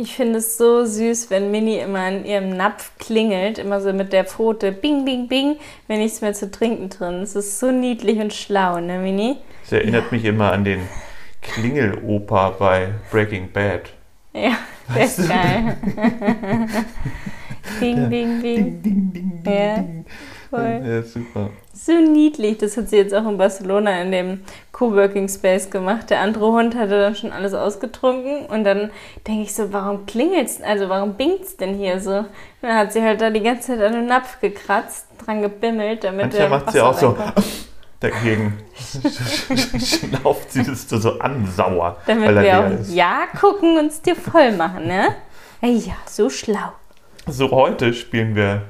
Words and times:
Ich 0.00 0.14
finde 0.16 0.38
es 0.38 0.56
so 0.56 0.86
süß, 0.86 1.28
wenn 1.28 1.50
Mini 1.50 1.78
immer 1.78 2.08
in 2.08 2.24
ihrem 2.24 2.56
Napf 2.56 2.92
klingelt, 2.98 3.58
immer 3.58 3.82
so 3.82 3.92
mit 3.92 4.14
der 4.14 4.24
Pfote, 4.24 4.72
bing, 4.72 5.04
bing, 5.04 5.28
bing, 5.28 5.56
wenn 5.88 5.98
nichts 5.98 6.22
mehr 6.22 6.32
zu 6.32 6.50
trinken 6.50 6.88
drin. 6.88 7.22
ist. 7.22 7.36
Es 7.36 7.48
ist 7.48 7.60
so 7.60 7.70
niedlich 7.70 8.18
und 8.18 8.32
schlau, 8.32 8.80
ne, 8.80 8.98
Mini? 8.98 9.36
Das 9.64 9.72
erinnert 9.72 10.04
ja. 10.04 10.16
mich 10.16 10.24
immer 10.24 10.52
an 10.52 10.64
den 10.64 10.80
Klingeloper 11.42 12.56
bei 12.58 12.94
Breaking 13.10 13.52
Bad. 13.52 13.90
Ja, 14.32 14.56
der 14.94 15.04
ist 15.04 15.28
geil. 15.28 15.76
bing, 17.80 18.08
bing, 18.08 18.40
bing. 18.40 18.82
Ding, 18.82 18.82
ding, 18.82 19.12
ding, 19.12 19.42
ja, 19.44 19.84
voll. 20.50 20.82
Ja, 20.84 21.02
super. 21.02 21.50
So 21.72 21.92
niedlich. 21.92 22.58
Das 22.58 22.76
hat 22.76 22.90
sie 22.90 22.96
jetzt 22.96 23.14
auch 23.14 23.26
in 23.26 23.38
Barcelona 23.38 24.02
in 24.02 24.12
dem 24.12 24.40
Coworking 24.72 25.28
Space 25.28 25.70
gemacht. 25.70 26.10
Der 26.10 26.20
andere 26.20 26.52
Hund 26.52 26.74
hatte 26.74 27.00
dann 27.00 27.14
schon 27.14 27.32
alles 27.32 27.54
ausgetrunken 27.54 28.46
und 28.46 28.64
dann 28.64 28.90
denke 29.26 29.42
ich 29.42 29.54
so, 29.54 29.72
warum 29.72 30.04
klingelt's, 30.06 30.60
also 30.60 30.88
warum 30.88 31.14
bingt's 31.14 31.56
denn 31.56 31.74
hier 31.74 32.00
so? 32.00 32.18
Und 32.18 32.26
dann 32.62 32.76
hat 32.76 32.92
sie 32.92 33.02
halt 33.02 33.20
da 33.20 33.30
die 33.30 33.40
ganze 33.40 33.68
Zeit 33.68 33.80
an 33.80 33.92
den 33.92 34.06
Napf 34.06 34.40
gekratzt, 34.40 35.06
dran 35.24 35.40
gebimmelt, 35.40 36.04
damit 36.04 36.26
Manchmal 36.26 36.40
der 36.40 36.50
macht 36.50 36.72
sie 36.72 36.80
auch 36.80 36.98
so 36.98 37.16
dagegen. 38.00 38.58
Schnauft 39.78 40.52
sie 40.52 40.64
das 40.64 40.88
so 40.88 41.18
ansauer. 41.18 41.96
Damit 42.06 42.34
wir 42.42 42.58
auch 42.58 42.94
Ja 42.94 43.26
gucken 43.38 43.78
und 43.78 43.86
es 43.86 44.02
dir 44.02 44.16
voll 44.16 44.52
machen, 44.52 44.86
ne? 44.86 45.14
Ja, 45.62 45.94
so 46.06 46.30
schlau. 46.30 46.72
So, 47.26 47.50
heute 47.50 47.92
spielen 47.92 48.34
wir 48.34 48.62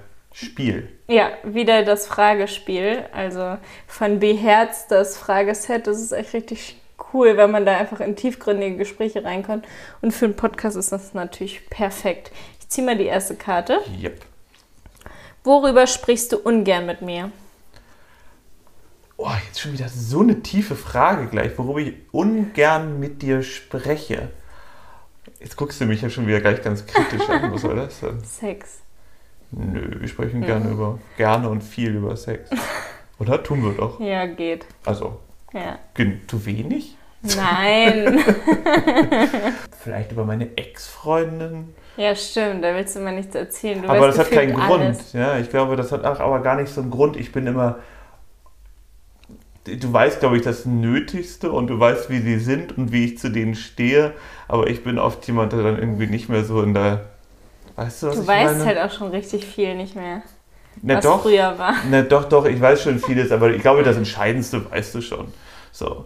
Spiel. 0.45 0.89
Ja, 1.09 1.31
wieder 1.45 1.85
das 1.85 2.07
Fragespiel. 2.07 3.05
Also 3.13 3.59
von 3.87 4.21
Beherz 4.21 4.87
das 4.89 5.17
Frageset. 5.17 5.87
Das 5.87 6.01
ist 6.01 6.13
echt 6.13 6.35
richtig 6.35 6.77
cool, 7.13 7.37
wenn 7.37 7.51
man 7.51 7.67
da 7.67 7.77
einfach 7.77 8.01
in 8.01 8.17
tiefgründige 8.17 8.77
Gespräche 8.77 9.25
reinkommt. 9.25 9.67
Und 10.01 10.13
für 10.13 10.27
einen 10.27 10.37
Podcast 10.37 10.77
ist 10.77 10.93
das 10.93 11.15
natürlich 11.15 11.69
perfekt. 11.69 12.31
Ich 12.61 12.69
ziehe 12.69 12.87
mal 12.87 12.97
die 12.97 13.07
erste 13.07 13.35
Karte. 13.37 13.81
Yep. 14.03 14.25
Worüber 15.45 15.87
sprichst 15.87 16.33
du 16.33 16.39
ungern 16.39 16.87
mit 16.87 17.03
mir? 17.03 17.33
Oh, 19.17 19.31
jetzt 19.47 19.61
schon 19.61 19.73
wieder 19.73 19.89
so 19.89 20.21
eine 20.21 20.41
tiefe 20.41 20.77
Frage 20.77 21.27
gleich, 21.27 21.59
worüber 21.59 21.81
ich 21.81 21.95
ungern 22.11 22.99
mit 23.01 23.21
dir 23.21 23.43
spreche. 23.43 24.31
Jetzt 25.41 25.57
guckst 25.57 25.81
du 25.81 25.87
mich 25.87 26.03
ja 26.03 26.11
schon 26.11 26.27
wieder 26.27 26.41
gleich 26.41 26.63
ganz 26.63 26.87
kritisch 26.87 27.29
an. 27.29 27.53
Was 27.53 27.63
soll 27.63 27.77
das 27.77 28.01
denn? 28.01 28.23
Sex. 28.25 28.81
Nö, 29.53 29.97
wir 29.99 30.09
sprechen 30.09 30.41
mhm. 30.41 30.47
gerne 30.47 30.71
über 30.71 30.99
gerne 31.17 31.49
und 31.49 31.63
viel 31.63 31.95
über 31.95 32.17
Sex. 32.17 32.51
Oder? 33.19 33.43
Tun 33.43 33.63
wir 33.63 33.73
doch. 33.73 34.01
Ja, 34.01 34.27
geht. 34.27 34.67
Also. 34.85 35.19
Ja. 35.53 35.79
Zu 36.27 36.47
wenig? 36.47 36.97
Nein. 37.23 38.19
Vielleicht 39.79 40.13
über 40.13 40.25
meine 40.25 40.57
Ex-Freundin. 40.57 41.75
Ja, 41.97 42.15
stimmt, 42.15 42.65
da 42.65 42.75
willst 42.75 42.97
du 42.97 43.01
immer 43.01 43.13
nichts 43.13 43.35
erzählen. 43.35 43.83
Du 43.83 43.89
aber 43.89 44.07
das 44.07 44.19
hat 44.19 44.31
keinen 44.31 44.59
alles. 44.59 44.99
Grund. 44.99 45.13
Ja, 45.13 45.39
ich 45.39 45.51
glaube, 45.51 45.77
das 45.77 45.93
hat 45.93 46.05
aber 46.05 46.41
gar 46.41 46.57
nicht 46.57 46.73
so 46.73 46.81
einen 46.81 46.91
Grund. 46.91 47.17
Ich 47.17 47.33
bin 47.33 47.47
immer. 47.47 47.79
Du 49.65 49.93
weißt, 49.93 50.21
glaube 50.21 50.37
ich, 50.37 50.43
das 50.43 50.65
Nötigste 50.65 51.53
und 51.53 51.67
du 51.67 51.79
weißt, 51.79 52.09
wie 52.09 52.21
sie 52.21 52.39
sind 52.39 52.77
und 52.79 52.93
wie 52.93 53.05
ich 53.05 53.19
zu 53.19 53.31
denen 53.31 53.55
stehe. 53.55 54.15
Aber 54.49 54.69
ich 54.69 54.83
bin 54.83 54.99
oft 54.99 55.27
jemand, 55.27 55.53
der 55.53 55.63
dann 55.63 55.79
irgendwie 55.79 56.07
nicht 56.07 56.31
mehr 56.31 56.45
so 56.45 56.63
in 56.63 56.73
der 56.73 57.11
Weißt 57.81 58.03
du, 58.03 58.07
was 58.09 58.17
du 58.17 58.23
ich 58.23 58.29
weißt 58.29 58.59
meine? 58.59 58.65
halt 58.67 58.79
auch 58.79 58.95
schon 58.95 59.09
richtig 59.09 59.47
viel 59.47 59.75
nicht 59.75 59.97
mehr. 59.97 60.21
Na 60.83 60.97
was 60.97 61.05
doch, 61.05 61.23
früher 61.23 61.59
war. 61.59 61.75
Na 61.91 62.03
doch, 62.03 62.25
doch, 62.25 62.45
ich 62.45 62.61
weiß 62.61 62.83
schon 62.83 62.99
vieles, 62.99 63.33
aber 63.33 63.51
ich 63.55 63.63
glaube, 63.63 63.83
das 63.83 63.97
Entscheidendste 63.97 64.71
weißt 64.71 64.95
du 64.95 65.01
schon. 65.01 65.29
So. 65.73 66.05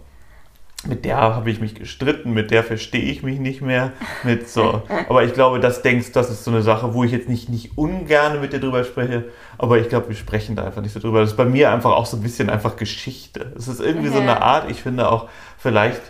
Mit 0.87 1.05
der 1.05 1.17
habe 1.17 1.51
ich 1.51 1.61
mich 1.61 1.75
gestritten, 1.75 2.33
mit 2.33 2.53
der 2.53 2.63
verstehe 2.63 3.03
ich 3.03 3.25
mich 3.25 3.41
nicht 3.41 3.61
mehr. 3.61 3.93
Mit 4.23 4.49
so. 4.49 4.83
Aber 5.09 5.25
ich 5.25 5.33
glaube, 5.33 5.59
das 5.59 5.83
denkst, 5.83 6.13
das 6.13 6.31
ist 6.31 6.45
so 6.45 6.53
eine 6.53 6.63
Sache, 6.63 6.95
wo 6.95 7.03
ich 7.03 7.11
jetzt 7.11 7.29
nicht, 7.29 7.49
nicht 7.49 7.77
ungern 7.77 8.41
mit 8.41 8.53
dir 8.53 8.61
drüber 8.61 8.85
spreche, 8.85 9.25
aber 9.59 9.79
ich 9.79 9.89
glaube, 9.89 10.11
wir 10.11 10.17
sprechen 10.17 10.55
da 10.55 10.65
einfach 10.65 10.83
nicht 10.83 10.93
so 10.93 11.01
drüber. 11.01 11.23
Das 11.23 11.31
ist 11.31 11.37
bei 11.37 11.45
mir 11.45 11.73
einfach 11.73 11.91
auch 11.91 12.07
so 12.07 12.19
ein 12.19 12.23
bisschen 12.23 12.51
einfach 12.51 12.77
Geschichte. 12.77 13.53
Es 13.57 13.67
ist 13.67 13.81
irgendwie 13.81 14.11
so 14.11 14.21
eine 14.21 14.43
Art, 14.43 14.71
ich 14.71 14.81
finde 14.81 15.11
auch, 15.11 15.29
vielleicht 15.59 16.03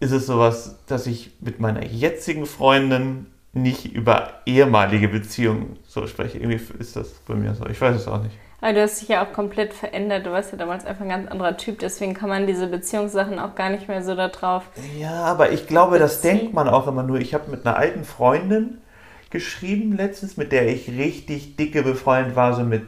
ist 0.00 0.12
es 0.12 0.24
sowas, 0.24 0.78
dass 0.86 1.06
ich 1.06 1.32
mit 1.40 1.60
meiner 1.60 1.84
jetzigen 1.84 2.46
Freundin 2.46 3.26
nicht 3.52 3.92
über 3.94 4.34
ehemalige 4.46 5.08
Beziehungen 5.08 5.78
so 5.86 6.06
spreche. 6.06 6.38
Irgendwie 6.38 6.60
ist 6.78 6.96
das 6.96 7.10
bei 7.26 7.34
mir 7.34 7.54
so. 7.54 7.66
Ich 7.66 7.80
weiß 7.80 7.96
es 7.96 8.08
auch 8.08 8.22
nicht. 8.22 8.36
Aber 8.60 8.72
du 8.72 8.82
hast 8.82 9.00
dich 9.00 9.08
ja 9.08 9.24
auch 9.24 9.32
komplett 9.32 9.72
verändert. 9.72 10.26
Du 10.26 10.32
warst 10.32 10.50
ja 10.50 10.58
damals 10.58 10.84
einfach 10.84 11.02
ein 11.02 11.08
ganz 11.08 11.30
anderer 11.30 11.56
Typ. 11.56 11.78
Deswegen 11.78 12.14
kann 12.14 12.28
man 12.28 12.46
diese 12.46 12.66
Beziehungssachen 12.66 13.38
auch 13.38 13.54
gar 13.54 13.70
nicht 13.70 13.86
mehr 13.86 14.02
so 14.02 14.16
da 14.16 14.28
drauf. 14.28 14.64
Ja, 14.98 15.24
aber 15.24 15.52
ich 15.52 15.66
glaube, 15.68 15.98
das 15.98 16.20
denkt 16.20 16.54
man 16.54 16.68
auch 16.68 16.88
immer 16.88 17.04
nur. 17.04 17.20
Ich 17.20 17.34
habe 17.34 17.50
mit 17.50 17.64
einer 17.64 17.76
alten 17.76 18.04
Freundin 18.04 18.78
geschrieben 19.30 19.96
letztens, 19.96 20.36
mit 20.36 20.50
der 20.50 20.68
ich 20.68 20.88
richtig 20.88 21.56
dicke 21.56 21.82
befreundet 21.82 22.34
war, 22.34 22.54
so 22.54 22.62
mit, 22.62 22.86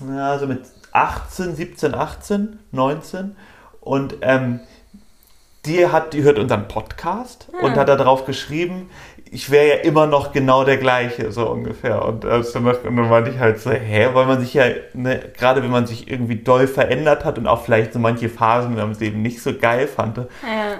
ja, 0.00 0.38
so 0.38 0.46
mit 0.46 0.62
18, 0.92 1.54
17, 1.54 1.94
18, 1.94 2.58
19. 2.72 3.36
Und 3.80 4.16
ähm, 4.22 4.60
die, 5.66 5.86
hat, 5.88 6.14
die 6.14 6.22
hört 6.22 6.38
unseren 6.38 6.68
Podcast 6.68 7.48
hm. 7.52 7.64
und 7.64 7.76
hat 7.76 7.88
da 7.88 7.96
drauf 7.96 8.24
geschrieben, 8.24 8.88
ich 9.30 9.50
wäre 9.50 9.68
ja 9.68 9.74
immer 9.76 10.06
noch 10.06 10.32
genau 10.32 10.64
der 10.64 10.76
gleiche, 10.76 11.32
so 11.32 11.50
ungefähr. 11.50 12.04
Und, 12.04 12.24
äh, 12.24 12.28
und 12.28 12.54
dann 12.54 13.08
meinte 13.08 13.30
ich 13.30 13.38
halt 13.38 13.60
so, 13.60 13.70
hä, 13.70 14.08
weil 14.12 14.26
man 14.26 14.40
sich 14.40 14.54
ja, 14.54 14.64
ne, 14.94 15.20
gerade 15.36 15.62
wenn 15.62 15.70
man 15.70 15.86
sich 15.86 16.10
irgendwie 16.10 16.36
doll 16.36 16.66
verändert 16.66 17.24
hat 17.24 17.36
und 17.36 17.46
auch 17.46 17.64
vielleicht 17.64 17.92
so 17.92 17.98
manche 17.98 18.28
Phasen 18.28 18.76
wenn 18.76 18.84
man 18.84 18.92
es 18.92 19.00
eben 19.00 19.22
nicht 19.22 19.42
so 19.42 19.52
geil 19.54 19.88
fand, 19.88 20.18
ja. 20.18 20.24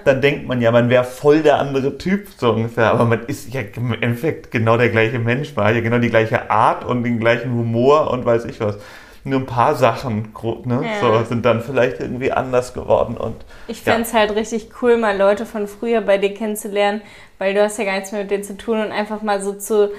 dann 0.05 0.21
denkt 0.21 0.47
man 0.47 0.61
ja, 0.61 0.71
man 0.71 0.89
wäre 0.89 1.05
voll 1.05 1.43
der 1.43 1.59
andere 1.59 1.99
Typ, 1.99 2.29
so 2.37 2.53
ungefähr. 2.53 2.93
Aber 2.93 3.05
man 3.05 3.25
ist 3.27 3.53
ja 3.53 3.63
im 3.75 3.95
Endeffekt 3.95 4.51
genau 4.51 4.77
der 4.77 4.91
gleiche 4.91 5.19
Mensch, 5.19 5.55
man 5.57 5.67
hat 5.67 5.75
ja 5.75 5.81
genau 5.81 5.99
die 5.99 6.11
gleiche 6.11 6.51
Art 6.51 6.85
und 6.85 7.03
den 7.03 7.19
gleichen 7.19 7.53
Humor 7.53 8.11
und 8.11 8.25
weiß 8.25 8.45
ich 8.45 8.61
was 8.61 8.79
nur 9.27 9.41
ein 9.41 9.47
paar 9.47 9.75
Sachen 9.75 10.33
ne, 10.65 10.81
ja. 10.85 11.01
so, 11.01 11.25
sind 11.25 11.45
dann 11.45 11.61
vielleicht 11.61 12.01
irgendwie 12.01 12.33
anders 12.33 12.75
geworden. 12.75 13.17
Und, 13.17 13.35
ich 13.69 13.83
fände 13.83 14.03
es 14.03 14.13
ja. 14.13 14.21
halt 14.21 14.37
richtig 14.37 14.71
cool, 14.81 14.97
mal 14.97 15.17
Leute 15.17 15.45
von 15.45 15.67
früher 15.67 16.01
bei 16.01 16.17
dir 16.17 16.33
kennenzulernen, 16.33 17.03
weil 17.39 17.53
du 17.53 17.63
hast 17.63 17.79
ja 17.79 17.85
gar 17.85 17.95
nichts 17.95 18.13
mehr 18.13 18.23
mit 18.23 18.31
denen 18.31 18.45
zu 18.45 18.57
tun 18.57 18.81
und 18.81 18.93
einfach 18.93 19.23
mal 19.23 19.43
so 19.43 19.53
zu 19.53 19.91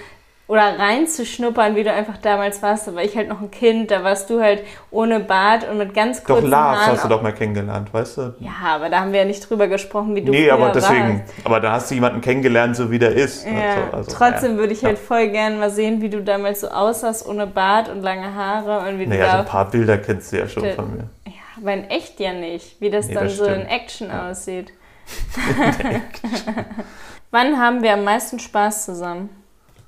oder 0.47 0.79
reinzuschnuppern, 0.79 1.75
wie 1.75 1.83
du 1.83 1.91
einfach 1.91 2.17
damals 2.17 2.61
warst. 2.61 2.87
Da 2.87 2.95
war 2.95 3.03
ich 3.03 3.17
halt 3.17 3.27
noch 3.27 3.41
ein 3.41 3.51
Kind, 3.51 3.91
da 3.91 4.03
warst 4.03 4.29
du 4.29 4.41
halt 4.41 4.63
ohne 4.91 5.19
Bart 5.19 5.69
und 5.69 5.77
mit 5.77 5.93
ganz 5.93 6.23
kurzen 6.23 6.43
Doch, 6.43 6.49
Lars 6.49 6.79
Haaren 6.79 6.91
hast 6.93 7.03
du 7.03 7.09
doch 7.09 7.21
mal 7.21 7.33
kennengelernt, 7.33 7.93
weißt 7.93 8.17
du? 8.17 8.35
Ja, 8.39 8.75
aber 8.75 8.89
da 8.89 9.01
haben 9.01 9.11
wir 9.11 9.19
ja 9.19 9.25
nicht 9.25 9.47
drüber 9.49 9.67
gesprochen, 9.67 10.15
wie 10.15 10.21
du 10.21 10.31
Nee, 10.31 10.49
aber 10.49 10.69
deswegen, 10.69 11.19
warst. 11.19 11.33
aber 11.43 11.59
da 11.59 11.73
hast 11.73 11.91
du 11.91 11.95
jemanden 11.95 12.21
kennengelernt, 12.21 12.77
so 12.77 12.89
wie 12.89 12.99
der 12.99 13.13
ist. 13.13 13.45
Ja, 13.45 13.51
also, 13.51 13.97
also, 13.97 14.11
trotzdem 14.11 14.53
ja. 14.53 14.57
würde 14.59 14.73
ich 14.73 14.85
halt 14.85 14.97
voll 14.97 15.27
gerne 15.27 15.57
mal 15.57 15.69
sehen, 15.69 16.01
wie 16.01 16.09
du 16.09 16.23
damals 16.23 16.61
so 16.61 16.69
aussahst, 16.69 17.27
ohne 17.27 17.45
Bart 17.45 17.89
und 17.89 18.01
lange 18.01 18.33
Haare 18.33 18.87
und 18.89 18.99
wie 18.99 19.07
naja, 19.07 19.25
du 19.25 19.31
so 19.31 19.37
ein 19.39 19.45
paar 19.45 19.69
Bilder 19.69 19.97
kennst 19.97 20.31
du 20.31 20.37
ja 20.37 20.47
schon 20.47 20.71
von 20.71 20.95
mir. 20.95 21.09
Ja, 21.25 21.33
aber 21.57 21.73
in 21.73 21.89
echt 21.89 22.21
ja 22.21 22.31
nicht, 22.31 22.79
wie 22.79 22.89
das 22.89 23.07
nee, 23.07 23.15
dann 23.15 23.25
das 23.25 23.35
so 23.35 23.43
stimmt. 23.43 23.63
in 23.63 23.67
Action 23.67 24.07
ja. 24.07 24.31
aussieht. 24.31 24.71
in 25.79 25.87
Action. 25.87 26.65
Wann 27.31 27.59
haben 27.59 27.83
wir 27.83 27.93
am 27.93 28.05
meisten 28.05 28.39
Spaß 28.39 28.85
zusammen? 28.85 29.29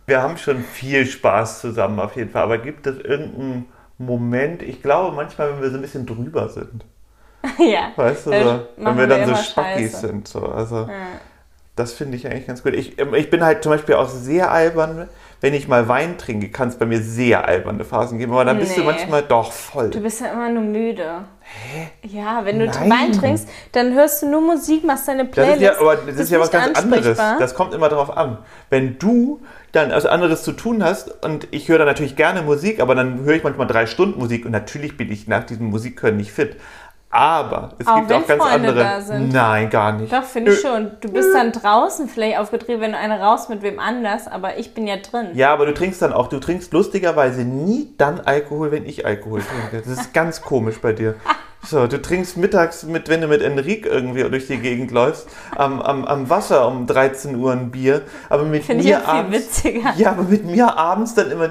Wir 0.09 0.21
haben 0.21 0.37
schon 0.37 0.63
viel 0.63 1.05
Spaß 1.05 1.61
zusammen 1.61 1.99
auf 1.99 2.15
jeden 2.15 2.31
Fall, 2.31 2.43
aber 2.43 2.57
gibt 2.57 2.87
es 2.87 2.97
irgendeinen 2.97 3.67
Moment, 3.97 4.63
ich 4.63 4.81
glaube 4.81 5.15
manchmal, 5.15 5.53
wenn 5.53 5.61
wir 5.61 5.69
so 5.69 5.75
ein 5.75 5.81
bisschen 5.81 6.05
drüber 6.05 6.49
sind. 6.49 6.83
ja. 7.59 7.91
Weißt 7.95 8.27
du, 8.27 8.31
so, 8.31 8.67
wenn 8.77 8.97
wir 8.97 9.07
dann 9.07 9.27
so 9.27 9.35
Spackis 9.35 10.01
sind. 10.01 10.27
So. 10.27 10.45
Also, 10.45 10.87
ja. 10.87 11.19
Das 11.79 11.93
finde 11.93 12.17
ich 12.17 12.27
eigentlich 12.27 12.45
ganz 12.45 12.61
gut. 12.61 12.73
Ich, 12.73 12.99
ähm, 12.99 13.13
ich 13.13 13.29
bin 13.29 13.41
halt 13.41 13.63
zum 13.63 13.71
Beispiel 13.71 13.95
auch 13.95 14.09
sehr 14.09 14.51
albern, 14.51 15.07
wenn 15.39 15.53
ich 15.53 15.69
mal 15.69 15.87
Wein 15.87 16.17
trinke, 16.17 16.49
kann 16.49 16.67
es 16.67 16.75
bei 16.75 16.85
mir 16.85 16.99
sehr 17.01 17.47
alberne 17.47 17.85
Phasen 17.85 18.17
geben, 18.17 18.33
aber 18.33 18.43
dann 18.43 18.59
bist 18.59 18.71
nee. 18.71 18.79
du 18.79 18.83
manchmal 18.83 19.23
doch 19.23 19.53
voll. 19.53 19.89
Du 19.89 20.01
bist 20.01 20.19
ja 20.19 20.33
immer 20.33 20.49
nur 20.49 20.63
müde. 20.63 21.23
Hä? 21.51 21.89
Ja, 22.03 22.45
wenn 22.45 22.59
du 22.59 22.65
Nein. 22.65 22.89
Wein 22.89 23.11
trinkst, 23.11 23.47
dann 23.71 23.93
hörst 23.93 24.21
du 24.21 24.29
nur 24.29 24.41
Musik, 24.41 24.83
machst 24.83 25.07
deine 25.07 25.25
Playlist. 25.25 25.61
Das 25.61 25.71
ist 25.71 25.79
ja, 25.79 25.81
aber 25.81 25.95
das 25.95 26.15
ist 26.15 26.31
ja 26.31 26.39
was 26.39 26.51
ganz 26.51 26.77
anderes. 26.77 27.17
Das 27.17 27.55
kommt 27.55 27.73
immer 27.73 27.89
darauf 27.89 28.15
an. 28.15 28.37
Wenn 28.69 28.99
du 28.99 29.41
dann 29.71 29.91
was 29.91 30.05
anderes 30.05 30.43
zu 30.43 30.51
tun 30.51 30.83
hast 30.83 31.23
und 31.23 31.47
ich 31.51 31.67
höre 31.67 31.79
dann 31.79 31.87
natürlich 31.87 32.15
gerne 32.15 32.43
Musik, 32.43 32.79
aber 32.79 32.95
dann 32.95 33.23
höre 33.23 33.35
ich 33.35 33.43
manchmal 33.43 33.67
drei 33.67 33.87
Stunden 33.87 34.19
Musik 34.19 34.45
und 34.45 34.51
natürlich 34.51 34.95
bin 34.97 35.11
ich 35.11 35.27
nach 35.27 35.43
diesem 35.43 35.67
Musikhören 35.67 36.17
nicht 36.17 36.31
fit. 36.31 36.57
Aber 37.11 37.71
es 37.79 37.87
auch 37.87 37.95
gibt 37.95 38.13
auch 38.13 38.27
ganz 38.27 38.43
Freunde 38.43 38.69
andere. 38.69 38.83
Da 38.83 39.01
sind. 39.01 39.33
Nein, 39.33 39.69
gar 39.71 39.93
nicht. 39.93 40.13
Doch, 40.13 40.23
finde 40.23 40.53
ich 40.53 40.59
schon. 40.59 40.91
Du 41.01 41.11
bist 41.11 41.33
dann 41.33 41.51
draußen 41.51 42.07
vielleicht 42.07 42.37
aufgedreht, 42.37 42.79
wenn 42.81 42.91
du 42.91 42.97
eine 42.97 43.19
raus 43.19 43.49
mit 43.49 43.63
wem 43.63 43.79
anders, 43.79 44.27
aber 44.27 44.57
ich 44.57 44.75
bin 44.75 44.85
ja 44.85 44.97
drin. 44.97 45.29
Ja, 45.33 45.51
aber 45.51 45.65
du 45.65 45.73
trinkst 45.73 46.01
dann 46.03 46.13
auch, 46.13 46.27
du 46.27 46.39
trinkst 46.39 46.71
lustigerweise 46.71 47.41
nie 47.41 47.95
dann 47.97 48.19
Alkohol, 48.19 48.71
wenn 48.71 48.85
ich 48.85 49.07
Alkohol 49.07 49.41
trinke. 49.41 49.87
Das 49.87 49.99
ist 49.99 50.13
ganz 50.13 50.41
komisch 50.43 50.79
bei 50.81 50.93
dir. 50.93 51.15
So, 51.65 51.87
du 51.87 52.01
trinkst 52.01 52.37
mittags, 52.37 52.83
mit, 52.83 53.09
wenn 53.09 53.21
du 53.21 53.27
mit 53.27 53.41
Enrique 53.41 53.85
irgendwie 53.85 54.23
durch 54.23 54.47
die 54.47 54.57
Gegend 54.57 54.91
läufst, 54.91 55.27
am, 55.55 55.81
am, 55.81 56.05
am 56.05 56.29
Wasser 56.29 56.65
um 56.67 56.87
13 56.87 57.35
Uhr 57.35 57.51
ein 57.51 57.69
Bier. 57.69 58.03
Aber 58.29 58.43
mit 58.43 58.63
Find 58.63 58.83
mir 58.83 58.99
ich 58.99 59.07
abends. 59.07 59.37
Witziger. 59.37 59.93
Ja, 59.97 60.11
aber 60.11 60.23
mit 60.23 60.45
mir 60.45 60.77
abends 60.77 61.15
dann 61.15 61.31
immer. 61.31 61.49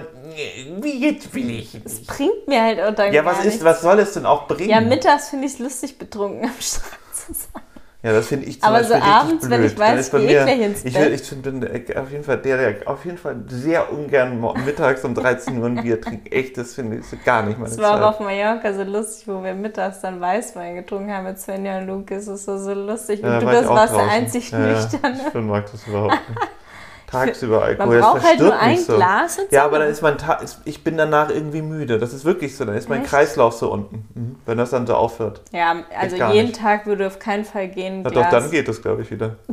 Wie 0.81 1.06
jetzt 1.06 1.35
will 1.35 1.50
ich? 1.50 1.81
Das 1.82 2.00
bringt 2.02 2.46
mir 2.46 2.62
halt 2.62 2.81
auch 2.81 2.94
dann 2.94 3.12
Ja, 3.12 3.25
was 3.25 3.44
ist, 3.44 3.64
was 3.64 3.82
soll 3.82 3.99
es 3.99 4.12
denn 4.12 4.26
auch 4.26 4.46
bringen? 4.46 4.70
Ja, 4.70 4.81
mittags 4.81 5.31
finde 5.31 5.46
ich 5.46 5.55
es 5.55 5.58
lustig, 5.58 5.99
betrunken 5.99 6.44
am 6.44 6.55
Strand 6.61 6.99
zu 7.12 7.32
sein. 7.32 7.62
Ja, 8.00 8.12
das 8.12 8.29
finde 8.29 8.46
ich 8.46 8.61
zum 8.61 8.69
Aber 8.69 8.85
so 8.85 8.94
abends, 8.94 9.49
blöd. 9.49 9.58
wenn 9.58 9.67
ich 9.67 9.76
weiß, 9.76 10.06
ich 10.06 10.12
gehe 10.12 10.44
gleich 10.44 10.61
ins 10.61 10.82
Bett. 10.85 11.12
Ich, 11.12 11.32
ich 11.32 11.43
bin 11.43 11.64
auf 11.96 12.12
jeden 12.12 12.23
Fall 12.23 12.38
der, 12.38 12.56
der 12.56 12.88
auf 12.88 13.05
jeden 13.05 13.19
Fall 13.19 13.43
sehr 13.49 13.93
ungern 13.93 14.40
mittags 14.64 15.05
um 15.05 15.17
13 15.17 15.58
Uhr 15.58 15.67
ein 15.67 15.82
Bier 15.82 16.00
trinkt. 16.00 16.32
Echt, 16.32 16.56
das 16.56 16.75
finde 16.75 16.99
ich 16.99 17.06
so 17.06 17.17
gar 17.25 17.43
nicht 17.43 17.58
meine 17.58 17.70
Das 17.70 17.79
war 17.79 18.00
auch 18.00 18.11
auf 18.11 18.20
Mallorca 18.20 18.73
so 18.73 18.85
lustig, 18.85 19.26
wo 19.26 19.43
wir 19.43 19.52
mittags 19.52 20.00
dann 20.00 20.20
Weißwein 20.20 20.76
getrunken 20.76 21.12
haben 21.12 21.25
mit 21.25 21.40
Svenja 21.40 21.79
und 21.79 21.88
Lukas. 21.88 22.26
Das 22.26 22.46
ist 22.46 22.64
so, 22.64 22.73
lustig. 22.73 23.25
Und 23.25 23.31
ja, 23.31 23.40
du 23.40 23.46
bist 23.46 23.69
warst 23.69 23.94
der 23.94 24.08
einzig 24.08 24.52
ja, 24.52 24.58
Nüchterne. 24.58 25.20
Ich 25.26 25.35
mag 25.35 25.70
das 25.73 25.85
überhaupt 25.88 26.29
nicht. 26.29 26.40
tagsüber 27.11 27.63
Alkohol. 27.63 28.01
Man 28.01 28.01
braucht 28.01 28.23
halt 28.23 28.41
nur 28.41 28.59
ein 28.59 28.79
so. 28.79 28.97
Glas. 28.97 29.39
Ja, 29.51 29.65
aber 29.65 29.79
dann 29.79 29.89
ist 29.89 30.03
mein 30.03 30.19
Ta 30.19 30.41
ich 30.65 30.85
bin 30.85 30.97
danach 30.97 31.31
irgendwie 31.31 31.63
müde. 31.63 31.99
Das 31.99 32.13
ist 32.13 32.25
wirklich 32.25 32.57
so. 32.57 32.65
Dann 32.65 32.77
ist 32.77 32.89
mein 32.89 33.03
Echt? 33.03 33.11
Kreislauf 33.11 33.55
so 33.55 33.73
unten, 33.73 34.09
mhm. 34.15 34.37
wenn 34.47 34.59
das 34.59 34.71
dann 34.71 34.87
so 34.87 34.95
aufhört. 34.95 35.43
Ja, 35.53 35.77
also 35.99 36.17
jeden 36.17 36.49
nicht. 36.49 36.61
Tag 36.61 36.87
würde 36.87 37.07
auf 37.07 37.19
keinen 37.19 37.45
Fall 37.45 37.69
gehen. 37.69 38.05
Ja, 38.05 38.11
doch, 38.11 38.31
dann 38.31 38.51
geht 38.51 38.69
es, 38.69 38.83
glaube 38.83 39.03
ich, 39.03 39.11
wieder. 39.11 39.37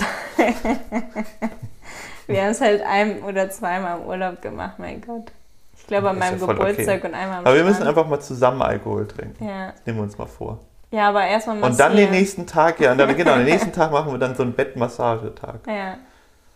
Wir 2.27 2.41
haben 2.41 2.51
es 2.51 2.61
halt 2.61 2.81
ein 2.81 3.21
oder 3.21 3.49
zweimal 3.51 3.99
im 3.99 4.07
Urlaub 4.07 4.41
gemacht, 4.41 4.79
mein 4.79 4.99
Gott. 5.01 5.31
Ich 5.77 5.85
glaube 5.85 6.09
an 6.09 6.17
meinem 6.17 6.39
ja 6.39 6.47
Geburtstag 6.47 6.97
okay. 6.97 7.07
und 7.07 7.13
einmal 7.13 7.37
am 7.39 7.45
Aber 7.45 7.55
wir 7.55 7.63
müssen 7.63 7.83
einfach 7.83 8.07
mal 8.07 8.19
zusammen 8.19 8.63
Alkohol 8.63 9.07
trinken. 9.07 9.45
Ja. 9.45 9.67
Das 9.67 9.85
nehmen 9.85 9.99
wir 9.99 10.03
uns 10.03 10.17
mal 10.17 10.25
vor. 10.25 10.57
Ja, 10.89 11.09
aber 11.09 11.23
erstmal. 11.25 11.61
Und 11.61 11.79
dann 11.79 11.95
den 11.95 12.09
nächsten 12.09 12.47
Tag, 12.47 12.79
ja, 12.79 12.91
und 12.91 12.97
dann, 12.97 13.15
genau, 13.15 13.35
den 13.35 13.45
nächsten 13.51 13.71
Tag 13.71 13.91
machen 13.91 14.11
wir 14.11 14.17
dann 14.17 14.33
so 14.33 14.41
einen 14.41 14.53
Bettmassagetag. 14.53 15.59
Ja. 15.67 15.97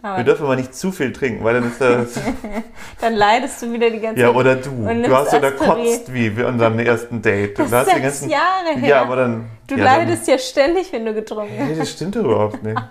Aber 0.02 0.18
wir 0.18 0.24
dürfen 0.24 0.46
aber 0.46 0.56
nicht 0.56 0.74
zu 0.74 0.94
viel 0.94 1.12
trinken, 1.12 1.44
weil 1.44 1.56
dann 1.56 1.72
ist 1.72 1.82
das. 1.82 2.20
dann 3.02 3.16
leidest 3.16 3.62
du 3.62 3.74
wieder 3.74 3.90
die 3.90 4.00
ganze 4.00 4.22
Zeit. 4.22 4.32
Ja, 4.32 4.38
oder 4.38 4.56
du. 4.56 4.70
Du 4.70 5.16
hast 5.16 5.34
oder 5.34 5.52
kotzt 5.52 6.14
wie 6.14 6.30
bei 6.30 6.46
unserem 6.46 6.80
ersten 6.80 7.22
Date. 7.22 7.60
Das 7.60 7.70
ist 7.70 7.86
sechs 7.86 8.02
ganzen, 8.02 8.30
Jahre 8.30 8.76
her. 8.76 8.90
Ja, 8.90 9.02
aber 9.02 9.18
dann. 9.18 9.50
Du 9.68 9.76
ja, 9.76 9.84
leidest 9.84 10.26
dann, 10.26 10.36
ja 10.36 10.40
ständig, 10.40 10.94
wenn 10.94 11.06
du 11.06 11.14
getrunken 11.14 11.54
hast. 11.60 11.68
Nee, 11.68 11.76
das 11.76 11.92
stimmt 11.92 12.16
überhaupt 12.16 12.64
nicht. 12.64 12.82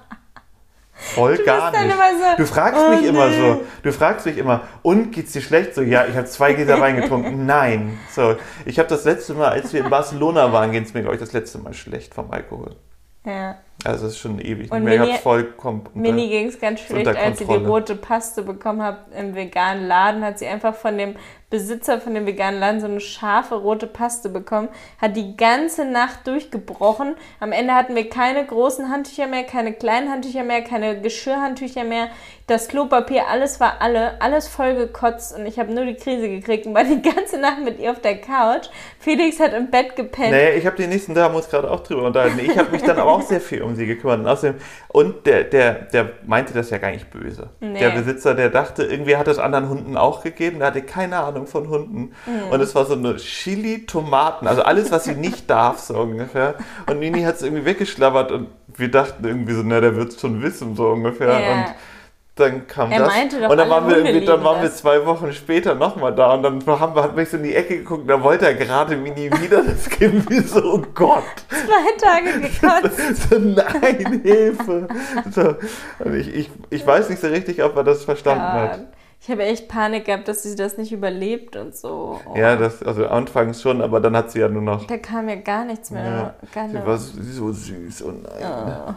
Voll 0.99 1.37
du 1.37 1.45
gar 1.45 1.71
nicht. 1.71 1.95
So, 1.95 2.37
du 2.37 2.47
fragst 2.47 2.83
oh, 2.85 2.91
mich 2.91 3.03
nee. 3.03 3.09
immer 3.09 3.31
so. 3.31 3.63
Du 3.83 3.93
fragst 3.93 4.27
mich 4.27 4.37
immer, 4.37 4.63
und 4.83 5.13
geht's 5.13 5.33
dir 5.33 5.41
schlecht? 5.41 5.75
So, 5.75 5.81
ja, 5.81 6.07
ich 6.07 6.17
habe 6.17 6.27
zwei 6.27 6.53
Gläser 6.55 6.81
Wein 6.81 6.97
getrunken. 6.97 7.47
Nein. 7.47 7.99
So, 8.11 8.37
ich 8.67 8.79
habe 8.79 8.89
das 8.89 9.05
letzte 9.05 9.35
Mal, 9.35 9.49
als 9.49 9.73
wir 9.73 9.81
in 9.81 9.91
Barcelona 9.91 10.53
waren, 10.53 10.73
ging 10.73 10.83
es 10.83 10.93
mir, 10.93 11.03
glaube 11.03 11.15
ich, 11.15 11.21
das 11.21 11.33
letzte 11.33 11.59
Mal 11.59 11.73
schlecht 11.73 12.15
vom 12.15 12.31
Alkohol. 12.33 12.75
Ja. 13.25 13.57
Also 13.85 14.07
es 14.07 14.15
ist 14.15 14.19
schon 14.19 14.41
ewig. 14.41 14.73
Und 14.73 14.83
Mini, 14.83 15.15
vollkommen 15.23 15.85
Mini 15.95 16.29
ging 16.29 16.49
es 16.49 16.59
ganz 16.59 16.81
schlecht, 16.81 17.07
als 17.07 17.39
sie 17.39 17.45
die 17.45 17.55
rote 17.55 17.95
Paste 17.95 18.43
bekommen 18.43 18.83
hat 18.83 19.07
im 19.17 19.37
veganen 19.37 19.87
Laden, 19.87 20.25
hat 20.25 20.41
sie 20.41 20.49
einfach 20.49 20.75
von 20.75 20.99
dem 20.99 21.15
Besitzer 21.51 21.99
von 21.99 22.13
dem 22.13 22.27
veganen 22.27 22.61
Laden 22.61 22.81
so 22.81 22.87
eine 22.87 23.01
scharfe 23.01 23.55
rote 23.55 23.87
Paste 23.87 24.29
bekommen, 24.29 24.69
hat 25.01 25.17
die 25.17 25.35
ganze 25.35 25.87
Nacht 25.87 26.27
durchgebrochen. 26.27 27.17
Am 27.41 27.53
Ende 27.53 27.75
hatten 27.75 27.95
wir 27.95 28.11
keine 28.11 28.45
großen 28.45 28.91
Handtücher 28.91 29.27
mehr, 29.27 29.45
keine 29.45 29.73
kleinen 29.73 30.11
Handtücher 30.11 30.45
mehr, 30.45 30.61
keine 30.61 31.01
Geschirrhandtücher 31.01 31.85
mehr. 31.85 32.09
Das 32.49 32.69
Klopapier, 32.69 33.29
alles 33.29 33.61
war 33.61 33.81
alle, 33.81 34.21
alles 34.21 34.47
voll 34.47 34.75
gekotzt 34.75 35.35
und 35.35 35.47
ich 35.47 35.59
habe 35.59 35.73
nur 35.73 35.87
die 35.87 35.95
Krise 35.95 36.29
gekriegt 36.29 36.67
und 36.67 36.75
war 36.75 36.85
die 36.85 37.01
ganze 37.01 37.39
Nacht 37.39 37.65
mit 37.65 37.79
ihr 37.79 37.93
auf 37.93 38.01
der 38.01 38.21
Couch. 38.21 38.69
Felix 38.99 39.41
hat 39.41 39.55
im 39.55 39.71
Bett 39.71 39.97
gepennt. 39.97 40.33
Naja, 40.33 40.51
ich 40.51 40.67
habe 40.67 40.77
den 40.77 40.91
nächsten 40.91 41.15
Tag 41.15 41.35
uns 41.35 41.49
gerade 41.49 41.71
auch 41.71 41.81
drüber 41.81 42.05
unterhalten. 42.05 42.41
Ich 42.41 42.59
habe 42.59 42.71
mich 42.71 42.83
dann 42.83 42.99
aber 42.99 43.13
auch 43.13 43.23
sehr 43.23 43.41
viel 43.41 43.63
um 43.69 43.77
sie 43.77 43.87
gekümmert. 43.87 44.21
Und, 44.21 44.27
außerdem, 44.27 44.61
und 44.89 45.27
der, 45.27 45.45
der, 45.45 45.73
der 45.75 46.11
meinte 46.27 46.55
das 46.55 46.71
ja 46.71 46.79
gar 46.79 46.91
nicht 46.91 47.11
böse. 47.11 47.51
Nee. 47.61 47.79
Der 47.79 47.91
Besitzer, 47.91 48.35
der 48.35 48.51
dachte, 48.51 48.85
irgendwie 48.85 49.17
hat 49.17 49.29
es 49.29 49.39
anderen 49.39 49.69
Hunden 49.69 49.97
auch 49.97 50.23
gegeben, 50.23 50.59
der 50.59 50.69
hatte 50.69 50.83
keine 50.83 51.19
Ahnung 51.19 51.47
von 51.47 51.69
Hunden. 51.69 52.13
Mhm. 52.27 52.51
Und 52.51 52.61
es 52.61 52.75
war 52.75 52.85
so 52.85 52.95
eine 52.95 53.17
Chili-Tomaten, 53.17 54.47
also 54.47 54.63
alles, 54.63 54.91
was 54.91 55.05
sie 55.05 55.15
nicht 55.15 55.49
darf, 55.51 55.79
so 55.79 55.99
ungefähr. 55.99 56.55
Und 56.89 57.01
Nini 57.01 57.23
hat 57.23 57.37
es 57.37 57.43
irgendwie 57.43 57.65
weggeschlabbert 57.65 58.33
und 58.33 58.49
wir 58.77 58.91
dachten 58.91 59.25
irgendwie 59.25 59.55
so, 59.55 59.63
na, 59.65 59.81
der 59.81 59.97
wird 59.97 60.13
es 60.13 60.21
schon 60.21 60.43
wissen, 60.43 60.77
so 60.77 60.89
ungefähr. 60.89 61.29
Yeah. 61.29 61.53
Und 61.53 61.75
dann 62.39 62.67
kam 62.67 62.93
er 62.93 63.01
das. 63.01 63.09
Meinte 63.09 63.41
doch, 63.41 63.51
und 63.51 63.57
dann 63.57 63.71
waren 63.71 63.89
wir 63.89 63.97
irgendwie, 63.99 64.25
dann 64.25 64.45
waren 64.45 64.63
wir 64.63 64.71
zwei 64.73 65.05
Wochen 65.05 65.33
später 65.33 65.75
nochmal 65.75 66.15
da 66.15 66.35
und 66.35 66.43
dann 66.43 66.65
haben 66.67 66.95
wir, 66.95 67.03
hat 67.03 67.17
mich 67.17 67.29
so 67.29 67.37
in 67.37 67.43
die 67.43 67.55
Ecke 67.55 67.79
geguckt 67.79 68.03
und 68.03 68.09
da 68.09 68.23
wollte 68.23 68.47
er 68.47 68.55
gerade 68.55 68.97
Mini 68.97 69.31
wieder 69.41 69.63
das 69.65 69.89
Kind 69.89 70.29
wie 70.31 70.41
so, 70.41 70.63
oh 70.63 70.83
Gott. 70.95 71.25
Zwei 71.49 71.97
Tage 71.99 72.41
gekotzt. 72.41 73.31
so, 73.31 73.39
nein, 73.39 74.21
Hilfe. 74.23 74.89
So, 75.31 75.55
und 76.05 76.15
ich, 76.15 76.35
ich, 76.35 76.51
ich 76.71 76.87
weiß 76.87 77.09
nicht 77.11 77.21
so 77.21 77.29
richtig, 77.29 77.63
ob 77.63 77.77
er 77.77 77.85
das 77.85 78.05
verstanden 78.05 78.43
ja. 78.43 78.71
hat. 78.73 78.81
Ich 79.21 79.29
habe 79.29 79.43
echt 79.43 79.69
Panik 79.69 80.05
gehabt, 80.05 80.29
dass 80.29 80.45
sie 80.45 80.55
das 80.55 80.79
nicht 80.79 80.93
überlebt 80.93 81.57
und 81.57 81.77
so. 81.77 82.21
Oh. 82.25 82.37
Ja, 82.37 82.57
das, 82.57 82.83
also 82.83 83.07
anfangs 83.09 83.61
schon, 83.61 83.83
aber 83.83 84.01
dann 84.01 84.17
hat 84.17 84.31
sie 84.31 84.39
ja 84.39 84.49
nur 84.49 84.63
noch. 84.63 84.87
Da 84.87 84.97
kam 84.97 85.29
ja 85.29 85.35
gar 85.35 85.65
nichts 85.65 85.91
mehr. 85.91 86.05
Ja, 86.05 86.35
gar 86.55 86.69
sie 86.69 86.87
war 86.87 86.97
so 86.97 87.53
süß 87.53 88.03
und 88.03 88.23
nein. 88.23 88.77
Oh. 88.87 88.95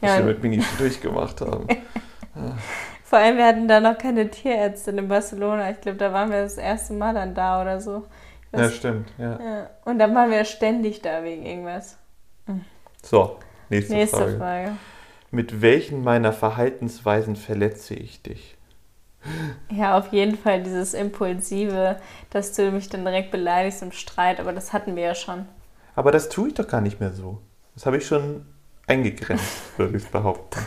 was 0.00 0.10
ja. 0.10 0.18
wir 0.18 0.26
mit 0.26 0.42
Mini 0.42 0.62
durchgemacht 0.78 1.40
haben. 1.40 1.66
Vor 3.04 3.18
allem, 3.18 3.36
wir 3.36 3.46
hatten 3.46 3.68
da 3.68 3.80
noch 3.80 3.96
keine 3.96 4.30
Tierärztin 4.30 4.98
in 4.98 5.08
Barcelona. 5.08 5.70
Ich 5.70 5.80
glaube, 5.80 5.98
da 5.98 6.12
waren 6.12 6.30
wir 6.30 6.42
das 6.42 6.58
erste 6.58 6.92
Mal 6.92 7.14
dann 7.14 7.34
da 7.34 7.60
oder 7.60 7.80
so. 7.80 8.06
Was, 8.52 8.60
ja, 8.60 8.70
stimmt. 8.70 9.08
Ja. 9.18 9.40
ja. 9.40 9.70
Und 9.84 9.98
dann 9.98 10.14
waren 10.14 10.30
wir 10.30 10.44
ständig 10.44 11.02
da 11.02 11.22
wegen 11.22 11.44
irgendwas. 11.44 11.96
Hm. 12.46 12.64
So, 13.02 13.38
nächste, 13.70 13.94
nächste 13.94 14.16
Frage. 14.16 14.36
Frage. 14.36 14.70
Mit 15.30 15.60
welchen 15.60 16.02
meiner 16.02 16.32
Verhaltensweisen 16.32 17.36
verletze 17.36 17.94
ich 17.94 18.22
dich? 18.22 18.56
Ja, 19.70 19.98
auf 19.98 20.12
jeden 20.12 20.38
Fall 20.38 20.62
dieses 20.62 20.94
Impulsive, 20.94 21.96
dass 22.30 22.52
du 22.52 22.70
mich 22.70 22.88
dann 22.88 23.04
direkt 23.04 23.30
beleidigst 23.30 23.82
im 23.82 23.92
Streit, 23.92 24.40
aber 24.40 24.52
das 24.52 24.72
hatten 24.72 24.96
wir 24.96 25.02
ja 25.02 25.14
schon. 25.14 25.46
Aber 25.94 26.12
das 26.12 26.28
tue 26.28 26.48
ich 26.48 26.54
doch 26.54 26.68
gar 26.68 26.80
nicht 26.80 27.00
mehr 27.00 27.12
so. 27.12 27.38
Das 27.74 27.84
habe 27.84 27.98
ich 27.98 28.06
schon 28.06 28.46
eingegrenzt, 28.86 29.60
würde 29.78 29.98
ich 29.98 30.06
behaupten. 30.08 30.60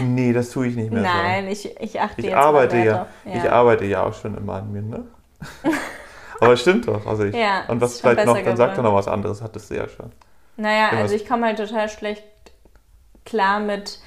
Nee, 0.00 0.32
das 0.32 0.50
tue 0.50 0.68
ich 0.68 0.76
nicht 0.76 0.90
mehr 0.90 1.02
Nein, 1.02 1.44
so. 1.44 1.50
ich, 1.50 1.80
ich 1.80 2.00
achte 2.00 2.20
ich 2.20 2.26
jetzt 2.26 2.36
arbeite 2.36 2.76
ja, 2.78 3.06
ja, 3.24 3.34
Ich 3.36 3.50
arbeite 3.50 3.84
ja 3.84 4.02
auch 4.02 4.14
schon 4.14 4.36
immer 4.36 4.54
an 4.54 4.72
mir, 4.72 4.82
ne? 4.82 5.04
Aber 6.40 6.54
es 6.54 6.60
stimmt 6.60 6.88
doch. 6.88 7.06
Also 7.06 7.24
ich, 7.24 7.34
ja, 7.34 7.64
und 7.68 7.80
was 7.80 8.00
vielleicht 8.00 8.26
noch, 8.26 8.36
dann 8.42 8.56
sagt 8.56 8.76
er 8.76 8.82
noch 8.82 8.94
was 8.94 9.06
anderes, 9.06 9.42
hattest 9.42 9.70
du 9.70 9.76
ja 9.76 9.88
schon. 9.88 10.10
Naja, 10.56 10.90
also 10.90 11.14
ich 11.14 11.26
komme 11.26 11.46
halt 11.46 11.58
total 11.58 11.88
schlecht 11.88 12.24
klar 13.24 13.60
mit 13.60 14.00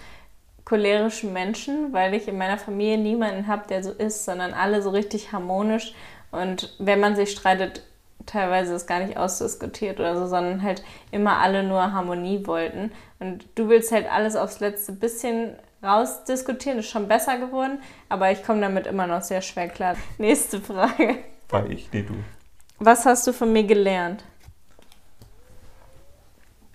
cholerischen 0.66 1.32
Menschen, 1.32 1.94
weil 1.94 2.14
ich 2.14 2.28
in 2.28 2.38
meiner 2.38 2.58
Familie 2.58 2.98
niemanden 2.98 3.48
habe, 3.48 3.68
der 3.70 3.84
so 3.84 3.92
ist, 3.92 4.26
sondern 4.26 4.54
alle 4.54 4.82
so 4.82 4.90
richtig 4.90 5.32
harmonisch. 5.32 5.94
Und 6.32 6.76
wenn 6.80 7.00
man 7.00 7.16
sich 7.16 7.32
streitet, 7.32 7.84
teilweise 8.26 8.74
ist 8.74 8.88
gar 8.88 9.00
nicht 9.00 9.18
ausdiskutiert 9.18 10.00
oder 10.00 10.18
so, 10.18 10.28
sondern 10.28 10.62
halt 10.62 10.84
immer 11.12 11.38
alle 11.38 11.64
nur 11.64 11.92
Harmonie 11.92 12.46
wollten. 12.46 12.92
Und 13.20 13.46
du 13.56 13.70
willst 13.70 13.92
halt 13.92 14.12
alles 14.12 14.36
aufs 14.36 14.60
letzte 14.60 14.92
bisschen 14.92 15.56
rausdiskutieren, 15.84 16.80
ist 16.80 16.90
schon 16.90 17.08
besser 17.08 17.38
geworden, 17.38 17.80
aber 18.10 18.32
ich 18.32 18.44
komme 18.44 18.62
damit 18.62 18.88
immer 18.88 19.08
noch 19.08 19.22
sehr 19.22 19.42
schwer 19.42 19.68
klar. 19.68 19.96
Nächste 20.18 20.60
Frage. 20.60 21.20
War 21.50 21.70
ich, 21.70 21.92
nee, 21.94 22.02
du. 22.02 22.16
Was 22.80 23.06
hast 23.06 23.28
du 23.28 23.34
von 23.34 23.54
mir 23.54 23.64
gelernt? 23.64 24.24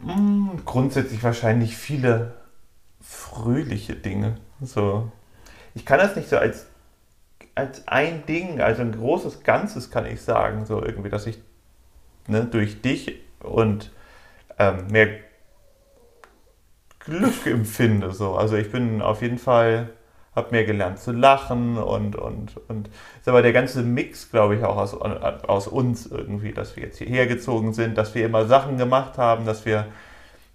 Hm, 0.03 0.63
grundsätzlich 0.65 1.23
wahrscheinlich 1.23 1.77
viele 1.77 2.35
fröhliche 3.01 3.95
Dinge. 3.95 4.37
So. 4.61 5.11
Ich 5.75 5.85
kann 5.85 5.99
das 5.99 6.17
nicht 6.17 6.29
so 6.29 6.39
als, 6.39 6.67
als 7.61 7.87
ein 7.87 8.25
Ding, 8.27 8.61
also 8.61 8.83
ein 8.83 8.93
großes 8.93 9.43
Ganzes 9.43 9.91
kann 9.91 10.07
ich 10.07 10.23
sagen, 10.23 10.65
so 10.65 10.83
irgendwie, 10.83 11.11
dass 11.11 11.27
ich 11.27 11.39
ne, 12.27 12.45
durch 12.45 12.81
dich 12.81 13.21
und 13.41 13.93
ähm, 14.59 14.87
mehr 14.91 15.09
Glück 17.01 17.47
empfinde. 17.47 18.13
So. 18.13 18.35
Also 18.35 18.57
ich 18.57 18.73
bin 18.73 19.03
auf 19.03 19.21
jeden 19.21 19.39
Fall, 19.39 19.91
habe 20.35 20.53
mehr 20.53 20.65
gelernt 20.65 20.99
zu 20.99 21.13
lachen 21.13 21.77
und, 21.77 22.17
und, 22.17 22.57
und 22.69 22.89
ist 23.21 23.29
aber 23.29 23.43
der 23.43 23.53
ganze 23.53 23.83
Mix, 23.83 24.31
glaube 24.31 24.57
ich, 24.57 24.65
auch 24.65 24.77
aus, 24.77 24.95
aus 24.95 25.67
uns 25.67 26.07
irgendwie, 26.07 26.53
dass 26.53 26.77
wir 26.77 26.85
jetzt 26.85 26.99
hierher 26.99 27.27
gezogen 27.27 27.75
sind, 27.75 27.99
dass 27.99 28.15
wir 28.15 28.25
immer 28.25 28.47
Sachen 28.47 28.79
gemacht 28.79 29.19
haben, 29.19 29.45
dass 29.45 29.67
wir 29.67 29.87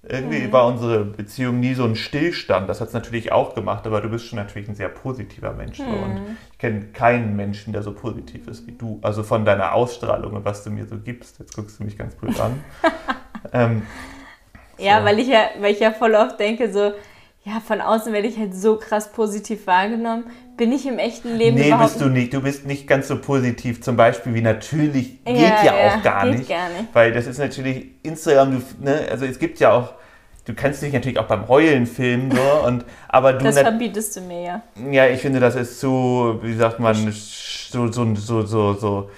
irgendwie 0.07 0.41
mhm. 0.41 0.51
war 0.51 0.67
unsere 0.67 1.03
Beziehung 1.03 1.59
nie 1.59 1.73
so 1.73 1.83
ein 1.83 1.95
Stillstand. 1.95 2.69
Das 2.69 2.81
hat 2.81 2.89
es 2.89 2.93
natürlich 2.93 3.31
auch 3.31 3.55
gemacht, 3.55 3.87
aber 3.87 4.01
du 4.01 4.09
bist 4.09 4.27
schon 4.27 4.37
natürlich 4.37 4.67
ein 4.67 4.75
sehr 4.75 4.89
positiver 4.89 5.53
Mensch. 5.53 5.79
Mhm. 5.79 5.85
Und 5.87 6.21
ich 6.51 6.57
kenne 6.57 6.85
keinen 6.93 7.35
Menschen, 7.35 7.73
der 7.73 7.81
so 7.81 7.93
positiv 7.93 8.47
ist 8.47 8.67
wie 8.67 8.73
du. 8.73 8.99
Also 9.01 9.23
von 9.23 9.45
deiner 9.45 9.73
Ausstrahlung 9.73 10.33
und 10.33 10.45
was 10.45 10.63
du 10.63 10.69
mir 10.69 10.85
so 10.85 10.97
gibst. 10.97 11.39
Jetzt 11.39 11.55
guckst 11.55 11.79
du 11.79 11.83
mich 11.83 11.97
ganz 11.97 12.15
blöd 12.15 12.39
an. 12.39 12.63
ähm, 13.53 13.81
ja, 14.77 14.99
so. 14.99 15.05
weil 15.05 15.19
ich 15.19 15.27
ja, 15.27 15.49
weil 15.59 15.73
ich 15.73 15.79
ja 15.79 15.91
voll 15.91 16.15
oft 16.15 16.39
denke, 16.39 16.71
so, 16.71 16.93
ja, 17.45 17.59
von 17.59 17.79
außen 17.79 18.11
werde 18.11 18.27
ich 18.27 18.39
halt 18.39 18.55
so 18.55 18.77
krass 18.77 19.11
positiv 19.11 19.67
wahrgenommen. 19.67 20.23
Bin 20.57 20.71
ich 20.71 20.87
im 20.87 20.97
echten 20.97 21.35
Leben 21.35 21.57
nee, 21.57 21.67
überhaupt 21.67 21.93
bist 21.93 22.01
du 22.01 22.09
nicht. 22.09 22.33
Du 22.33 22.41
bist 22.41 22.65
nicht 22.65 22.87
ganz 22.87 23.07
so 23.07 23.21
positiv. 23.21 23.83
Zum 23.83 23.95
Beispiel 23.95 24.33
wie 24.33 24.41
natürlich 24.41 25.23
geht 25.23 25.37
ja, 25.37 25.63
ja 25.63 25.73
auch 25.89 26.01
gar 26.01 26.25
geht 26.25 26.39
nicht, 26.39 26.49
gar 26.49 26.69
nicht. 26.69 26.87
Weil 26.93 27.13
das 27.13 27.27
ist 27.27 27.37
natürlich 27.37 27.85
Instagram, 28.01 28.51
du, 28.51 28.83
ne, 28.83 29.07
also 29.11 29.25
es 29.25 29.37
gibt 29.37 29.59
ja 29.59 29.73
auch, 29.73 29.93
du 30.45 30.55
kannst 30.55 30.81
dich 30.81 30.91
natürlich 30.91 31.19
auch 31.19 31.27
beim 31.27 31.47
Heulen 31.47 31.85
filmen, 31.85 32.31
so, 32.31 32.41
und, 32.67 32.83
aber 33.09 33.33
du... 33.33 33.43
Das 33.43 33.59
verbietest 33.59 34.15
du 34.15 34.21
mir 34.21 34.41
ja. 34.41 34.63
Ja, 34.91 35.05
ich 35.07 35.21
finde, 35.21 35.39
das 35.39 35.55
ist 35.55 35.79
so, 35.79 36.39
wie 36.41 36.55
sagt 36.55 36.79
man, 36.79 36.95
so, 36.95 37.91
so, 37.91 38.15
so, 38.15 38.41
so, 38.41 38.73
so 38.73 39.09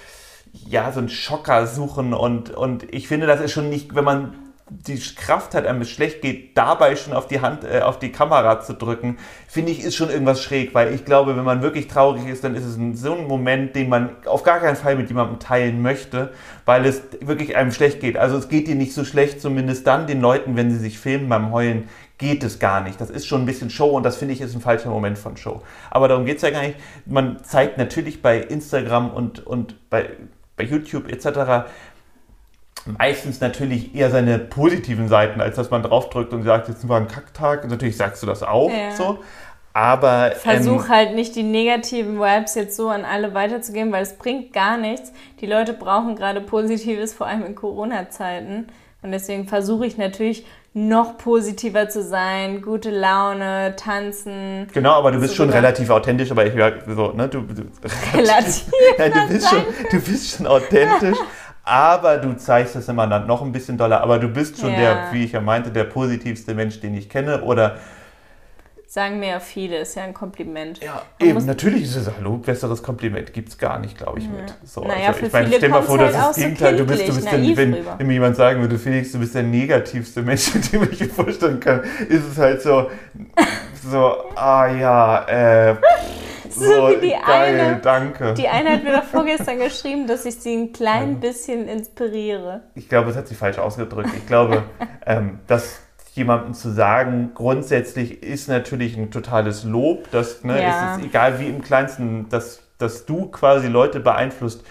ja, 0.52 0.92
so 0.92 1.00
ein 1.00 1.08
Schocker 1.08 1.66
suchen 1.66 2.12
und, 2.12 2.50
und 2.50 2.92
ich 2.92 3.08
finde, 3.08 3.26
das 3.26 3.40
ist 3.40 3.52
schon 3.52 3.70
nicht, 3.70 3.94
wenn 3.94 4.04
man 4.04 4.34
die 4.70 4.98
Kraft 4.98 5.54
hat, 5.54 5.66
einem 5.66 5.82
es 5.82 5.90
schlecht 5.90 6.20
geht, 6.20 6.56
dabei 6.56 6.96
schon 6.96 7.12
auf 7.12 7.26
die 7.26 7.40
Hand, 7.40 7.64
äh, 7.64 7.80
auf 7.80 7.98
die 7.98 8.12
Kamera 8.12 8.60
zu 8.60 8.74
drücken, 8.74 9.18
finde 9.46 9.72
ich, 9.72 9.82
ist 9.82 9.96
schon 9.96 10.10
irgendwas 10.10 10.42
schräg, 10.42 10.74
weil 10.74 10.94
ich 10.94 11.04
glaube, 11.04 11.36
wenn 11.36 11.44
man 11.44 11.62
wirklich 11.62 11.88
traurig 11.88 12.26
ist, 12.26 12.44
dann 12.44 12.54
ist 12.54 12.64
es 12.64 12.76
ein, 12.76 12.94
so 12.94 13.14
ein 13.14 13.26
Moment, 13.26 13.74
den 13.74 13.88
man 13.88 14.10
auf 14.26 14.42
gar 14.42 14.60
keinen 14.60 14.76
Fall 14.76 14.96
mit 14.96 15.08
jemandem 15.08 15.38
teilen 15.38 15.80
möchte, 15.80 16.32
weil 16.64 16.84
es 16.84 17.02
wirklich 17.20 17.56
einem 17.56 17.72
schlecht 17.72 18.00
geht. 18.00 18.16
Also 18.16 18.36
es 18.36 18.48
geht 18.48 18.68
dir 18.68 18.74
nicht 18.74 18.92
so 18.92 19.04
schlecht, 19.04 19.40
zumindest 19.40 19.86
dann 19.86 20.06
den 20.06 20.20
Leuten, 20.20 20.56
wenn 20.56 20.70
sie 20.70 20.78
sich 20.78 20.98
filmen 20.98 21.28
beim 21.28 21.52
Heulen, 21.52 21.88
geht 22.18 22.42
es 22.42 22.58
gar 22.58 22.82
nicht. 22.82 23.00
Das 23.00 23.10
ist 23.10 23.26
schon 23.26 23.42
ein 23.42 23.46
bisschen 23.46 23.70
Show 23.70 23.90
und 23.90 24.02
das 24.02 24.16
finde 24.16 24.34
ich 24.34 24.40
ist 24.40 24.54
ein 24.54 24.60
falscher 24.60 24.90
Moment 24.90 25.18
von 25.18 25.36
Show. 25.36 25.62
Aber 25.90 26.08
darum 26.08 26.24
geht 26.24 26.36
es 26.36 26.42
ja 26.42 26.50
gar 26.50 26.62
nicht. 26.62 26.76
Man 27.06 27.42
zeigt 27.44 27.78
natürlich 27.78 28.22
bei 28.22 28.38
Instagram 28.38 29.10
und, 29.10 29.46
und 29.46 29.88
bei, 29.88 30.10
bei 30.56 30.64
YouTube 30.64 31.08
etc 31.08 31.68
meistens 32.88 33.40
natürlich 33.40 33.94
eher 33.94 34.10
seine 34.10 34.38
positiven 34.38 35.08
Seiten, 35.08 35.40
als 35.40 35.56
dass 35.56 35.70
man 35.70 35.82
draufdrückt 35.82 36.32
und 36.32 36.42
sagt, 36.42 36.68
jetzt 36.68 36.88
war 36.88 37.00
ein 37.00 37.08
Kacktag. 37.08 37.64
Und 37.64 37.70
natürlich 37.70 37.96
sagst 37.96 38.22
du 38.22 38.26
das 38.26 38.42
auch 38.42 38.70
ja. 38.70 38.94
so. 38.96 39.18
Aber. 39.72 40.32
Versuch 40.32 40.84
ähm, 40.84 40.88
halt 40.88 41.14
nicht 41.14 41.36
die 41.36 41.42
negativen 41.42 42.18
Vibes 42.18 42.54
jetzt 42.54 42.76
so 42.76 42.88
an 42.88 43.04
alle 43.04 43.34
weiterzugeben, 43.34 43.92
weil 43.92 44.02
es 44.02 44.14
bringt 44.14 44.52
gar 44.52 44.76
nichts. 44.76 45.12
Die 45.40 45.46
Leute 45.46 45.72
brauchen 45.72 46.16
gerade 46.16 46.40
Positives, 46.40 47.14
vor 47.14 47.26
allem 47.26 47.44
in 47.44 47.54
Corona-Zeiten. 47.54 48.66
Und 49.02 49.12
deswegen 49.12 49.46
versuche 49.46 49.86
ich 49.86 49.96
natürlich 49.96 50.44
noch 50.74 51.18
positiver 51.18 51.88
zu 51.88 52.02
sein, 52.02 52.62
gute 52.62 52.90
Laune, 52.90 53.74
tanzen. 53.76 54.66
Genau, 54.72 54.92
aber 54.92 55.12
du 55.12 55.20
bist 55.20 55.34
so 55.34 55.44
schon 55.44 55.50
relativ 55.50 55.90
authentisch, 55.90 56.30
aber 56.30 56.46
ich 56.46 56.52
so, 56.86 57.12
ne, 57.12 57.28
du, 57.28 57.40
du 57.42 57.62
relativ. 58.14 58.64
ja, 58.98 59.08
du 59.08 59.28
bist 59.28 59.48
schon, 59.48 59.62
du 59.90 60.00
bist 60.00 60.36
schon 60.36 60.46
authentisch, 60.46 61.18
aber 61.68 62.16
du 62.16 62.34
zeigst 62.34 62.76
es 62.76 62.88
immer 62.88 63.06
dann 63.06 63.26
noch 63.26 63.42
ein 63.42 63.52
bisschen 63.52 63.76
doller. 63.76 64.00
Aber 64.00 64.18
du 64.18 64.28
bist 64.28 64.58
schon 64.58 64.72
ja. 64.72 64.78
der, 64.78 65.12
wie 65.12 65.24
ich 65.24 65.32
ja 65.32 65.40
meinte, 65.40 65.70
der 65.70 65.84
positivste 65.84 66.54
Mensch, 66.54 66.80
den 66.80 66.94
ich 66.94 67.08
kenne. 67.08 67.42
Oder 67.42 67.76
sagen 68.88 69.20
mir 69.20 69.28
ja 69.28 69.40
viele, 69.40 69.76
ist 69.80 69.96
ja 69.96 70.04
ein 70.04 70.14
Kompliment. 70.14 70.82
Ja, 70.82 71.02
Man 71.20 71.28
eben, 71.28 71.46
natürlich 71.46 71.82
ist 71.82 71.96
es, 71.96 72.10
hallo, 72.16 72.38
besseres 72.38 72.82
Kompliment 72.82 73.34
gibt 73.34 73.50
es 73.50 73.58
gar 73.58 73.78
nicht, 73.78 73.98
glaube 73.98 74.18
ich, 74.18 74.26
mit. 74.26 74.54
So, 74.64 74.80
naja, 74.80 75.08
also, 75.08 75.26
ich 75.26 75.32
meine, 75.32 75.52
stell 75.52 75.68
mal 75.68 75.82
vor, 75.82 75.98
halt 75.98 76.14
das 76.14 76.20
ist 76.20 76.28
das 76.28 76.36
Gegenteil, 76.36 76.76
du 76.78 76.86
bist, 76.86 77.06
du 77.06 77.14
bist 77.14 77.26
dann, 77.30 77.56
wenn, 77.56 77.76
wenn, 77.98 78.06
mir 78.06 78.14
jemand 78.14 78.36
sagen 78.36 78.62
würde, 78.62 78.78
Felix, 78.78 79.12
du 79.12 79.18
bist 79.18 79.34
der 79.34 79.42
negativste 79.42 80.22
Mensch, 80.22 80.50
den 80.52 80.88
ich 80.90 81.00
mir 81.00 81.08
vorstellen 81.10 81.60
kann, 81.60 81.82
ist 82.08 82.24
es 82.32 82.38
halt 82.38 82.62
so, 82.62 82.90
so, 83.90 84.14
ah 84.34 84.68
ja, 84.68 85.24
äh, 85.28 85.76
so, 86.48 86.64
so 86.64 86.88
wie 86.88 87.08
die 87.08 87.10
geil, 87.10 87.60
eine. 87.60 87.80
Danke. 87.82 88.32
Die 88.32 88.48
eine 88.48 88.70
hat 88.70 88.84
mir 88.84 88.92
doch 88.92 89.04
vorgestern 89.04 89.58
geschrieben, 89.58 90.06
dass 90.06 90.24
ich 90.24 90.36
sie 90.36 90.56
ein 90.56 90.72
klein 90.72 91.20
bisschen 91.20 91.68
inspiriere. 91.68 92.62
Ich 92.74 92.88
glaube, 92.88 93.10
es 93.10 93.16
hat 93.18 93.28
sie 93.28 93.34
falsch 93.34 93.58
ausgedrückt. 93.58 94.08
Ich 94.16 94.26
glaube, 94.26 94.62
ähm, 95.04 95.40
dass 95.46 95.82
jemandem 96.18 96.52
zu 96.54 96.70
sagen, 96.70 97.30
grundsätzlich 97.34 98.22
ist 98.22 98.48
natürlich 98.48 98.96
ein 98.96 99.10
totales 99.10 99.64
Lob, 99.64 100.10
dass 100.10 100.44
ne, 100.44 100.60
ja. 100.60 100.92
es 100.92 100.98
ist 100.98 101.06
egal 101.06 101.40
wie 101.40 101.46
im 101.46 101.62
kleinsten, 101.62 102.28
dass, 102.28 102.62
dass 102.76 103.06
du 103.06 103.26
quasi 103.26 103.68
Leute 103.68 104.00
beeinflusst 104.00 104.64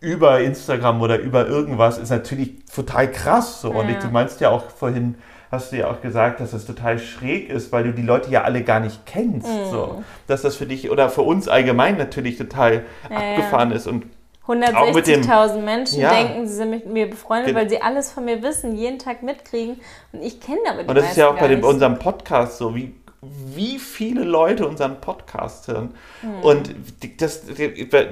über 0.00 0.40
Instagram 0.40 1.00
oder 1.02 1.18
über 1.18 1.46
irgendwas, 1.46 1.98
ist 1.98 2.10
natürlich 2.10 2.64
total 2.66 3.10
krass. 3.10 3.60
So. 3.60 3.72
Ja. 3.72 3.80
Und 3.80 3.90
ich, 3.90 3.98
du 3.98 4.08
meinst 4.08 4.40
ja 4.40 4.50
auch 4.50 4.70
vorhin, 4.70 5.16
hast 5.50 5.72
du 5.72 5.76
ja 5.76 5.90
auch 5.90 6.00
gesagt, 6.00 6.40
dass 6.40 6.52
das 6.52 6.64
total 6.64 6.98
schräg 6.98 7.50
ist, 7.50 7.72
weil 7.72 7.84
du 7.84 7.92
die 7.92 8.02
Leute 8.02 8.30
ja 8.30 8.42
alle 8.42 8.62
gar 8.62 8.80
nicht 8.80 9.04
kennst. 9.04 9.48
Mhm. 9.48 9.70
So. 9.70 10.04
Dass 10.26 10.42
das 10.42 10.56
für 10.56 10.66
dich 10.66 10.90
oder 10.90 11.10
für 11.10 11.22
uns 11.22 11.48
allgemein 11.48 11.98
natürlich 11.98 12.38
total 12.38 12.84
ja, 13.10 13.16
abgefahren 13.16 13.70
ja. 13.70 13.76
ist. 13.76 13.86
Und 13.86 14.04
160.000 14.46 15.58
Menschen 15.58 16.00
ja. 16.00 16.10
denken, 16.10 16.46
sie 16.46 16.54
sind 16.54 16.70
mit 16.70 16.86
mir 16.86 17.08
befreundet, 17.08 17.54
weil 17.54 17.68
sie 17.68 17.80
alles 17.82 18.10
von 18.10 18.24
mir 18.24 18.42
wissen, 18.42 18.74
jeden 18.74 18.98
Tag 18.98 19.22
mitkriegen. 19.22 19.80
Und 20.12 20.22
ich 20.22 20.40
kenne 20.40 20.60
aber 20.68 20.82
die 20.82 20.88
Und 20.88 20.94
das 20.94 21.10
ist 21.10 21.16
ja 21.16 21.30
auch 21.30 21.38
bei 21.38 21.48
dem, 21.48 21.62
unserem 21.62 21.98
Podcast 21.98 22.58
so, 22.58 22.74
wie, 22.74 22.94
wie 23.22 23.78
viele 23.78 24.24
Leute 24.24 24.66
unseren 24.66 25.00
Podcast 25.00 25.68
hören. 25.68 25.94
Hm. 26.22 26.42
Und 26.42 26.74
das, 27.18 27.42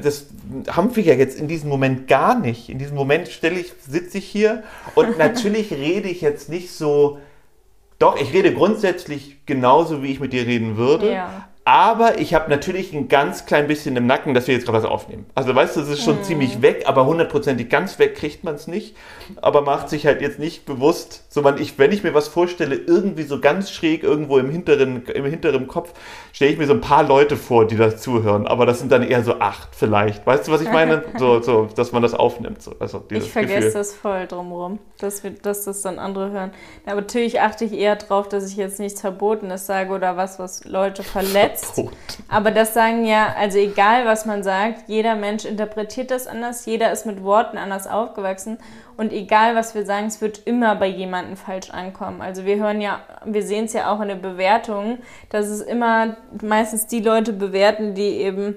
das 0.02 0.26
haben 0.70 0.94
wir 0.94 1.02
ja 1.02 1.14
jetzt 1.14 1.40
in 1.40 1.48
diesem 1.48 1.70
Moment 1.70 2.06
gar 2.06 2.38
nicht. 2.38 2.68
In 2.68 2.78
diesem 2.78 2.96
Moment 2.96 3.28
stelle 3.28 3.58
ich, 3.58 3.72
sitze 3.86 4.18
ich 4.18 4.26
hier 4.26 4.62
und 4.94 5.18
natürlich 5.18 5.72
rede 5.72 6.08
ich 6.08 6.20
jetzt 6.20 6.48
nicht 6.48 6.70
so 6.70 7.18
doch, 7.98 8.16
ich 8.16 8.32
rede 8.32 8.54
grundsätzlich 8.54 9.44
genauso, 9.44 10.02
wie 10.02 10.12
ich 10.12 10.20
mit 10.20 10.32
dir 10.32 10.46
reden 10.46 10.76
würde. 10.76 11.12
Ja. 11.12 11.48
Aber 11.68 12.18
ich 12.18 12.32
habe 12.32 12.48
natürlich 12.48 12.94
ein 12.94 13.08
ganz 13.08 13.44
klein 13.44 13.66
bisschen 13.66 13.94
im 13.94 14.06
Nacken, 14.06 14.32
dass 14.32 14.46
wir 14.46 14.54
jetzt 14.54 14.64
gerade 14.64 14.78
was 14.78 14.86
aufnehmen. 14.86 15.26
Also 15.34 15.54
weißt 15.54 15.76
du, 15.76 15.80
es 15.80 15.90
ist 15.90 16.02
schon 16.02 16.16
hm. 16.16 16.22
ziemlich 16.22 16.62
weg, 16.62 16.84
aber 16.86 17.04
hundertprozentig 17.04 17.68
ganz 17.68 17.98
weg 17.98 18.14
kriegt 18.14 18.42
man 18.42 18.54
es 18.54 18.68
nicht. 18.68 18.96
Aber 19.42 19.60
macht 19.60 19.90
sich 19.90 20.06
halt 20.06 20.22
jetzt 20.22 20.38
nicht 20.38 20.64
bewusst, 20.64 21.24
so 21.38 21.42
man, 21.42 21.60
ich, 21.60 21.78
wenn 21.78 21.92
ich 21.92 22.02
mir 22.02 22.14
was 22.14 22.28
vorstelle, 22.28 22.74
irgendwie 22.74 23.22
so 23.22 23.40
ganz 23.40 23.70
schräg 23.70 24.02
irgendwo 24.02 24.38
im 24.38 24.50
hinteren, 24.50 25.04
im 25.06 25.24
hinteren 25.24 25.68
Kopf, 25.68 25.92
stelle 26.32 26.50
ich 26.50 26.58
mir 26.58 26.66
so 26.66 26.74
ein 26.74 26.80
paar 26.80 27.04
Leute 27.04 27.36
vor, 27.36 27.66
die 27.66 27.76
das 27.76 28.02
zuhören. 28.02 28.46
Aber 28.46 28.66
das 28.66 28.80
sind 28.80 28.90
dann 28.90 29.02
eher 29.02 29.22
so 29.22 29.38
acht 29.38 29.68
vielleicht. 29.72 30.26
Weißt 30.26 30.48
du, 30.48 30.52
was 30.52 30.60
ich 30.60 30.70
meine? 30.70 31.04
so, 31.18 31.40
so, 31.40 31.68
dass 31.76 31.92
man 31.92 32.02
das 32.02 32.14
aufnimmt. 32.14 32.62
So. 32.62 32.74
Also 32.80 33.04
ich 33.10 33.30
vergesse 33.30 33.54
Gefühl. 33.54 33.72
das 33.72 33.94
voll 33.94 34.26
drumherum, 34.26 34.80
dass, 34.98 35.22
wir, 35.22 35.30
dass 35.30 35.64
das 35.64 35.82
dann 35.82 35.98
andere 35.98 36.30
hören. 36.30 36.50
Aber 36.86 37.02
natürlich 37.02 37.40
achte 37.40 37.64
ich 37.64 37.72
eher 37.72 37.96
drauf, 37.96 38.28
dass 38.28 38.50
ich 38.50 38.56
jetzt 38.56 38.80
nichts 38.80 39.00
Verbotenes 39.00 39.66
sage 39.66 39.92
oder 39.92 40.16
was, 40.16 40.38
was 40.38 40.64
Leute 40.64 41.02
verletzt 41.02 41.38
verletzt. 41.38 41.82
Aber 42.28 42.50
das 42.50 42.74
sagen 42.74 43.04
ja, 43.04 43.34
also 43.38 43.58
egal 43.58 44.06
was 44.06 44.26
man 44.26 44.42
sagt, 44.42 44.88
jeder 44.88 45.16
Mensch 45.16 45.44
interpretiert 45.44 46.10
das 46.10 46.26
anders, 46.26 46.66
jeder 46.66 46.92
ist 46.92 47.06
mit 47.06 47.22
Worten 47.22 47.58
anders 47.58 47.86
aufgewachsen 47.86 48.58
und 48.98 49.12
egal 49.12 49.54
was 49.54 49.76
wir 49.76 49.86
sagen, 49.86 50.08
es 50.08 50.20
wird 50.20 50.42
immer 50.44 50.74
bei 50.74 50.88
jemandem 50.88 51.36
falsch 51.36 51.70
ankommen. 51.70 52.20
Also 52.20 52.44
wir 52.44 52.56
hören 52.56 52.80
ja, 52.80 53.00
wir 53.24 53.44
sehen 53.44 53.66
es 53.66 53.72
ja 53.72 53.92
auch 53.92 54.00
in 54.00 54.08
den 54.08 54.20
Bewertungen, 54.20 54.98
dass 55.30 55.46
es 55.46 55.60
immer 55.60 56.16
meistens 56.42 56.88
die 56.88 57.00
Leute 57.00 57.32
bewerten, 57.32 57.94
die 57.94 58.08
eben 58.18 58.56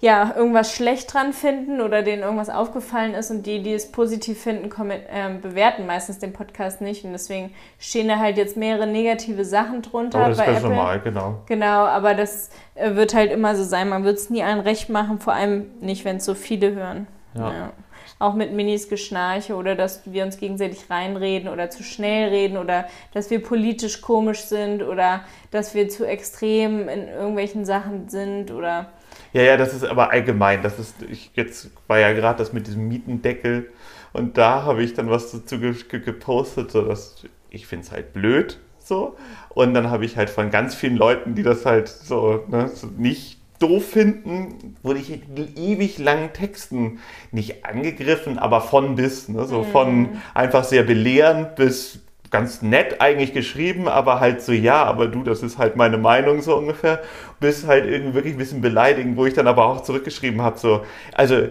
ja, 0.00 0.34
irgendwas 0.36 0.74
schlecht 0.74 1.14
dran 1.14 1.32
finden 1.32 1.80
oder 1.80 2.02
denen 2.02 2.22
irgendwas 2.22 2.50
aufgefallen 2.50 3.14
ist 3.14 3.30
und 3.30 3.46
die, 3.46 3.62
die 3.62 3.72
es 3.72 3.90
positiv 3.90 4.42
finden, 4.42 4.70
äh, 4.90 5.38
bewerten 5.40 5.86
meistens 5.86 6.18
den 6.18 6.32
Podcast 6.32 6.80
nicht 6.80 7.04
und 7.04 7.12
deswegen 7.12 7.54
stehen 7.78 8.08
da 8.08 8.18
halt 8.18 8.36
jetzt 8.36 8.56
mehrere 8.56 8.86
negative 8.86 9.44
Sachen 9.44 9.82
drunter. 9.82 10.18
Aber 10.18 10.28
das 10.30 10.38
bei 10.38 10.46
ist 10.46 10.58
Apple. 10.58 10.68
normal, 10.68 11.00
genau. 11.00 11.38
Genau, 11.46 11.86
aber 11.86 12.14
das 12.14 12.50
äh, 12.74 12.94
wird 12.94 13.14
halt 13.14 13.30
immer 13.30 13.54
so 13.54 13.62
sein. 13.62 13.88
Man 13.88 14.04
wird 14.04 14.18
es 14.18 14.30
nie 14.30 14.42
allen 14.42 14.60
recht 14.60 14.90
machen, 14.90 15.18
vor 15.20 15.32
allem 15.32 15.70
nicht, 15.80 16.04
wenn 16.04 16.16
es 16.16 16.24
so 16.24 16.34
viele 16.34 16.74
hören. 16.74 17.06
Ja. 17.34 17.52
ja. 17.52 17.72
Auch 18.18 18.34
mit 18.34 18.52
Minis 18.52 18.88
Geschnarche 18.88 19.54
oder 19.54 19.74
dass 19.74 20.02
wir 20.10 20.24
uns 20.24 20.38
gegenseitig 20.38 20.90
reinreden 20.90 21.48
oder 21.48 21.70
zu 21.70 21.82
schnell 21.82 22.28
reden 22.28 22.56
oder 22.56 22.86
dass 23.12 23.30
wir 23.30 23.42
politisch 23.42 24.00
komisch 24.00 24.40
sind 24.40 24.82
oder 24.82 25.24
dass 25.50 25.74
wir 25.74 25.88
zu 25.88 26.04
extrem 26.04 26.88
in 26.88 27.08
irgendwelchen 27.08 27.64
Sachen 27.64 28.08
sind 28.08 28.50
oder 28.50 28.90
ja, 29.32 29.42
ja, 29.42 29.56
das 29.56 29.74
ist 29.74 29.84
aber 29.84 30.10
allgemein. 30.10 30.62
Das 30.62 30.78
ist, 30.78 31.02
ich 31.02 31.30
jetzt 31.34 31.70
war 31.88 31.98
ja 31.98 32.12
gerade 32.12 32.38
das 32.38 32.52
mit 32.52 32.66
diesem 32.66 32.88
Mietendeckel 32.88 33.70
und 34.12 34.38
da 34.38 34.62
habe 34.62 34.82
ich 34.82 34.94
dann 34.94 35.10
was 35.10 35.30
dazu 35.32 35.58
gepostet, 35.60 36.70
so 36.70 36.82
dass 36.82 37.24
ich 37.50 37.66
finde 37.66 37.86
es 37.86 37.92
halt 37.92 38.12
blöd 38.12 38.58
so. 38.86 39.16
Und 39.50 39.74
dann 39.74 39.90
habe 39.90 40.04
ich 40.04 40.16
halt 40.16 40.30
von 40.30 40.50
ganz 40.50 40.74
vielen 40.74 40.96
Leuten, 40.96 41.34
die 41.34 41.42
das 41.42 41.66
halt 41.66 41.88
so, 41.88 42.44
ne, 42.48 42.68
so 42.68 42.86
nicht 42.86 43.35
doof 43.58 43.84
finden, 43.90 44.76
wurde 44.82 45.00
ich 45.00 45.10
in 45.10 45.56
ewig 45.56 45.98
langen 45.98 46.32
Texten 46.32 47.00
nicht 47.32 47.64
angegriffen, 47.64 48.38
aber 48.38 48.60
von 48.60 48.96
bis, 48.96 49.28
ne, 49.28 49.44
so 49.44 49.62
von 49.64 49.98
mhm. 49.98 50.22
einfach 50.34 50.64
sehr 50.64 50.82
belehrend 50.82 51.56
bis 51.56 52.00
ganz 52.30 52.62
nett 52.62 53.00
eigentlich 53.00 53.32
geschrieben, 53.32 53.88
aber 53.88 54.20
halt 54.20 54.42
so, 54.42 54.52
ja, 54.52 54.84
aber 54.84 55.06
du, 55.08 55.22
das 55.22 55.42
ist 55.42 55.58
halt 55.58 55.76
meine 55.76 55.98
Meinung 55.98 56.42
so 56.42 56.56
ungefähr, 56.56 57.02
bis 57.40 57.66
halt 57.66 57.86
irgendwie 57.86 58.14
wirklich 58.14 58.34
ein 58.34 58.38
bisschen 58.38 58.60
beleidigend, 58.60 59.16
wo 59.16 59.26
ich 59.26 59.34
dann 59.34 59.46
aber 59.46 59.64
auch 59.66 59.82
zurückgeschrieben 59.82 60.42
habe, 60.42 60.58
so, 60.58 60.84
also 61.12 61.48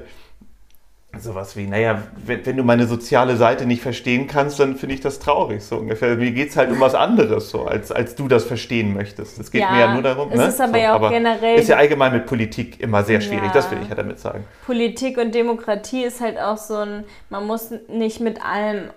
sowas 1.19 1.55
wie, 1.55 1.67
naja, 1.67 2.03
wenn, 2.25 2.45
wenn 2.45 2.57
du 2.57 2.63
meine 2.63 2.87
soziale 2.87 3.35
Seite 3.35 3.65
nicht 3.65 3.81
verstehen 3.81 4.27
kannst, 4.27 4.59
dann 4.59 4.75
finde 4.75 4.95
ich 4.95 5.01
das 5.01 5.19
traurig, 5.19 5.63
so 5.63 5.77
ungefähr. 5.77 6.15
Mir 6.15 6.31
geht 6.31 6.49
es 6.49 6.57
halt 6.57 6.71
um 6.71 6.79
was 6.79 6.95
anderes, 6.95 7.49
so, 7.49 7.65
als, 7.65 7.91
als 7.91 8.15
du 8.15 8.27
das 8.27 8.43
verstehen 8.45 8.93
möchtest. 8.93 9.39
Es 9.39 9.51
geht 9.51 9.61
ja, 9.61 9.71
mir 9.71 9.79
ja 9.79 9.93
nur 9.93 10.03
darum. 10.03 10.31
Es 10.31 10.37
ne? 10.37 10.47
ist 10.47 10.61
aber 10.61 10.73
so, 10.73 10.77
ja 10.77 10.91
auch 10.91 10.95
aber 10.95 11.09
generell. 11.09 11.59
Ist 11.59 11.69
ja 11.69 11.77
allgemein 11.77 12.13
mit 12.13 12.25
Politik 12.25 12.79
immer 12.79 13.03
sehr 13.03 13.21
schwierig, 13.21 13.47
ja. 13.47 13.53
das 13.53 13.69
will 13.71 13.79
ich 13.81 13.89
ja 13.89 13.95
damit 13.95 14.19
sagen. 14.19 14.45
Politik 14.65 15.17
und 15.17 15.33
Demokratie 15.33 16.03
ist 16.03 16.21
halt 16.21 16.39
auch 16.39 16.57
so 16.57 16.77
ein, 16.77 17.03
man 17.29 17.45
muss 17.45 17.71
nicht 17.89 18.19
mit 18.19 18.43
allem 18.45 18.89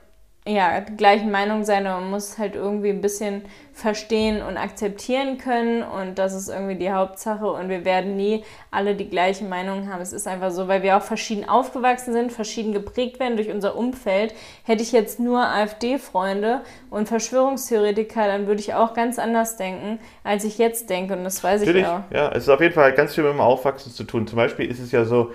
ja, 0.49 0.81
gleichen 0.81 1.31
Meinung 1.31 1.65
sein, 1.65 1.87
aber 1.87 2.01
man 2.01 2.11
muss 2.11 2.39
halt 2.39 2.55
irgendwie 2.55 2.89
ein 2.89 3.03
bisschen 3.03 3.43
verstehen 3.75 4.43
und 4.43 4.57
akzeptieren 4.57 5.37
können 5.37 5.83
und 5.83 6.19
das 6.19 6.35
ist 6.35 6.49
irgendwie 6.49 6.75
die 6.75 6.91
Hauptsache 6.91 7.47
und 7.47 7.69
wir 7.69 7.85
werden 7.85 8.17
nie 8.17 8.45
alle 8.71 8.95
die 8.95 9.09
gleiche 9.09 9.45
Meinung 9.45 9.93
haben. 9.93 10.01
Es 10.01 10.13
ist 10.13 10.27
einfach 10.27 10.51
so, 10.51 10.67
weil 10.67 10.83
wir 10.83 10.97
auch 10.97 11.03
verschieden 11.03 11.47
aufgewachsen 11.47 12.15
sind, 12.15 12.33
verschieden 12.33 12.73
geprägt 12.73 13.21
werden 13.21 13.37
durch 13.37 13.51
unser 13.51 13.77
Umfeld. 13.77 14.35
Hätte 14.65 14.83
ich 14.83 14.91
jetzt 14.91 15.21
nur 15.21 15.41
AfD-Freunde 15.41 16.63
und 16.89 17.09
Verschwörungstheoretiker, 17.09 18.27
dann 18.27 18.47
würde 18.47 18.61
ich 18.61 18.73
auch 18.73 18.95
ganz 18.95 19.19
anders 19.19 19.59
denken, 19.59 20.01
als 20.25 20.45
ich 20.45 20.57
jetzt 20.57 20.89
denke 20.89 21.15
und 21.15 21.25
das 21.25 21.45
weiß 21.45 21.61
Natürlich, 21.61 21.83
ich 21.83 21.89
auch. 21.89 22.01
Ja, 22.11 22.31
es 22.31 22.45
ist 22.45 22.49
auf 22.49 22.61
jeden 22.61 22.75
Fall 22.75 22.95
ganz 22.95 23.15
viel 23.15 23.25
mit 23.25 23.35
dem 23.35 23.41
Aufwachsen 23.41 23.93
zu 23.93 24.05
tun. 24.05 24.27
Zum 24.27 24.37
Beispiel 24.37 24.69
ist 24.71 24.81
es 24.81 24.93
ja 24.93 25.05
so, 25.05 25.31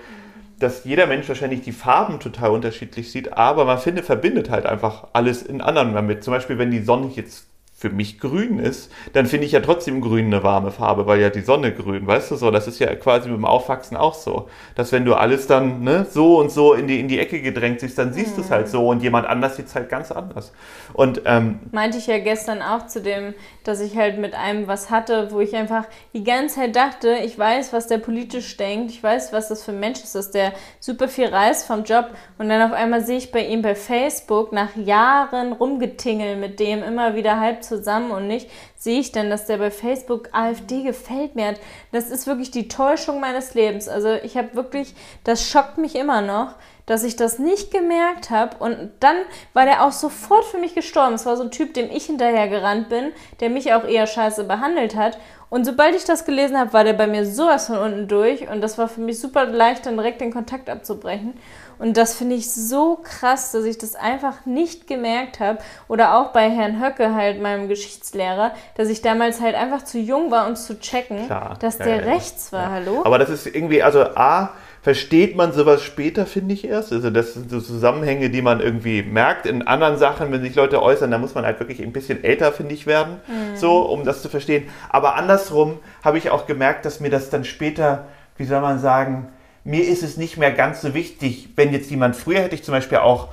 dass 0.58 0.84
jeder 0.84 1.06
Mensch 1.06 1.28
wahrscheinlich 1.28 1.62
die 1.62 1.72
Farben 1.72 2.20
total 2.20 2.50
unterschiedlich 2.50 3.10
sieht, 3.10 3.32
aber 3.32 3.64
man 3.64 3.78
findet, 3.78 4.04
verbindet 4.04 4.50
halt 4.50 4.66
einfach 4.66 5.08
alles 5.12 5.42
in 5.42 5.60
anderen 5.60 5.94
damit. 5.94 6.24
Zum 6.24 6.32
Beispiel, 6.32 6.58
wenn 6.58 6.70
die 6.70 6.82
Sonne 6.82 7.10
jetzt 7.14 7.46
für 7.76 7.90
mich 7.90 8.20
grün 8.20 8.60
ist, 8.60 8.90
dann 9.14 9.26
finde 9.26 9.46
ich 9.46 9.52
ja 9.52 9.60
trotzdem 9.60 10.00
grün 10.00 10.26
eine 10.26 10.44
warme 10.44 10.70
Farbe, 10.70 11.06
weil 11.06 11.20
ja 11.20 11.28
die 11.28 11.40
Sonne 11.40 11.72
grün, 11.72 12.06
weißt 12.06 12.30
du 12.30 12.36
so, 12.36 12.52
das 12.52 12.68
ist 12.68 12.78
ja 12.78 12.94
quasi 12.94 13.28
mit 13.28 13.36
dem 13.36 13.44
Aufwachsen 13.44 13.96
auch 13.96 14.14
so, 14.14 14.48
dass 14.76 14.92
wenn 14.92 15.04
du 15.04 15.14
alles 15.14 15.48
dann 15.48 15.82
ne, 15.82 16.06
so 16.08 16.38
und 16.38 16.52
so 16.52 16.72
in 16.72 16.86
die, 16.86 17.00
in 17.00 17.08
die 17.08 17.18
Ecke 17.18 17.42
gedrängt 17.42 17.80
siehst, 17.80 17.98
dann 17.98 18.12
siehst 18.12 18.32
mhm. 18.32 18.36
du 18.36 18.40
es 18.42 18.50
halt 18.52 18.68
so 18.68 18.88
und 18.88 19.02
jemand 19.02 19.26
anders 19.26 19.56
sieht 19.56 19.66
es 19.66 19.74
halt 19.74 19.88
ganz 19.88 20.12
anders. 20.12 20.52
Und, 20.92 21.22
ähm, 21.24 21.58
Meinte 21.72 21.98
ich 21.98 22.06
ja 22.06 22.18
gestern 22.18 22.62
auch 22.62 22.86
zu 22.86 23.02
dem, 23.02 23.34
dass 23.64 23.80
ich 23.80 23.96
halt 23.96 24.18
mit 24.18 24.34
einem 24.34 24.68
was 24.68 24.90
hatte, 24.90 25.32
wo 25.32 25.40
ich 25.40 25.56
einfach 25.56 25.84
die 26.12 26.22
ganze 26.22 26.56
Zeit 26.60 26.76
dachte, 26.76 27.16
ich 27.24 27.36
weiß, 27.36 27.72
was 27.72 27.88
der 27.88 27.98
politisch 27.98 28.56
denkt, 28.56 28.92
ich 28.92 29.02
weiß, 29.02 29.32
was 29.32 29.48
das 29.48 29.64
für 29.64 29.72
ein 29.72 29.80
Mensch 29.80 30.00
ist, 30.00 30.14
dass 30.14 30.30
der 30.30 30.52
super 30.78 31.08
viel 31.08 31.26
reist 31.26 31.66
vom 31.66 31.82
Job 31.82 32.10
und 32.38 32.48
dann 32.48 32.62
auf 32.62 32.76
einmal 32.76 33.04
sehe 33.04 33.18
ich 33.18 33.32
bei 33.32 33.44
ihm 33.44 33.62
bei 33.62 33.74
Facebook 33.74 34.52
nach 34.52 34.76
Jahren 34.76 35.52
rumgetingelt 35.52 36.38
mit 36.38 36.60
dem 36.60 36.84
immer 36.84 37.16
wieder 37.16 37.40
halb 37.40 37.63
zu 37.68 37.74
zusammen 37.76 38.10
und 38.10 38.26
nicht 38.26 38.50
sehe 38.76 39.00
ich 39.00 39.12
denn, 39.12 39.30
dass 39.30 39.46
der 39.46 39.58
bei 39.58 39.70
Facebook 39.70 40.28
AfD 40.32 40.82
gefällt 40.82 41.34
mir 41.34 41.48
hat. 41.48 41.60
Das 41.92 42.10
ist 42.10 42.26
wirklich 42.26 42.50
die 42.50 42.68
Täuschung 42.68 43.20
meines 43.20 43.54
Lebens. 43.54 43.88
Also 43.88 44.12
ich 44.14 44.36
habe 44.36 44.54
wirklich, 44.54 44.94
das 45.24 45.48
schockt 45.48 45.78
mich 45.78 45.94
immer 45.94 46.20
noch, 46.20 46.54
dass 46.86 47.02
ich 47.02 47.16
das 47.16 47.38
nicht 47.38 47.70
gemerkt 47.70 48.28
habe 48.28 48.56
und 48.58 48.90
dann 49.00 49.16
war 49.54 49.64
der 49.64 49.84
auch 49.84 49.92
sofort 49.92 50.44
für 50.44 50.58
mich 50.58 50.74
gestorben. 50.74 51.14
Es 51.14 51.24
war 51.24 51.36
so 51.36 51.42
ein 51.42 51.50
Typ, 51.50 51.72
dem 51.72 51.90
ich 51.90 52.06
hinterher 52.06 52.48
gerannt 52.48 52.90
bin, 52.90 53.12
der 53.40 53.48
mich 53.48 53.72
auch 53.72 53.84
eher 53.84 54.06
scheiße 54.06 54.44
behandelt 54.44 54.94
hat. 54.94 55.18
Und 55.48 55.64
sobald 55.64 55.94
ich 55.94 56.04
das 56.04 56.24
gelesen 56.24 56.58
habe, 56.58 56.72
war 56.72 56.84
der 56.84 56.92
bei 56.92 57.06
mir 57.06 57.24
sowas 57.24 57.68
von 57.68 57.78
unten 57.78 58.08
durch 58.08 58.48
und 58.48 58.60
das 58.60 58.76
war 58.76 58.88
für 58.88 59.00
mich 59.00 59.18
super 59.18 59.46
leicht, 59.46 59.86
dann 59.86 59.96
direkt 59.96 60.20
den 60.20 60.32
Kontakt 60.32 60.68
abzubrechen. 60.68 61.34
Und 61.78 61.96
das 61.96 62.14
finde 62.14 62.36
ich 62.36 62.52
so 62.52 62.98
krass, 63.02 63.52
dass 63.52 63.64
ich 63.64 63.78
das 63.78 63.94
einfach 63.94 64.46
nicht 64.46 64.86
gemerkt 64.86 65.40
habe. 65.40 65.58
Oder 65.88 66.16
auch 66.16 66.32
bei 66.32 66.50
Herrn 66.50 66.82
Höcke, 66.82 67.14
halt 67.14 67.40
meinem 67.40 67.68
Geschichtslehrer, 67.68 68.52
dass 68.76 68.88
ich 68.88 69.02
damals 69.02 69.40
halt 69.40 69.54
einfach 69.54 69.82
zu 69.84 69.98
jung 69.98 70.30
war, 70.30 70.46
um 70.46 70.56
zu 70.56 70.78
checken, 70.78 71.26
Klar. 71.26 71.56
dass 71.60 71.78
ja, 71.78 71.84
der 71.84 71.96
ja, 71.96 72.12
rechts 72.12 72.52
war. 72.52 72.62
Ja. 72.62 72.70
Hallo? 72.70 73.02
Aber 73.04 73.18
das 73.18 73.30
ist 73.30 73.46
irgendwie, 73.46 73.82
also 73.82 74.02
A, 74.14 74.50
versteht 74.84 75.34
man 75.34 75.52
sowas 75.52 75.82
später, 75.82 76.26
finde 76.26 76.52
ich 76.52 76.66
erst. 76.66 76.92
Also 76.92 77.08
das 77.08 77.32
sind 77.32 77.50
so 77.50 77.58
Zusammenhänge, 77.58 78.28
die 78.28 78.42
man 78.42 78.60
irgendwie 78.60 79.02
merkt. 79.02 79.46
In 79.46 79.66
anderen 79.66 79.96
Sachen, 79.96 80.30
wenn 80.30 80.42
sich 80.42 80.54
Leute 80.54 80.82
äußern, 80.82 81.10
da 81.10 81.16
muss 81.16 81.34
man 81.34 81.46
halt 81.46 81.58
wirklich 81.58 81.82
ein 81.82 81.90
bisschen 81.90 82.22
älter, 82.22 82.52
finde 82.52 82.74
ich, 82.74 82.86
werden, 82.86 83.14
mhm. 83.26 83.56
so, 83.56 83.78
um 83.80 84.04
das 84.04 84.20
zu 84.20 84.28
verstehen. 84.28 84.68
Aber 84.90 85.14
andersrum 85.14 85.78
habe 86.04 86.18
ich 86.18 86.28
auch 86.28 86.46
gemerkt, 86.46 86.84
dass 86.84 87.00
mir 87.00 87.08
das 87.08 87.30
dann 87.30 87.44
später, 87.44 88.04
wie 88.36 88.44
soll 88.44 88.60
man 88.60 88.78
sagen, 88.78 89.28
mir 89.64 89.84
ist 89.84 90.02
es 90.02 90.16
nicht 90.16 90.36
mehr 90.36 90.52
ganz 90.52 90.82
so 90.82 90.94
wichtig, 90.94 91.48
wenn 91.56 91.72
jetzt 91.72 91.90
jemand, 91.90 92.16
früher 92.16 92.40
hätte 92.40 92.54
ich 92.54 92.62
zum 92.62 92.72
Beispiel 92.72 92.98
auch, 92.98 93.28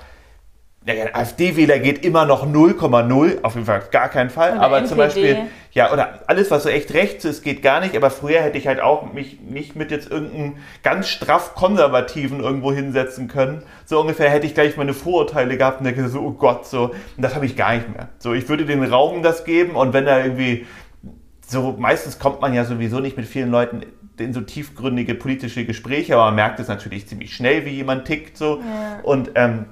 der 0.88 1.16
AfD-Wähler 1.16 1.78
geht 1.78 2.04
immer 2.04 2.26
noch 2.26 2.44
0,0, 2.44 3.44
auf 3.44 3.54
jeden 3.54 3.68
Fall 3.68 3.84
gar 3.92 4.10
keinen 4.10 4.32
Fall, 4.32 4.54
oder 4.54 4.62
aber 4.62 4.78
NPD. 4.78 4.90
zum 4.90 4.98
Beispiel, 4.98 5.38
ja, 5.74 5.94
oder 5.94 6.22
alles, 6.26 6.50
was 6.50 6.64
so 6.64 6.70
echt 6.70 6.92
rechts 6.96 7.24
ist, 7.24 7.44
geht 7.44 7.62
gar 7.62 7.82
nicht, 7.82 7.96
aber 7.96 8.10
früher 8.10 8.42
hätte 8.42 8.58
ich 8.58 8.66
halt 8.66 8.82
auch 8.82 9.14
mich 9.14 9.40
nicht 9.42 9.76
mit 9.76 9.92
jetzt 9.92 10.10
irgendeinem 10.10 10.56
ganz 10.82 11.08
straff 11.08 11.54
Konservativen 11.54 12.40
irgendwo 12.40 12.74
hinsetzen 12.74 13.28
können. 13.28 13.62
So 13.86 14.00
ungefähr 14.00 14.32
hätte 14.32 14.48
ich 14.48 14.56
gleich 14.56 14.76
meine 14.76 14.96
Vorurteile 14.96 15.56
gehabt 15.56 15.82
und 15.82 15.86
denke 15.86 16.08
so, 16.10 16.20
oh 16.20 16.32
Gott, 16.32 16.66
so, 16.66 16.86
und 16.86 17.22
das 17.24 17.36
habe 17.36 17.46
ich 17.46 17.56
gar 17.56 17.76
nicht 17.76 17.94
mehr. 17.94 18.10
So, 18.18 18.34
ich 18.34 18.50
würde 18.50 18.66
den 18.66 18.84
Raum 18.84 19.22
das 19.22 19.44
geben 19.44 19.76
und 19.76 19.94
wenn 19.94 20.06
da 20.06 20.24
irgendwie, 20.24 20.66
so, 21.48 21.76
meistens 21.78 22.18
kommt 22.18 22.42
man 22.42 22.56
ja 22.56 22.66
sowieso 22.66 23.00
nicht 23.00 23.18
mit 23.18 23.28
vielen 23.28 23.52
Leuten 23.52 23.84
in 24.20 24.34
so 24.34 24.42
tiefgründige 24.42 25.16
politische 25.16 25.66
Gespräche, 25.66 26.16
aber 26.16 26.26
man 26.26 26.36
merkt 26.36 26.60
es 26.60 26.68
natürlich 26.68 27.08
ziemlich 27.08 27.36
schnell, 27.36 27.66
wie 27.66 27.72
jemand 27.72 28.06
tickt 28.06 28.38
so. 28.38 28.60
Ja. 28.60 29.00
Und 29.04 29.32
ähm, 29.36 29.66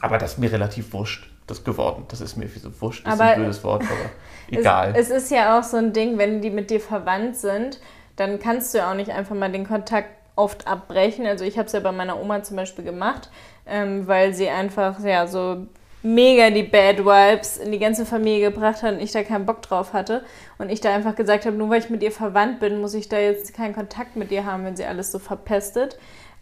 aber 0.00 0.18
das 0.18 0.32
ist 0.32 0.38
mir 0.38 0.52
relativ 0.52 0.92
wurscht, 0.92 1.30
das 1.46 1.64
geworden. 1.64 2.04
Das 2.08 2.20
ist 2.20 2.36
mir 2.36 2.48
so 2.48 2.70
wurscht, 2.80 3.06
das 3.06 3.14
aber 3.14 3.24
ist 3.24 3.30
ein 3.30 3.40
blödes 3.40 3.64
Wort, 3.64 3.82
aber 3.82 4.10
egal. 4.58 4.92
Es, 4.94 5.10
es 5.10 5.24
ist 5.24 5.30
ja 5.30 5.58
auch 5.58 5.62
so 5.62 5.76
ein 5.76 5.92
Ding, 5.92 6.18
wenn 6.18 6.42
die 6.42 6.50
mit 6.50 6.70
dir 6.70 6.80
verwandt 6.80 7.36
sind, 7.36 7.80
dann 8.16 8.38
kannst 8.38 8.74
du 8.74 8.78
ja 8.78 8.90
auch 8.90 8.94
nicht 8.94 9.10
einfach 9.10 9.34
mal 9.34 9.50
den 9.50 9.66
Kontakt 9.66 10.10
oft 10.36 10.66
abbrechen. 10.66 11.26
Also 11.26 11.44
ich 11.44 11.58
habe 11.58 11.66
es 11.66 11.72
ja 11.72 11.80
bei 11.80 11.92
meiner 11.92 12.20
Oma 12.20 12.42
zum 12.42 12.56
Beispiel 12.56 12.84
gemacht, 12.84 13.30
ähm, 13.66 14.06
weil 14.06 14.34
sie 14.34 14.48
einfach 14.48 15.00
ja 15.02 15.26
so 15.26 15.66
mega 16.06 16.50
die 16.50 16.62
Bad 16.62 16.98
Vibes 17.00 17.56
in 17.56 17.72
die 17.72 17.80
ganze 17.80 18.06
Familie 18.06 18.50
gebracht 18.50 18.82
hat 18.82 18.94
und 18.94 19.00
ich 19.00 19.10
da 19.10 19.24
keinen 19.24 19.44
Bock 19.44 19.62
drauf 19.62 19.92
hatte. 19.92 20.24
Und 20.56 20.70
ich 20.70 20.80
da 20.80 20.94
einfach 20.94 21.16
gesagt 21.16 21.46
habe, 21.46 21.56
nur 21.56 21.68
weil 21.68 21.80
ich 21.80 21.90
mit 21.90 22.02
ihr 22.02 22.12
verwandt 22.12 22.60
bin, 22.60 22.80
muss 22.80 22.94
ich 22.94 23.08
da 23.08 23.18
jetzt 23.18 23.52
keinen 23.54 23.74
Kontakt 23.74 24.14
mit 24.14 24.30
ihr 24.30 24.44
haben, 24.44 24.64
wenn 24.64 24.76
sie 24.76 24.84
alles 24.84 25.10
so 25.10 25.18
verpestet. 25.18 25.98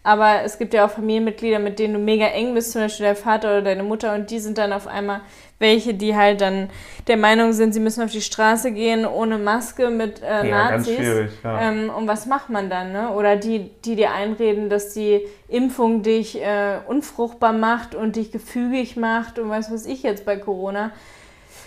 Aber 0.07 0.43
es 0.45 0.59
gibt 0.59 0.75
ja 0.75 0.85
auch 0.85 0.91
Familienmitglieder, 0.91 1.59
mit 1.59 1.79
denen 1.79 1.95
du 1.95 1.99
mega 1.99 2.27
eng 2.27 2.53
bist, 2.53 2.73
zum 2.73 2.83
Beispiel 2.83 3.07
der 3.07 3.17
Vater 3.17 3.49
oder 3.49 3.63
deine 3.63 3.83
Mutter, 3.83 4.15
und 4.15 4.31
die 4.31 4.39
sind 4.39 4.59
dann 4.59 4.75
auf 4.75 4.87
einmal 4.87 5.23
welche, 5.59 5.95
die 5.95 6.15
halt 6.15 6.43
dann 6.43 6.69
der 7.07 7.17
Meinung 7.17 7.55
sind, 7.55 7.73
sie 7.73 7.81
müssen 7.81 8.05
auf 8.05 8.11
die 8.11 8.21
Straße 8.21 8.73
gehen 8.73 9.07
ohne 9.07 9.39
Maske 9.39 9.89
mit 9.89 10.23
äh, 10.23 10.47
ja, 10.47 10.71
Nazis. 10.73 11.31
Ja. 11.43 11.69
Ähm, 11.69 11.91
und 11.91 12.07
was 12.07 12.27
macht 12.27 12.51
man 12.51 12.69
dann? 12.69 12.93
Ne? 12.93 13.13
Oder 13.13 13.37
die, 13.37 13.71
die 13.85 13.97
dir 13.97 14.13
einreden, 14.13 14.69
dass 14.69 14.93
die 14.93 15.23
Impfung 15.49 16.03
dich 16.03 16.39
äh, 16.43 16.81
unfruchtbar 16.87 17.55
macht 17.55 17.95
und 17.95 18.17
dich 18.17 18.31
gefügig 18.31 18.97
macht 18.97 19.39
und 19.39 19.49
was 19.49 19.73
weiß 19.73 19.87
ich 19.87 20.03
jetzt 20.03 20.27
bei 20.27 20.37
Corona. 20.37 20.91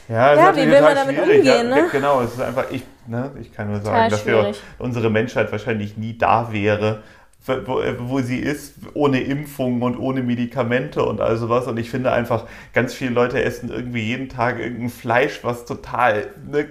Ja, 0.09 0.35
ja 0.35 0.55
wie 0.55 0.69
will 0.69 0.81
man 0.81 0.95
damit 0.95 1.19
umgehen? 1.19 1.43
Ja, 1.43 1.63
ne? 1.63 1.85
Genau, 1.91 2.21
es 2.21 2.33
ist 2.33 2.41
einfach, 2.41 2.71
ich, 2.71 2.83
ne, 3.07 3.31
ich 3.41 3.51
kann 3.51 3.69
nur 3.69 3.81
sagen, 3.81 4.09
dass 4.09 4.25
wir, 4.25 4.53
unsere 4.77 5.09
Menschheit 5.09 5.51
wahrscheinlich 5.51 5.97
nie 5.97 6.17
da 6.17 6.51
wäre, 6.51 7.03
wo, 7.47 7.81
wo, 7.99 8.19
sie 8.19 8.39
ist, 8.39 8.75
ohne 8.93 9.21
Impfung 9.21 9.81
und 9.81 9.97
ohne 9.97 10.23
Medikamente 10.23 11.03
und 11.03 11.21
all 11.21 11.37
sowas. 11.37 11.67
Und 11.67 11.77
ich 11.77 11.89
finde 11.89 12.11
einfach, 12.11 12.45
ganz 12.73 12.93
viele 12.93 13.11
Leute 13.11 13.41
essen 13.41 13.69
irgendwie 13.69 14.03
jeden 14.03 14.29
Tag 14.29 14.59
irgendein 14.59 14.89
Fleisch, 14.89 15.39
was 15.43 15.65
total 15.65 16.27
ne, 16.49 16.67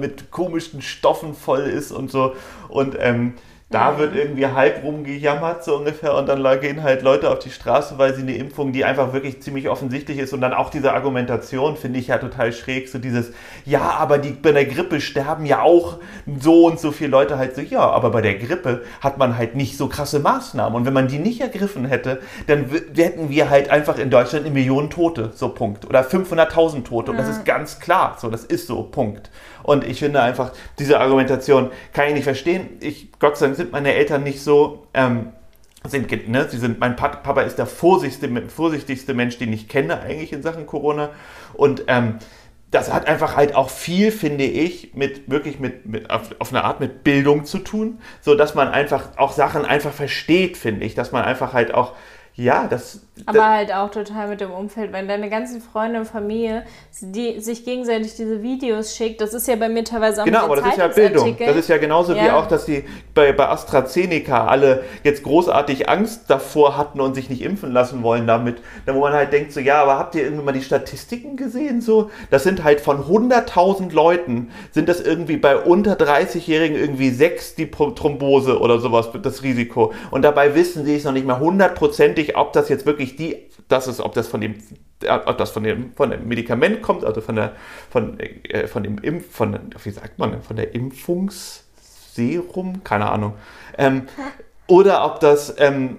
mit 0.00 0.30
komischen 0.30 0.82
Stoffen 0.82 1.34
voll 1.34 1.62
ist 1.62 1.92
und 1.92 2.10
so. 2.10 2.34
Und 2.68 2.96
ähm, 2.98 3.34
da 3.68 3.98
wird 3.98 4.14
irgendwie 4.14 4.46
halb 4.46 4.84
rumgejammert, 4.84 5.64
so 5.64 5.74
ungefähr, 5.76 6.14
und 6.14 6.28
dann 6.28 6.60
gehen 6.60 6.84
halt 6.84 7.02
Leute 7.02 7.28
auf 7.28 7.40
die 7.40 7.50
Straße, 7.50 7.98
weil 7.98 8.14
sie 8.14 8.22
eine 8.22 8.36
Impfung, 8.36 8.72
die 8.72 8.84
einfach 8.84 9.12
wirklich 9.12 9.42
ziemlich 9.42 9.68
offensichtlich 9.68 10.18
ist, 10.18 10.32
und 10.32 10.40
dann 10.40 10.54
auch 10.54 10.70
diese 10.70 10.92
Argumentation 10.92 11.76
finde 11.76 11.98
ich 11.98 12.06
ja 12.06 12.18
total 12.18 12.52
schräg, 12.52 12.88
so 12.88 12.98
dieses, 12.98 13.32
ja, 13.64 13.80
aber 13.80 14.18
die, 14.18 14.30
bei 14.30 14.52
der 14.52 14.66
Grippe 14.66 15.00
sterben 15.00 15.46
ja 15.46 15.62
auch 15.62 15.98
so 16.38 16.66
und 16.66 16.78
so 16.78 16.92
viele 16.92 17.10
Leute 17.10 17.38
halt 17.38 17.56
so, 17.56 17.60
ja, 17.60 17.80
aber 17.80 18.10
bei 18.10 18.20
der 18.20 18.36
Grippe 18.36 18.82
hat 19.00 19.18
man 19.18 19.36
halt 19.36 19.56
nicht 19.56 19.76
so 19.76 19.88
krasse 19.88 20.20
Maßnahmen, 20.20 20.76
und 20.76 20.86
wenn 20.86 20.94
man 20.94 21.08
die 21.08 21.18
nicht 21.18 21.40
ergriffen 21.40 21.86
hätte, 21.86 22.20
dann 22.46 22.70
hätten 22.96 23.30
wir 23.30 23.50
halt 23.50 23.68
einfach 23.70 23.98
in 23.98 24.10
Deutschland 24.10 24.44
eine 24.44 24.54
Million 24.54 24.90
Tote, 24.90 25.32
so 25.34 25.48
Punkt, 25.48 25.86
oder 25.86 26.02
500.000 26.02 26.84
Tote, 26.84 27.10
und 27.10 27.16
das 27.16 27.28
ist 27.28 27.44
ganz 27.44 27.80
klar, 27.80 28.16
so, 28.20 28.30
das 28.30 28.44
ist 28.44 28.68
so, 28.68 28.84
Punkt. 28.84 29.28
Und 29.66 29.84
ich 29.84 29.98
finde 29.98 30.22
einfach, 30.22 30.52
diese 30.78 31.00
Argumentation 31.00 31.70
kann 31.92 32.06
ich 32.06 32.14
nicht 32.14 32.24
verstehen. 32.24 32.78
Ich, 32.78 33.10
Gott 33.18 33.36
sei 33.36 33.46
Dank 33.46 33.56
sind 33.56 33.72
meine 33.72 33.94
Eltern 33.94 34.22
nicht 34.22 34.40
so. 34.40 34.86
Ähm, 34.94 35.32
sind, 35.84 36.28
ne, 36.28 36.48
sie 36.48 36.58
sind, 36.58 36.78
mein 36.78 36.94
Papa 36.94 37.42
ist 37.42 37.58
der 37.58 37.66
vorsichtigste, 37.66 38.48
vorsichtigste 38.48 39.12
Mensch, 39.12 39.38
den 39.38 39.52
ich 39.52 39.68
kenne 39.68 40.00
eigentlich 40.00 40.32
in 40.32 40.42
Sachen 40.42 40.66
Corona. 40.66 41.10
Und 41.54 41.82
ähm, 41.88 42.18
das 42.70 42.92
hat 42.92 43.08
einfach 43.08 43.36
halt 43.36 43.56
auch 43.56 43.70
viel, 43.70 44.12
finde 44.12 44.44
ich, 44.44 44.94
mit 44.94 45.28
wirklich 45.28 45.58
mit, 45.58 45.84
mit 45.86 46.10
auf, 46.10 46.30
auf, 46.38 46.52
eine 46.52 46.62
Art 46.62 46.78
mit 46.78 47.02
Bildung 47.02 47.44
zu 47.44 47.58
tun, 47.58 47.98
so 48.20 48.36
dass 48.36 48.54
man 48.54 48.68
einfach 48.68 49.16
auch 49.16 49.32
Sachen 49.32 49.64
einfach 49.64 49.92
versteht, 49.92 50.56
finde 50.56 50.84
ich, 50.84 50.94
dass 50.94 51.10
man 51.10 51.24
einfach 51.24 51.52
halt 51.52 51.74
auch 51.74 51.94
ja, 52.34 52.68
das. 52.68 53.05
Aber 53.24 53.48
halt 53.48 53.72
auch 53.72 53.90
total 53.90 54.28
mit 54.28 54.40
dem 54.40 54.50
Umfeld, 54.50 54.92
wenn 54.92 55.08
deine 55.08 55.30
ganzen 55.30 55.62
Freunde 55.62 56.00
und 56.00 56.06
Familie 56.06 56.64
die 57.00 57.40
sich 57.40 57.64
gegenseitig 57.64 58.14
diese 58.14 58.42
Videos 58.42 58.96
schickt, 58.96 59.20
das 59.20 59.34
ist 59.34 59.46
ja 59.48 59.56
bei 59.56 59.68
mir 59.68 59.84
teilweise 59.84 60.22
auch 60.22 60.24
Genau, 60.24 60.44
aber 60.44 60.56
das 60.56 60.68
ist 60.68 60.78
ja 60.78 60.88
Bildung. 60.88 61.36
Das 61.38 61.56
ist 61.56 61.68
ja 61.68 61.76
genauso 61.76 62.14
ja. 62.14 62.24
wie 62.24 62.30
auch, 62.30 62.46
dass 62.46 62.64
die 62.64 62.84
bei, 63.12 63.32
bei 63.32 63.48
AstraZeneca 63.48 64.46
alle 64.46 64.82
jetzt 65.02 65.22
großartig 65.22 65.90
Angst 65.90 66.24
davor 66.28 66.78
hatten 66.78 67.00
und 67.02 67.14
sich 67.14 67.28
nicht 67.28 67.42
impfen 67.42 67.72
lassen 67.72 68.02
wollen 68.02 68.26
damit. 68.26 68.62
Wo 68.86 69.00
man 69.00 69.12
halt 69.12 69.32
denkt, 69.32 69.52
so, 69.52 69.60
ja, 69.60 69.82
aber 69.82 69.98
habt 69.98 70.14
ihr 70.14 70.22
irgendwie 70.22 70.44
mal 70.44 70.52
die 70.52 70.62
Statistiken 70.62 71.36
gesehen? 71.36 71.82
So, 71.82 72.10
das 72.30 72.44
sind 72.44 72.64
halt 72.64 72.80
von 72.80 73.04
100.000 73.04 73.92
Leuten, 73.92 74.50
sind 74.72 74.88
das 74.88 75.02
irgendwie 75.02 75.36
bei 75.36 75.58
unter 75.58 75.96
30-Jährigen 75.96 76.78
irgendwie 76.78 77.10
sechs 77.10 77.54
die 77.54 77.70
Thrombose 77.70 78.58
oder 78.58 78.78
sowas, 78.78 79.10
das 79.22 79.42
Risiko. 79.42 79.92
Und 80.10 80.22
dabei 80.22 80.54
wissen 80.54 80.86
sie 80.86 80.96
es 80.96 81.04
noch 81.04 81.12
nicht 81.12 81.26
mehr 81.26 81.40
hundertprozentig 81.40 82.36
ob 82.36 82.52
das 82.52 82.68
jetzt 82.68 82.86
wirklich 82.86 83.05
die, 83.14 83.36
das 83.68 83.86
ist, 83.86 84.00
ob 84.00 84.14
das 84.14 84.26
von 84.26 84.40
dem, 84.40 84.56
ob 85.26 85.38
das 85.38 85.50
von 85.50 85.62
dem, 85.62 85.92
von 85.94 86.10
dem 86.10 86.26
Medikament 86.26 86.82
kommt, 86.82 87.04
also 87.04 87.20
von 87.20 87.36
der, 87.36 87.52
von, 87.90 88.18
äh, 88.18 88.66
von 88.66 88.82
dem 88.82 88.98
Impf, 88.98 89.30
von, 89.30 89.56
wie 89.84 89.90
sagt 89.90 90.18
man, 90.18 90.42
von 90.42 90.56
der 90.56 90.74
Impfungsserum, 90.74 92.82
keine 92.82 93.10
Ahnung. 93.10 93.34
Ähm, 93.78 94.08
oder 94.66 95.04
ob 95.04 95.20
das, 95.20 95.54
ähm, 95.58 95.98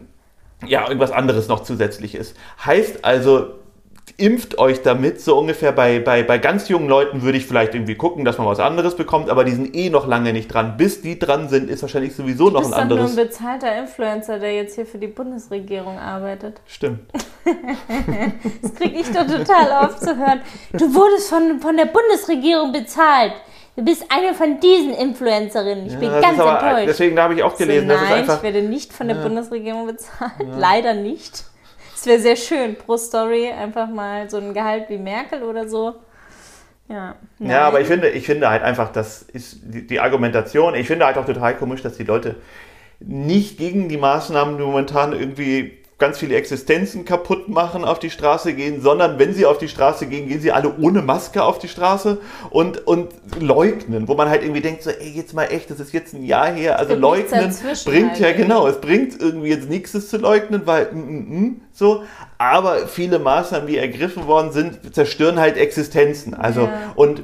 ja, 0.65 0.87
irgendwas 0.87 1.11
anderes 1.11 1.47
noch 1.47 1.61
zusätzlich 1.61 2.15
ist. 2.15 2.35
Heißt 2.65 3.05
also, 3.05 3.56
impft 4.17 4.57
euch 4.57 4.81
damit, 4.81 5.21
so 5.21 5.37
ungefähr 5.37 5.71
bei, 5.71 5.99
bei, 5.99 6.23
bei 6.23 6.37
ganz 6.37 6.69
jungen 6.69 6.87
Leuten 6.87 7.21
würde 7.21 7.37
ich 7.37 7.45
vielleicht 7.45 7.75
irgendwie 7.75 7.95
gucken, 7.95 8.25
dass 8.25 8.37
man 8.37 8.47
was 8.47 8.59
anderes 8.59 8.95
bekommt, 8.95 9.29
aber 9.29 9.43
die 9.43 9.51
sind 9.51 9.75
eh 9.75 9.89
noch 9.89 10.07
lange 10.07 10.33
nicht 10.33 10.47
dran. 10.47 10.77
Bis 10.77 11.01
die 11.01 11.19
dran 11.19 11.49
sind, 11.49 11.69
ist 11.69 11.81
wahrscheinlich 11.81 12.15
sowieso 12.15 12.49
noch 12.49 12.65
ein 12.65 12.73
anderes. 12.73 13.11
Du 13.11 13.17
bist 13.17 13.41
nur 13.41 13.49
ein 13.49 13.59
bezahlter 13.59 13.79
Influencer, 13.79 14.39
der 14.39 14.53
jetzt 14.55 14.75
hier 14.75 14.85
für 14.85 14.97
die 14.97 15.07
Bundesregierung 15.07 15.99
arbeitet. 15.99 16.61
Stimmt. 16.65 17.01
das 18.61 18.75
kriege 18.75 18.99
ich 18.99 19.11
doch 19.11 19.27
total 19.27 19.85
oft 19.85 19.99
zu 19.99 20.17
hören. 20.17 20.41
Du 20.73 20.93
wurdest 20.93 21.29
von, 21.29 21.59
von 21.59 21.75
der 21.77 21.85
Bundesregierung 21.85 22.71
bezahlt. 22.71 23.33
Du 23.75 23.83
bist 23.85 24.05
eine 24.09 24.33
von 24.33 24.59
diesen 24.59 24.91
Influencerinnen. 24.95 25.85
Ich 25.85 25.93
ja, 25.93 25.99
bin 25.99 26.09
ganz 26.09 26.39
aber, 26.39 26.53
enttäuscht. 26.53 26.87
Deswegen 26.87 27.19
habe 27.19 27.35
ich 27.35 27.43
auch 27.43 27.55
gelesen, 27.55 27.87
so, 27.87 27.93
nein, 27.93 28.13
einfach, 28.13 28.37
ich 28.37 28.43
werde 28.43 28.63
nicht 28.63 28.91
von 28.91 29.07
der 29.07 29.17
ja. 29.17 29.23
Bundesregierung 29.23 29.85
bezahlt. 29.85 30.31
Ja. 30.39 30.57
Leider 30.57 30.95
nicht. 30.95 31.43
Wäre 32.07 32.19
sehr 32.19 32.37
schön, 32.37 32.77
pro 32.77 32.95
Story 32.95 33.51
einfach 33.51 33.89
mal 33.89 34.29
so 34.29 34.37
ein 34.37 34.53
Gehalt 34.53 34.89
wie 34.89 34.97
Merkel 34.97 35.43
oder 35.43 35.67
so. 35.67 35.95
Ja, 36.87 37.15
ja 37.39 37.67
aber 37.67 37.81
ich 37.81 37.87
finde, 37.87 38.07
ich 38.09 38.25
finde 38.25 38.49
halt 38.49 38.63
einfach, 38.63 38.93
das 38.93 39.23
ist 39.23 39.59
die, 39.63 39.85
die, 39.85 39.99
Argumentation, 39.99 40.73
ich 40.73 40.87
finde 40.87 41.05
halt 41.05 41.17
auch 41.17 41.25
total 41.25 41.57
komisch, 41.57 41.81
dass 41.81 41.97
die 41.97 42.05
Leute 42.05 42.35
nicht 43.01 43.57
gegen 43.57 43.89
die 43.89 43.97
Maßnahmen 43.97 44.57
momentan 44.57 45.11
irgendwie 45.11 45.79
ganz 45.99 46.19
viele 46.19 46.35
Existenzen 46.35 47.05
kaputt 47.05 47.49
machen, 47.49 47.83
auf 47.83 47.97
die 47.97 48.11
Straße 48.11 48.53
gehen, 48.53 48.81
sondern 48.81 49.17
wenn 49.17 49.33
sie 49.33 49.47
auf 49.47 49.57
die 49.57 49.67
Straße 49.67 50.05
gehen, 50.05 50.27
gehen 50.27 50.39
sie 50.39 50.51
alle 50.51 50.75
ohne 50.79 51.01
Maske 51.01 51.43
auf 51.43 51.57
die 51.57 51.67
Straße 51.67 52.19
und, 52.51 52.85
und 52.85 53.09
leugnen, 53.39 54.07
wo 54.07 54.13
man 54.13 54.29
halt 54.29 54.43
irgendwie 54.43 54.61
denkt, 54.61 54.83
so, 54.83 54.91
ey, 54.91 55.09
jetzt 55.09 55.33
mal 55.33 55.45
echt, 55.45 55.71
das 55.71 55.79
ist 55.79 55.93
jetzt 55.93 56.13
ein 56.13 56.23
Jahr 56.23 56.51
her, 56.51 56.77
also 56.77 56.93
leugnen 56.93 57.51
bringt 57.85 58.11
halt 58.11 58.19
ja, 58.19 58.31
genau, 58.33 58.67
es 58.67 58.79
bringt 58.79 59.19
irgendwie 59.19 59.49
jetzt 59.49 59.69
nichts, 59.69 59.95
es 59.95 60.09
zu 60.09 60.17
leugnen, 60.17 60.61
weil, 60.65 60.91
mm, 60.91 60.97
mm, 60.97 61.39
mm, 61.39 61.61
so, 61.71 62.03
aber 62.37 62.87
viele 62.87 63.17
Maßnahmen, 63.17 63.67
die 63.67 63.77
ergriffen 63.77 64.27
worden 64.27 64.51
sind, 64.51 64.93
zerstören 64.93 65.39
halt 65.39 65.57
Existenzen, 65.57 66.35
also, 66.35 66.61
ja. 66.61 66.93
und 66.95 67.23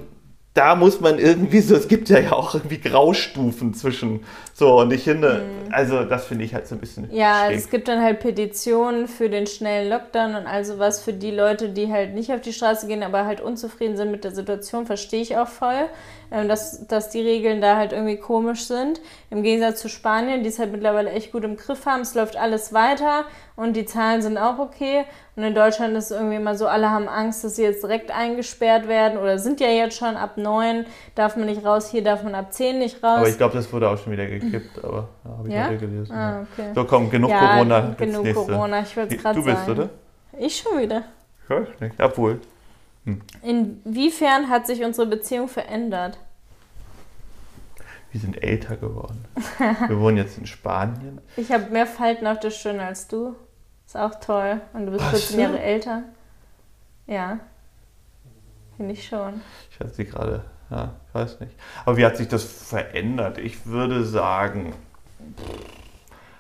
da 0.53 0.75
muss 0.75 1.01
man 1.01 1.17
irgendwie 1.17 1.61
so, 1.61 1.75
es 1.75 1.87
gibt 1.87 2.09
ja 2.09 2.31
auch 2.31 2.53
irgendwie 2.53 2.79
Graustufen 2.79 3.73
zwischen 3.73 4.23
so 4.53 4.79
und 4.79 4.93
ich 4.93 5.03
finde, 5.03 5.45
mhm. 5.45 5.73
also 5.73 6.03
das 6.03 6.25
finde 6.25 6.45
ich 6.45 6.53
halt 6.53 6.67
so 6.67 6.75
ein 6.75 6.79
bisschen. 6.79 7.11
Ja, 7.11 7.45
schräg. 7.47 7.57
es 7.57 7.69
gibt 7.71 7.87
dann 7.87 8.03
halt 8.03 8.19
Petitionen 8.19 9.07
für 9.07 9.29
den 9.29 9.47
schnellen 9.47 9.89
Lockdown 9.89 10.35
und 10.35 10.45
also 10.45 10.77
was 10.77 11.01
für 11.01 11.13
die 11.13 11.31
Leute, 11.31 11.69
die 11.69 11.91
halt 11.91 12.13
nicht 12.13 12.31
auf 12.31 12.41
die 12.41 12.53
Straße 12.53 12.85
gehen, 12.85 13.01
aber 13.01 13.25
halt 13.25 13.41
unzufrieden 13.41 13.97
sind 13.97 14.11
mit 14.11 14.23
der 14.23 14.31
Situation, 14.31 14.85
verstehe 14.85 15.21
ich 15.21 15.37
auch 15.37 15.47
voll, 15.47 15.89
dass, 16.33 16.87
dass 16.87 17.09
die 17.09 17.21
Regeln 17.21 17.61
da 17.61 17.75
halt 17.75 17.93
irgendwie 17.93 18.17
komisch 18.17 18.65
sind. 18.65 18.99
Im 19.29 19.43
Gegensatz 19.43 19.79
zu 19.81 19.87
Spanien, 19.87 20.41
die 20.41 20.49
es 20.49 20.57
halt 20.57 20.71
mittlerweile 20.71 21.11
echt 21.11 21.31
gut 21.31 21.43
im 21.43 21.57
Griff 21.57 21.85
haben, 21.85 22.01
es 22.01 22.15
läuft 22.15 22.37
alles 22.37 22.73
weiter 22.73 23.25
und 23.55 23.75
die 23.75 23.85
Zahlen 23.85 24.23
sind 24.23 24.39
auch 24.39 24.57
okay. 24.57 25.05
Und 25.35 25.43
in 25.43 25.53
Deutschland 25.53 25.95
ist 25.95 26.05
es 26.05 26.11
irgendwie 26.11 26.37
immer 26.37 26.55
so, 26.55 26.67
alle 26.67 26.89
haben 26.89 27.07
Angst, 27.07 27.43
dass 27.43 27.55
sie 27.55 27.63
jetzt 27.63 27.83
direkt 27.83 28.09
eingesperrt 28.09 28.87
werden 28.87 29.19
oder 29.19 29.37
sind 29.37 29.59
ja 29.59 29.67
jetzt 29.67 29.95
schon 29.95 30.15
ab 30.15 30.37
neun 30.37 30.85
darf 31.13 31.35
man 31.35 31.45
nicht 31.45 31.63
raus, 31.63 31.89
hier 31.89 32.03
darf 32.03 32.23
man 32.23 32.33
ab 32.33 32.51
zehn 32.51 32.79
nicht 32.79 33.03
raus. 33.03 33.17
Aber 33.17 33.29
ich 33.29 33.37
glaube, 33.37 33.53
das 33.53 33.71
wurde 33.71 33.89
auch 33.89 33.97
schon 33.99 34.13
wieder 34.13 34.25
gekippt, 34.25 34.83
aber 34.83 35.09
ja, 35.23 35.37
habe 35.37 35.47
ich 35.47 35.53
ja? 35.53 35.67
heute 35.67 35.77
gelesen. 35.77 36.13
Ah, 36.13 36.41
okay. 36.51 36.71
So, 36.73 36.85
komm, 36.85 37.11
genug 37.11 37.29
ja, 37.29 37.53
Corona. 37.53 37.95
Genug 37.95 38.33
Corona, 38.33 38.81
ich 38.81 38.95
würde 38.95 39.15
es 39.15 39.21
gerade 39.21 39.39
sagen. 39.39 39.65
Du 39.65 39.73
bist, 39.73 39.79
oder? 39.79 39.89
Ich 40.39 40.57
schon 40.57 40.79
wieder. 40.79 41.03
Ich 41.47 41.79
nicht, 41.79 42.01
obwohl. 42.01 42.39
Hm. 43.05 43.21
Inwiefern 43.41 44.49
hat 44.49 44.67
sich 44.67 44.83
unsere 44.83 45.07
Beziehung 45.07 45.47
verändert? 45.47 46.17
Wir 48.11 48.21
sind 48.21 48.41
älter 48.43 48.77
geworden. 48.77 49.25
Wir 49.87 49.99
wohnen 49.99 50.17
jetzt 50.17 50.37
in 50.37 50.45
Spanien. 50.45 51.19
Ich 51.35 51.51
habe 51.51 51.71
mehr 51.71 51.87
Falten 51.87 52.27
auf 52.27 52.39
der 52.39 52.51
Stirn 52.51 52.79
als 52.79 53.07
du. 53.07 53.35
Ist 53.87 53.97
auch 53.97 54.19
toll. 54.19 54.61
Und 54.73 54.85
du 54.85 54.91
bist 54.91 55.05
14 55.05 55.39
Jahre 55.39 55.59
älter. 55.59 56.03
Ja. 57.07 57.39
Finde 58.77 58.93
ich 58.93 59.07
schon. 59.07 59.41
Ich 59.71 59.79
hatte 59.79 59.89
sie 59.89 60.05
gerade, 60.05 60.43
ja, 60.69 60.93
ich 61.07 61.15
weiß 61.15 61.39
nicht. 61.39 61.53
Aber 61.85 61.97
wie 61.97 62.05
hat 62.05 62.17
sich 62.17 62.27
das 62.27 62.43
verändert? 62.43 63.39
Ich 63.39 63.65
würde 63.65 64.03
sagen. 64.05 64.73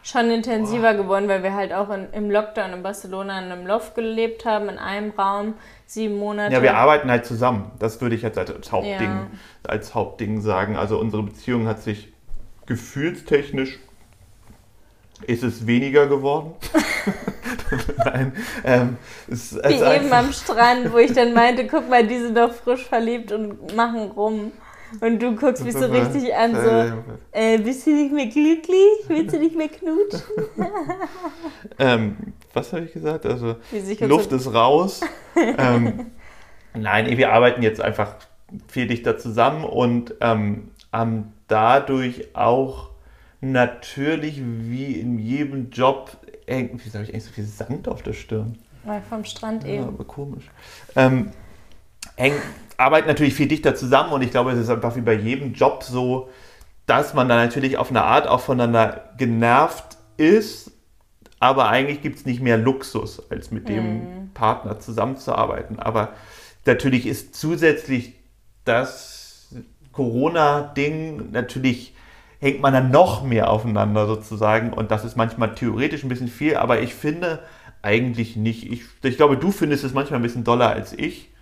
Schon 0.03 0.29
intensiver 0.29 0.93
boah. 0.93 1.01
geworden, 1.01 1.27
weil 1.27 1.43
wir 1.43 1.53
halt 1.53 1.73
auch 1.73 1.89
in, 1.89 2.11
im 2.11 2.29
Lockdown 2.29 2.73
in 2.73 2.83
Barcelona 2.83 3.39
in 3.39 3.51
einem 3.51 3.65
Loft 3.65 3.95
gelebt 3.95 4.45
haben, 4.45 4.69
in 4.69 4.77
einem 4.77 5.11
Raum, 5.11 5.55
sieben 5.93 6.17
Monate. 6.17 6.53
Ja, 6.53 6.61
wir 6.61 6.75
arbeiten 6.75 7.09
halt 7.09 7.25
zusammen. 7.25 7.71
Das 7.79 8.01
würde 8.01 8.15
ich 8.15 8.21
jetzt 8.21 8.37
als 8.37 8.71
Hauptding, 8.71 9.01
ja. 9.01 9.27
als 9.63 9.93
Hauptding 9.95 10.41
sagen. 10.41 10.75
Also 10.75 10.99
unsere 10.99 11.23
Beziehung 11.23 11.67
hat 11.67 11.81
sich 11.81 12.13
gefühlstechnisch 12.65 13.79
ist 15.27 15.43
es 15.43 15.65
weniger 15.67 16.07
geworden. 16.07 16.53
Nein. 18.05 18.33
Ähm, 18.63 18.97
es, 19.29 19.55
Wie 19.55 19.73
eben 19.73 20.11
am 20.11 20.33
Strand, 20.33 20.91
wo 20.91 20.97
ich 20.97 21.13
dann 21.13 21.33
meinte, 21.33 21.67
guck 21.67 21.89
mal, 21.89 22.05
die 22.05 22.19
sind 22.19 22.37
doch 22.37 22.53
frisch 22.53 22.85
verliebt 22.85 23.31
und 23.31 23.75
machen 23.75 24.11
rum. 24.11 24.51
Und 25.01 25.21
du 25.21 25.35
guckst 25.35 25.63
mich 25.63 25.73
so 25.73 25.85
richtig 25.85 26.33
an, 26.35 26.55
so, 26.55 27.03
äh, 27.31 27.57
bist 27.57 27.85
du 27.87 27.91
nicht 27.91 28.13
mehr 28.13 28.27
glücklich? 28.27 29.07
Willst 29.07 29.35
du 29.35 29.39
nicht 29.39 29.55
mehr 29.55 29.69
knutschen? 29.69 30.21
ähm, 31.79 32.17
was 32.53 32.73
habe 32.73 32.85
ich 32.85 32.93
gesagt? 32.93 33.25
Also, 33.25 33.55
Luft 34.01 34.29
so 34.29 34.35
ist 34.35 34.53
raus. 34.53 35.01
ähm, 35.35 36.11
nein, 36.73 37.17
wir 37.17 37.31
arbeiten 37.31 37.63
jetzt 37.63 37.81
einfach 37.81 38.15
viel 38.67 38.87
dichter 38.87 39.17
zusammen 39.17 39.63
und 39.63 40.15
ähm, 40.21 40.71
haben 40.91 41.33
dadurch 41.47 42.35
auch 42.35 42.91
natürlich 43.41 44.41
wie 44.43 44.93
in 44.93 45.19
jedem 45.19 45.69
Job, 45.69 46.17
irgendwie 46.45 46.89
habe 46.91 47.03
ich 47.03 47.09
eigentlich 47.09 47.25
so 47.25 47.31
viel 47.31 47.45
Sand 47.45 47.87
auf 47.87 48.03
der 48.03 48.13
Stirn. 48.13 48.57
Weil 48.85 49.01
vom 49.01 49.23
Strand 49.23 49.63
ja, 49.63 49.75
eben. 49.75 49.87
Aber 49.87 50.03
komisch. 50.03 50.49
Ähm, 50.95 51.31
eng, 52.15 52.33
arbeiten 52.77 53.07
natürlich 53.07 53.33
viel 53.33 53.47
dichter 53.47 53.75
zusammen 53.75 54.11
und 54.11 54.21
ich 54.21 54.31
glaube, 54.31 54.51
es 54.51 54.59
ist 54.59 54.69
einfach 54.69 54.95
wie 54.95 55.01
bei 55.01 55.13
jedem 55.13 55.53
Job 55.53 55.83
so, 55.83 56.29
dass 56.85 57.13
man 57.13 57.29
da 57.29 57.35
natürlich 57.35 57.77
auf 57.77 57.89
eine 57.89 58.03
Art 58.03 58.27
auch 58.27 58.41
voneinander 58.41 59.09
genervt 59.17 59.97
ist, 60.17 60.71
aber 61.39 61.69
eigentlich 61.69 62.01
gibt 62.01 62.19
es 62.19 62.25
nicht 62.25 62.41
mehr 62.41 62.57
Luxus, 62.57 63.21
als 63.29 63.51
mit 63.51 63.69
dem 63.69 63.93
mhm. 63.93 64.33
Partner 64.33 64.79
zusammenzuarbeiten. 64.79 65.79
Aber 65.79 66.09
natürlich 66.65 67.05
ist 67.05 67.35
zusätzlich 67.35 68.13
das 68.65 69.53
Corona-Ding 69.91 71.31
natürlich 71.31 71.93
hängt 72.39 72.61
man 72.61 72.73
dann 72.73 72.91
noch 72.91 73.23
mehr 73.23 73.49
aufeinander 73.49 74.05
sozusagen 74.05 74.73
und 74.73 74.91
das 74.91 75.05
ist 75.05 75.15
manchmal 75.15 75.55
theoretisch 75.55 76.03
ein 76.03 76.09
bisschen 76.09 76.27
viel, 76.27 76.57
aber 76.57 76.81
ich 76.81 76.93
finde 76.93 77.39
eigentlich 77.81 78.35
nicht. 78.35 78.69
Ich, 78.69 78.83
ich 79.01 79.17
glaube, 79.17 79.37
du 79.37 79.51
findest 79.51 79.83
es 79.83 79.93
manchmal 79.93 80.19
ein 80.19 80.23
bisschen 80.23 80.43
doller 80.43 80.69
als 80.69 80.91
ich. 80.91 81.32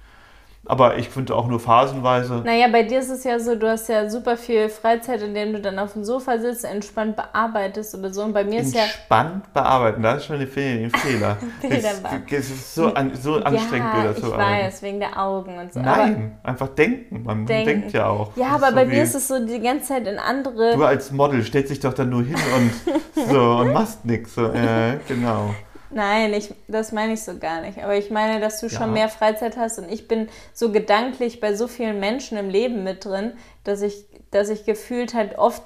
Aber 0.66 0.98
ich 0.98 1.10
finde 1.10 1.36
auch 1.36 1.48
nur 1.48 1.60
phasenweise. 1.60 2.44
Naja, 2.46 2.68
bei 2.72 2.84
dir 2.84 3.00
ist 3.00 3.10
es 3.10 3.24
ja 3.24 3.40
so, 3.40 3.56
du 3.56 3.68
hast 3.68 3.90
ja 3.90 4.08
super 4.10 4.38
viel 4.38 4.70
Freizeit, 4.70 5.22
in 5.24 5.34
dem 5.34 5.54
du 5.54 5.60
dann 5.60 5.80
auf 5.80 5.94
dem 5.94 6.04
Sofa 6.04 6.38
sitzt, 6.38 6.66
entspannt 6.66 7.16
bearbeitest 7.16 7.96
oder 7.96 8.14
so. 8.14 8.22
Und 8.22 8.34
bei 8.34 8.44
mir 8.44 8.62
ist 8.62 8.76
ja. 8.76 8.84
Entspannt 8.84 9.52
bearbeiten, 9.54 10.04
das 10.04 10.18
ist 10.18 10.26
schon 10.26 10.40
ein 10.40 10.48
Fehler. 10.48 11.38
Es 12.32 12.50
ist 12.50 12.76
so, 12.76 12.94
an, 12.94 13.14
so 13.16 13.36
anstrengend, 13.36 13.94
ja, 13.94 14.04
das 14.06 14.20
zu. 14.20 14.28
Ich 14.28 14.38
weiß, 14.38 14.82
wegen 14.84 15.00
der 15.00 15.20
Augen 15.20 15.58
und 15.58 15.74
so. 15.74 15.80
Nein, 15.80 16.38
aber 16.42 16.50
einfach 16.50 16.68
denken. 16.70 17.24
Man 17.24 17.46
denken. 17.46 17.66
denkt 17.66 17.94
ja 17.94 18.08
auch. 18.08 18.36
Ja, 18.36 18.50
aber 18.50 18.70
so 18.70 18.76
bei 18.76 18.86
mir 18.86 19.04
ist 19.04 19.16
es 19.16 19.28
so 19.28 19.46
die 19.46 19.60
ganze 19.60 19.88
Zeit 19.88 20.08
in 20.08 20.18
andere. 20.18 20.76
Du 20.76 20.84
als 20.84 21.12
Model 21.12 21.44
stellst 21.44 21.72
dich 21.72 21.80
doch 21.80 21.94
dann 21.94 22.10
nur 22.10 22.24
hin 22.24 22.36
und 22.56 23.30
so 23.30 23.42
und 23.58 23.74
machst 23.74 24.06
nichts. 24.06 24.36
So, 24.36 24.46
äh, 24.46 24.98
genau. 25.08 25.54
Nein, 25.94 26.34
ich, 26.34 26.54
das 26.68 26.92
meine 26.92 27.14
ich 27.14 27.24
so 27.24 27.38
gar 27.38 27.62
nicht. 27.62 27.84
Aber 27.84 27.96
ich 27.96 28.10
meine, 28.10 28.40
dass 28.40 28.60
du 28.62 28.70
schon 28.70 28.88
ja. 28.88 28.94
mehr 28.94 29.10
Freizeit 29.10 29.58
hast 29.58 29.78
und 29.78 29.92
ich 29.92 30.08
bin 30.08 30.30
so 30.54 30.72
gedanklich 30.72 31.40
bei 31.40 31.54
so 31.54 31.68
vielen 31.68 32.00
Menschen 32.00 32.38
im 32.38 32.50
Leben 32.50 32.84
mit 32.84 33.04
drin, 33.06 33.34
dass 33.64 33.82
ich, 33.82 34.06
dass 34.32 34.50
ich 34.50 34.66
gefühlt 34.66 35.14
halt 35.14 35.38
oft 35.38 35.64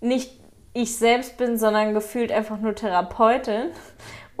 nicht 0.00 0.40
ich 0.74 0.96
selbst 0.96 1.36
bin, 1.36 1.58
sondern 1.58 1.94
gefühlt 1.94 2.32
einfach 2.32 2.58
nur 2.58 2.74
Therapeutin. 2.74 3.70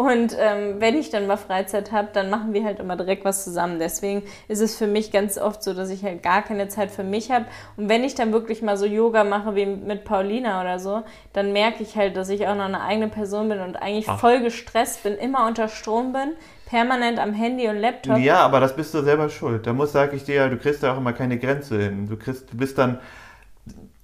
Und 0.02 0.36
ähm, 0.36 0.80
wenn 0.80 0.98
ich 0.98 1.10
dann 1.10 1.28
mal 1.28 1.36
Freizeit 1.36 1.92
habe, 1.92 2.08
dann 2.12 2.28
machen 2.28 2.52
wir 2.52 2.64
halt 2.64 2.80
immer 2.80 2.96
direkt 2.96 3.24
was 3.24 3.44
zusammen. 3.44 3.78
Deswegen 3.78 4.24
ist 4.48 4.60
es 4.60 4.76
für 4.76 4.88
mich 4.88 5.12
ganz 5.12 5.38
oft 5.38 5.62
so, 5.62 5.74
dass 5.74 5.90
ich 5.90 6.02
halt 6.02 6.24
gar 6.24 6.42
keine 6.42 6.66
Zeit 6.66 6.90
für 6.90 7.04
mich 7.04 7.30
habe. 7.30 7.44
Und 7.76 7.88
wenn 7.88 8.02
ich 8.02 8.16
dann 8.16 8.32
wirklich 8.32 8.62
mal 8.62 8.76
so 8.76 8.84
Yoga 8.84 9.22
mache 9.22 9.54
wie 9.54 9.66
mit 9.66 10.04
Paulina 10.04 10.60
oder 10.60 10.80
so, 10.80 11.02
dann 11.32 11.52
merke 11.52 11.84
ich 11.84 11.96
halt, 11.96 12.16
dass 12.16 12.30
ich 12.30 12.48
auch 12.48 12.56
noch 12.56 12.64
eine 12.64 12.80
eigene 12.80 13.08
Person 13.08 13.48
bin 13.48 13.60
und 13.60 13.76
eigentlich 13.76 14.08
Ach. 14.08 14.18
voll 14.18 14.40
gestresst 14.40 15.04
bin, 15.04 15.14
immer 15.14 15.46
unter 15.46 15.68
Strom 15.68 16.12
bin, 16.12 16.32
permanent 16.66 17.20
am 17.20 17.32
Handy 17.32 17.68
und 17.68 17.76
Laptop. 17.76 18.18
Ja, 18.18 18.40
aber 18.40 18.58
das 18.58 18.74
bist 18.74 18.92
du 18.94 19.02
selber 19.02 19.28
schuld. 19.28 19.66
Da 19.66 19.72
muss, 19.72 19.92
sage 19.92 20.16
ich 20.16 20.24
dir, 20.24 20.48
du 20.48 20.56
kriegst 20.56 20.82
da 20.82 20.94
auch 20.94 20.98
immer 20.98 21.12
keine 21.12 21.38
Grenze 21.38 21.78
hin. 21.80 22.08
Du 22.08 22.16
kriegst, 22.16 22.52
du 22.52 22.56
bist 22.56 22.76
dann 22.76 22.98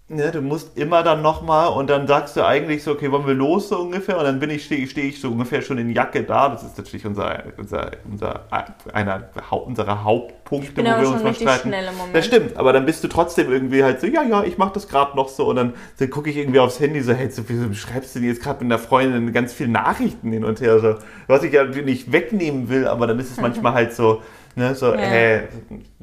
ne, 0.08 0.30
du 0.30 0.40
musst 0.40 0.76
immer 0.76 1.02
dann 1.02 1.20
nochmal 1.20 1.68
und 1.68 1.90
dann 1.90 2.06
sagst 2.06 2.36
du 2.36 2.44
eigentlich 2.44 2.82
so, 2.82 2.92
okay, 2.92 3.12
wollen 3.12 3.26
wir 3.26 3.34
los 3.34 3.68
so 3.68 3.78
ungefähr? 3.78 4.16
Und 4.16 4.24
dann 4.24 4.40
bin 4.40 4.48
ich, 4.50 4.64
stehe 4.64 4.86
steh 4.86 5.02
ich 5.02 5.20
so 5.20 5.28
ungefähr 5.28 5.60
schon 5.60 5.76
in 5.78 5.90
Jacke 5.90 6.22
da. 6.22 6.48
Das 6.48 6.62
ist 6.62 6.78
natürlich 6.78 7.04
unser, 7.04 7.42
unser, 7.58 7.90
unser, 8.10 8.44
einer 8.92 9.28
unserer 9.50 10.04
Hauptpunkte, 10.04 10.82
wo 10.82 10.84
wir 10.84 11.08
uns 11.10 11.22
mal 11.22 11.34
streiten. 11.34 11.72
Das 12.12 12.24
stimmt, 12.24 12.56
aber 12.56 12.72
dann 12.72 12.86
bist 12.86 13.04
du 13.04 13.08
trotzdem 13.08 13.52
irgendwie 13.52 13.84
halt 13.84 14.00
so, 14.00 14.06
ja, 14.06 14.22
ja, 14.22 14.42
ich 14.44 14.56
mach 14.56 14.72
das 14.72 14.88
gerade 14.88 15.14
noch 15.14 15.28
so 15.28 15.46
und 15.46 15.56
dann, 15.56 15.74
dann 15.98 16.10
gucke 16.10 16.30
ich 16.30 16.36
irgendwie 16.36 16.60
aufs 16.60 16.80
Handy 16.80 17.02
so, 17.02 17.12
hey, 17.12 17.30
so, 17.30 17.42
wieso 17.46 17.72
schreibst 17.74 18.16
du 18.16 18.20
dir 18.20 18.28
jetzt 18.28 18.42
gerade 18.42 18.64
mit 18.64 18.72
einer 18.72 18.82
Freundin 18.82 19.32
ganz 19.32 19.52
viele 19.52 19.68
Nachrichten 19.68 20.32
hin 20.32 20.44
und 20.44 20.60
her? 20.60 20.78
So, 20.78 20.94
was 21.26 21.42
ich 21.42 21.52
ja 21.52 21.64
nicht 21.64 22.12
wegnehmen 22.12 22.70
will, 22.70 22.86
aber 22.86 23.06
dann 23.06 23.18
ist 23.18 23.30
es 23.30 23.36
manchmal 23.40 23.74
halt 23.74 23.92
so, 23.92 24.22
ne, 24.56 24.74
so, 24.74 24.94
ja. 24.94 25.00
äh, 25.00 25.42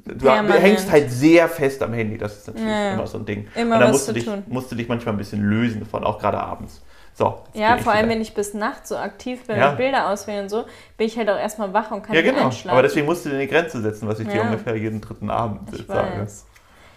du 0.06 0.26
Permanent. 0.26 0.62
hängst 0.62 0.92
halt 0.92 1.12
sehr 1.12 1.50
fest 1.50 1.82
am 1.84 1.94
Handy, 1.94 2.18
das 2.18 2.38
ist 2.38 2.48
natürlich 2.48 2.70
ja, 2.70 2.94
immer 2.94 3.08
so 3.08 3.18
ein 3.18 3.26
Ding. 3.26 3.48
Immer 3.56 3.76
und 3.76 3.82
dann 3.82 3.92
musst, 3.92 4.08
du 4.08 4.14
dich, 4.14 4.30
musst 4.48 4.72
du 4.72 4.76
dich 4.76 4.88
manchmal 4.88 5.14
ein 5.16 5.18
bisschen 5.18 5.42
lösen 5.42 5.80
davon, 5.80 6.04
auch 6.04 6.20
gerade 6.20 6.40
abends. 6.40 6.82
So, 7.14 7.44
ja, 7.54 7.78
vor 7.78 7.94
allem, 7.94 8.10
wenn 8.10 8.20
ich 8.20 8.34
bis 8.34 8.54
nachts 8.54 8.90
so 8.90 8.98
aktiv 8.98 9.48
bin 9.48 9.58
ja. 9.58 9.72
und 9.72 9.78
Bilder 9.78 10.10
auswählen 10.10 10.44
und 10.44 10.50
so, 10.50 10.66
bin 10.98 11.08
ich 11.08 11.18
halt 11.18 11.30
auch 11.30 11.38
erstmal 11.38 11.74
wach 11.74 11.92
und 11.92 12.04
kann 12.04 12.14
ja, 12.14 12.22
genau. 12.22 12.46
einschlafen. 12.46 12.72
Aber 12.72 12.82
deswegen 12.82 13.06
musst 13.06 13.26
du 13.26 13.30
dir 13.30 13.36
eine 13.36 13.48
Grenze 13.48 13.82
setzen, 13.82 14.08
was 14.08 14.20
ich 14.20 14.28
ja. 14.28 14.34
dir 14.34 14.42
ungefähr 14.42 14.76
jeden 14.76 15.00
dritten 15.00 15.30
Abend 15.30 15.62
ich 15.74 15.86
sage. 15.86 16.22
Weiß. 16.22 16.46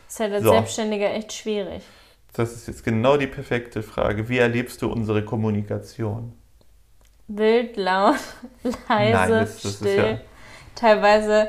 Ist 0.09 0.21
halt 0.21 0.33
als 0.33 0.43
so. 0.43 0.51
Selbstständiger 0.51 1.13
echt 1.13 1.33
schwierig. 1.33 1.83
Das 2.33 2.53
ist 2.53 2.67
jetzt 2.67 2.85
genau 2.85 3.17
die 3.17 3.29
perfekte 3.29 3.83
Frage. 3.83 4.29
Wie 4.29 4.39
erlebst 4.39 4.83
du 4.83 4.91
unsere 4.91 5.25
Kommunikation? 5.25 6.33
Wild, 7.29 7.77
laut, 7.77 8.17
leise, 8.65 8.77
Nein, 8.89 9.31
das, 9.31 9.63
das 9.63 9.77
still. 9.77 9.97
Ja 9.97 10.19
Teilweise 10.79 11.49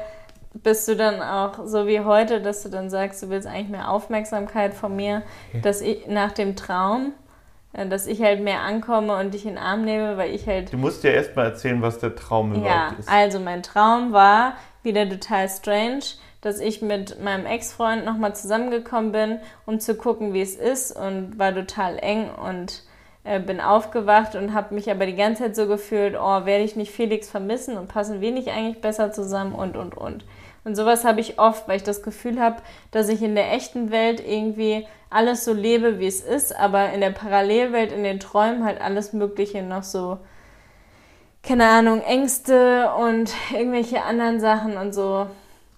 bist 0.64 0.88
du 0.88 0.96
dann 0.96 1.22
auch 1.22 1.66
so 1.66 1.88
wie 1.88 2.02
heute, 2.02 2.42
dass 2.42 2.64
du 2.64 2.70
dann 2.70 2.90
sagst, 2.90 3.24
du 3.24 3.30
willst 3.30 3.48
eigentlich 3.48 3.70
mehr 3.70 3.90
Aufmerksamkeit 3.90 4.74
von 4.74 4.96
mir, 4.96 5.24
okay. 5.50 5.62
dass 5.62 5.82
ich 5.82 6.08
nach 6.08 6.32
dem 6.32 6.56
Traum, 6.56 7.14
äh, 7.74 7.88
dass 7.88 8.08
ich 8.08 8.22
halt 8.22 8.42
mehr 8.42 8.62
ankomme 8.62 9.18
und 9.18 9.34
dich 9.34 9.46
in 9.46 9.56
den 9.56 9.58
Arm 9.58 9.84
nehme, 9.86 10.18
weil 10.18 10.34
ich 10.34 10.48
halt. 10.48 10.74
Du 10.74 10.78
musst 10.78 11.04
ja 11.04 11.12
erstmal 11.12 11.46
erzählen, 11.46 11.82
was 11.82 12.00
der 12.00 12.16
Traum 12.16 12.54
überhaupt 12.54 12.70
ja, 12.70 12.96
ist. 13.00 13.10
Also 13.10 13.40
mein 13.40 13.64
Traum 13.64 14.12
war 14.12 14.54
wieder 14.84 15.08
total 15.08 15.50
strange, 15.50 16.04
dass 16.42 16.60
ich 16.60 16.82
mit 16.82 17.22
meinem 17.22 17.46
Ex-Freund 17.46 18.06
nochmal 18.06 18.36
zusammengekommen 18.36 19.12
bin, 19.12 19.40
um 19.66 19.80
zu 19.80 19.96
gucken, 19.96 20.34
wie 20.34 20.42
es 20.42 20.56
ist 20.56 20.96
und 20.96 21.38
war 21.38 21.54
total 21.54 21.98
eng 22.00 22.30
und 22.30 22.84
äh, 23.26 23.40
bin 23.40 23.60
aufgewacht 23.60 24.36
und 24.36 24.54
habe 24.54 24.74
mich 24.74 24.90
aber 24.90 25.06
die 25.06 25.16
ganze 25.16 25.44
Zeit 25.44 25.56
so 25.56 25.68
gefühlt, 25.68 26.16
oh, 26.20 26.46
werde 26.46 26.64
ich 26.64 26.76
nicht 26.76 26.92
Felix 26.92 27.30
vermissen 27.30 27.78
und 27.78 27.88
passen 27.88 28.22
wir 28.22 28.32
nicht 28.32 28.48
eigentlich 28.50 28.82
besser 28.82 29.12
zusammen 29.12 29.54
und 29.54 29.76
und 29.76 29.96
und. 29.98 30.24
Und 30.64 30.76
sowas 30.76 31.06
habe 31.06 31.22
ich 31.22 31.40
oft, 31.40 31.68
weil 31.68 31.78
ich 31.78 31.84
das 31.84 32.04
Gefühl 32.04 32.40
habe, 32.40 32.58
dass 32.92 33.10
ich 33.10 33.22
in 33.22 33.36
der 33.36 33.54
echten 33.54 33.92
Welt 33.92 34.22
irgendwie 34.26 34.86
alles 35.10 35.46
so 35.46 35.54
lebe, 35.54 36.00
wie 36.00 36.08
es 36.08 36.22
ist, 36.22 36.56
aber 36.56 36.92
in 36.92 37.02
der 37.02 37.12
Parallelwelt, 37.12 37.92
in 37.92 38.04
den 38.04 38.20
Träumen 38.20 38.64
halt 38.64 38.80
alles 38.82 39.14
Mögliche 39.14 39.64
noch 39.64 39.84
so, 39.84 40.20
keine 41.42 41.68
Ahnung, 41.68 42.02
Ängste 42.02 42.92
und 42.94 43.34
irgendwelche 43.52 44.04
anderen 44.04 44.40
Sachen 44.40 44.78
und 44.78 44.94
so. 44.94 45.28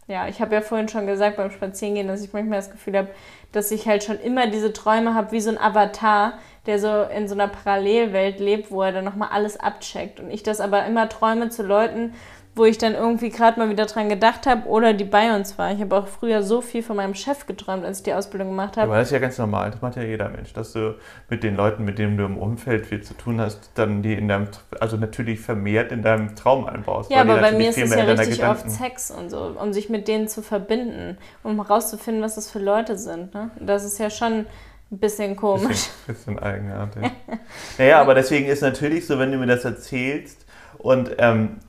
Ja, 0.08 0.28
ich 0.28 0.42
habe 0.42 0.56
ja 0.56 0.62
vorhin 0.62 0.90
schon 0.90 1.08
gesagt 1.08 1.38
beim 1.38 1.52
Spazierengehen, 1.52 2.08
dass 2.08 2.22
ich 2.22 2.34
manchmal 2.34 2.60
das 2.60 2.72
Gefühl 2.72 2.98
habe, 2.98 3.10
dass 3.54 3.72
ich 3.72 3.88
halt 3.88 4.04
schon 4.04 4.20
immer 4.20 4.48
diese 4.48 4.74
Träume 4.74 5.14
habe, 5.14 5.32
wie 5.32 5.40
so 5.40 5.50
ein 5.50 5.58
Avatar, 5.58 6.34
der 6.66 6.80
so 6.80 7.04
in 7.04 7.28
so 7.28 7.34
einer 7.34 7.48
Parallelwelt 7.48 8.40
lebt, 8.40 8.72
wo 8.72 8.82
er 8.82 8.92
dann 8.92 9.06
nochmal 9.06 9.30
alles 9.32 9.58
abcheckt. 9.58 10.20
Und 10.20 10.30
ich 10.30 10.44
das 10.44 10.60
aber 10.60 10.86
immer 10.86 11.08
träume 11.08 11.50
zu 11.50 11.64
Leuten, 11.64 12.14
wo 12.54 12.66
ich 12.66 12.78
dann 12.78 12.96
irgendwie 12.96 13.30
gerade 13.30 13.58
mal 13.58 13.70
wieder 13.70 13.86
dran 13.86 14.10
gedacht 14.10 14.46
habe 14.46 14.68
oder 14.68 14.94
die 14.94 15.06
bei 15.06 15.34
uns 15.34 15.58
war. 15.58 15.72
Ich 15.72 15.80
habe 15.80 15.96
auch 15.96 16.08
früher 16.08 16.44
so 16.44 16.60
viel 16.60 16.84
von 16.84 16.98
meinem 16.98 17.14
Chef 17.14 17.46
geträumt, 17.46 17.86
als 17.86 18.00
ich 18.00 18.04
die 18.04 18.14
Ausbildung 18.14 18.50
gemacht 18.50 18.76
habe. 18.76 18.88
Aber 18.88 18.98
das 18.98 19.08
ist 19.08 19.14
ja 19.14 19.20
ganz 19.20 19.38
normal, 19.38 19.72
das 19.72 19.82
macht 19.82 19.96
ja 19.96 20.04
jeder 20.04 20.28
Mensch, 20.28 20.52
dass 20.52 20.74
du 20.74 20.96
mit 21.30 21.44
den 21.44 21.56
Leuten, 21.56 21.86
mit 21.86 21.98
denen 21.98 22.18
du 22.18 22.26
im 22.26 22.38
Umfeld 22.38 22.86
viel 22.86 23.02
zu 23.02 23.14
tun 23.14 23.40
hast, 23.40 23.72
dann 23.76 24.02
die 24.02 24.14
in 24.14 24.28
deinem, 24.28 24.50
also 24.82 24.98
natürlich 24.98 25.40
vermehrt 25.40 25.94
in 25.94 26.02
deinem 26.02 26.36
Traum 26.36 26.66
einbaust. 26.66 27.10
Ja, 27.10 27.22
aber 27.22 27.38
bei 27.38 27.54
mir 27.54 27.70
ist 27.70 27.78
es 27.78 27.96
ja 27.96 28.04
richtig 28.04 28.46
oft 28.46 28.70
Sex 28.70 29.12
und 29.12 29.30
so, 29.30 29.56
um 29.58 29.72
sich 29.72 29.90
mit 29.90 30.10
denen 30.10 30.28
zu 30.28 30.42
verbinden, 30.42 31.18
um 31.44 31.56
herauszufinden, 31.56 32.22
was 32.22 32.36
das 32.36 32.52
für 32.52 32.60
Leute 32.60 32.98
sind. 32.98 33.34
Ne? 33.34 33.52
Das 33.62 33.86
ist 33.86 33.98
ja 33.98 34.10
schon 34.10 34.46
ein 34.92 35.00
bisschen 35.00 35.38
komisch. 35.38 35.88
Bisschen, 36.06 36.36
bisschen 36.36 36.40
eigenartig. 36.40 37.04
naja, 37.78 38.02
aber 38.02 38.14
deswegen 38.14 38.48
ist 38.48 38.62
natürlich 38.62 39.08
so, 39.08 39.18
wenn 39.20 39.32
du 39.32 39.38
mir 39.38 39.48
das 39.48 39.64
erzählst 39.64 40.46
und 40.80 41.12
ähm, 41.18 41.60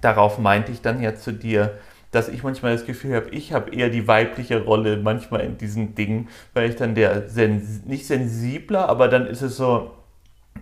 darauf 0.00 0.38
meinte 0.38 0.72
ich 0.72 0.80
dann 0.80 1.02
ja 1.02 1.14
zu 1.14 1.32
dir, 1.32 1.78
dass 2.10 2.28
ich 2.28 2.42
manchmal 2.42 2.72
das 2.72 2.86
Gefühl 2.86 3.14
habe, 3.14 3.30
ich 3.30 3.52
habe 3.52 3.74
eher 3.74 3.90
die 3.90 4.08
weibliche 4.08 4.64
Rolle 4.64 4.96
manchmal 4.96 5.42
in 5.42 5.58
diesen 5.58 5.94
Dingen, 5.94 6.28
weil 6.54 6.70
ich 6.70 6.76
dann 6.76 6.94
der 6.94 7.28
sens 7.28 7.84
nicht 7.84 8.06
sensibler, 8.06 8.88
aber 8.88 9.08
dann 9.08 9.26
ist 9.26 9.42
es 9.42 9.56
so, 9.56 9.90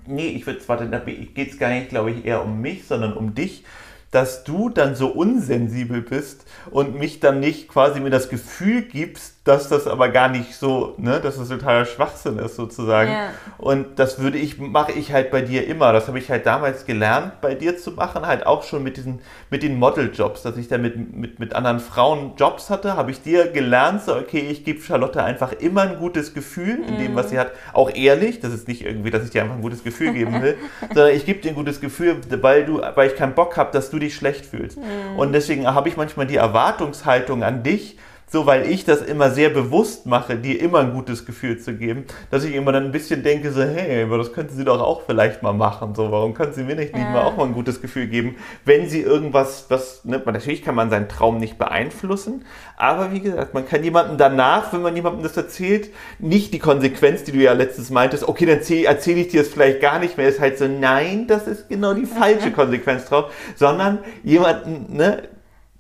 nee, 0.07 0.29
ich 0.29 0.47
würde 0.47 0.61
zwar, 0.61 0.79
da 0.79 0.99
geht 0.99 1.53
es 1.53 1.59
gar 1.59 1.71
nicht, 1.71 1.89
glaube 1.89 2.11
ich, 2.11 2.25
eher 2.25 2.45
um 2.45 2.61
mich, 2.61 2.87
sondern 2.87 3.13
um 3.13 3.35
dich, 3.35 3.65
dass 4.11 4.45
du 4.45 4.71
dann 4.71 4.95
so 4.95 5.09
unsensibel 5.09 6.01
bist 6.01 6.47
und 6.71 6.99
mich 6.99 7.21
dann 7.21 7.41
nicht 7.41 7.69
quasi 7.69 8.01
mir 8.01 8.11
das 8.11 8.29
Gefühl 8.29 8.83
gibst, 8.83 9.36
dass 9.47 9.69
das 9.69 9.87
aber 9.87 10.09
gar 10.09 10.29
nicht 10.29 10.55
so, 10.57 10.95
ne, 10.99 11.21
dass 11.21 11.39
das 11.39 11.49
totaler 11.49 11.85
Schwachsinn 11.85 12.37
ist 12.41 12.57
sozusagen. 12.57 13.13
Ja. 13.13 13.29
Und 13.59 14.01
das 14.01 14.19
würde 14.19 14.39
ich, 14.39 14.59
mache 14.59 14.91
ich 14.91 15.13
halt 15.13 15.31
bei 15.31 15.41
dir 15.41 15.69
immer. 15.69 15.93
Das 15.93 16.09
habe 16.09 16.19
ich 16.19 16.29
halt 16.29 16.47
damals 16.47 16.85
gelernt, 16.85 17.41
bei 17.41 17.55
dir 17.55 17.79
zu 17.79 17.93
machen, 17.93 18.27
halt 18.27 18.45
auch 18.45 18.65
schon 18.65 18.83
mit 18.83 18.97
diesen, 18.97 19.21
mit 19.49 19.63
den 19.63 19.79
Modeljobs, 19.79 20.43
dass 20.43 20.57
ich 20.57 20.67
da 20.67 20.79
mit, 20.79 21.15
mit, 21.15 21.39
mit 21.39 21.55
anderen 21.55 21.79
Frauen 21.79 22.33
Jobs 22.37 22.71
hatte, 22.71 22.97
habe 22.97 23.13
ich 23.13 23.23
dir 23.23 23.47
gelernt, 23.47 24.03
so, 24.03 24.17
okay, 24.17 24.41
ich 24.51 24.65
gebe 24.65 24.83
Charlotte 24.83 25.23
einfach 25.23 25.53
immer 25.53 25.83
ein 25.83 25.99
gutes 25.99 26.35
Gefühl 26.35 26.81
in 26.85 26.99
dem, 26.99 27.15
was 27.15 27.31
sie 27.31 27.37
mhm. 27.37 27.41
hat. 27.41 27.53
Auch 27.73 27.95
ehrlich, 27.95 28.41
das 28.41 28.53
ist 28.53 28.67
nicht 28.67 28.85
irgendwie, 28.85 29.13
dass 29.13 29.23
ich 29.23 29.31
dir 29.31 29.43
einfach 29.43 29.55
ein 29.55 29.63
gutes 29.63 29.85
Gefühl 29.85 30.13
geben 30.13 30.43
will, 30.43 30.57
sondern 30.93 31.15
ich 31.15 31.25
gebe 31.25 31.39
dir 31.39 31.51
ein 31.51 31.55
gutes 31.55 31.81
Gefühl, 31.81 32.17
weil 32.43 32.65
du, 32.65 32.83
weil 32.97 33.11
ich 33.11 33.15
keinen 33.15 33.35
Bock 33.35 33.57
habe, 33.57 33.71
dass 33.71 33.91
du 33.91 34.01
dich 34.01 34.17
schlecht 34.17 34.45
fühlst. 34.45 34.77
Mhm. 34.77 35.19
Und 35.19 35.33
deswegen 35.33 35.69
habe 35.69 35.89
ich 35.89 35.97
manchmal 35.97 36.27
die 36.27 36.37
Erwartungshaltung 36.37 37.45
an 37.45 37.63
dich, 37.63 37.97
so 38.29 38.45
weil 38.45 38.69
ich 38.69 38.85
das 38.85 39.03
immer 39.03 39.31
sehr 39.31 39.51
bewusst 39.51 40.07
mache, 40.07 40.37
dir 40.37 40.61
immer 40.61 40.81
ein 40.81 40.93
gutes 40.93 41.25
Gefühl 41.27 41.59
zu 41.59 41.75
geben, 41.75 42.05
dass 42.31 42.43
ich 42.43 42.55
immer 42.55 42.73
dann 42.73 42.87
ein 42.87 42.93
bisschen 42.93 43.23
denke, 43.23 43.53
so, 43.53 43.63
hey, 43.63 44.03
aber 44.03 44.19
das 44.19 44.33
könnte 44.33 44.53
sie 44.55 44.65
doch 44.65 44.81
auch 44.81 45.03
vielleicht 45.07 45.43
mal 45.43 45.53
machen, 45.53 45.95
so, 45.95 46.11
warum 46.11 46.35
können 46.35 46.53
sie 46.53 46.65
mir 46.65 46.75
nicht, 46.75 46.93
ja. 46.93 46.99
nicht 46.99 47.11
mal 47.11 47.23
auch 47.23 47.37
mal 47.37 47.45
ein 47.45 47.53
gutes 47.53 47.81
Gefühl 47.81 48.09
geben, 48.09 48.35
wenn 48.65 48.89
sie 48.89 49.01
irgendwas, 49.01 49.67
was, 49.69 50.05
ne, 50.05 50.21
natürlich 50.25 50.63
kann 50.63 50.75
man 50.75 50.91
seinen 50.91 51.09
Traum 51.09 51.39
nicht 51.39 51.57
beeinflussen, 51.57 52.45
aber 52.77 53.13
wie 53.13 53.21
gesagt, 53.21 53.55
man 53.55 53.67
kann 53.67 53.85
jemandem 53.85 54.19
danach, 54.19 54.73
wenn 54.73 54.83
man 54.83 54.97
jemandem 54.97 55.23
das 55.23 55.37
erzählt, 55.37 55.91
nicht 56.19 56.53
die 56.53 56.59
Konsequenz, 56.59 57.23
die 57.23 57.33
du 57.33 57.39
ja 57.39 57.53
letztes 57.53 57.91
meintest, 57.91 58.27
okay, 58.27 58.47
dann 58.47 58.59
erzähle 58.59 59.21
ich 59.21 59.29
dir 59.29 59.43
es 59.43 59.49
vielleicht 59.49 59.81
gar 59.81 60.01
nicht 60.01 60.17
mehr, 60.17 60.29
ist 60.29 60.41
halt 60.41 60.59
so, 60.59 60.67
nein, 60.67 61.29
das 61.29 61.47
ist 61.47 61.69
genau 61.69 61.95
die 61.95 62.07
falsche 62.07 62.51
Konsequenz 62.51 63.05
drauf, 63.05 63.33
sondern 63.55 64.01
jemanden, 64.25 64.97
ne, 64.97 65.23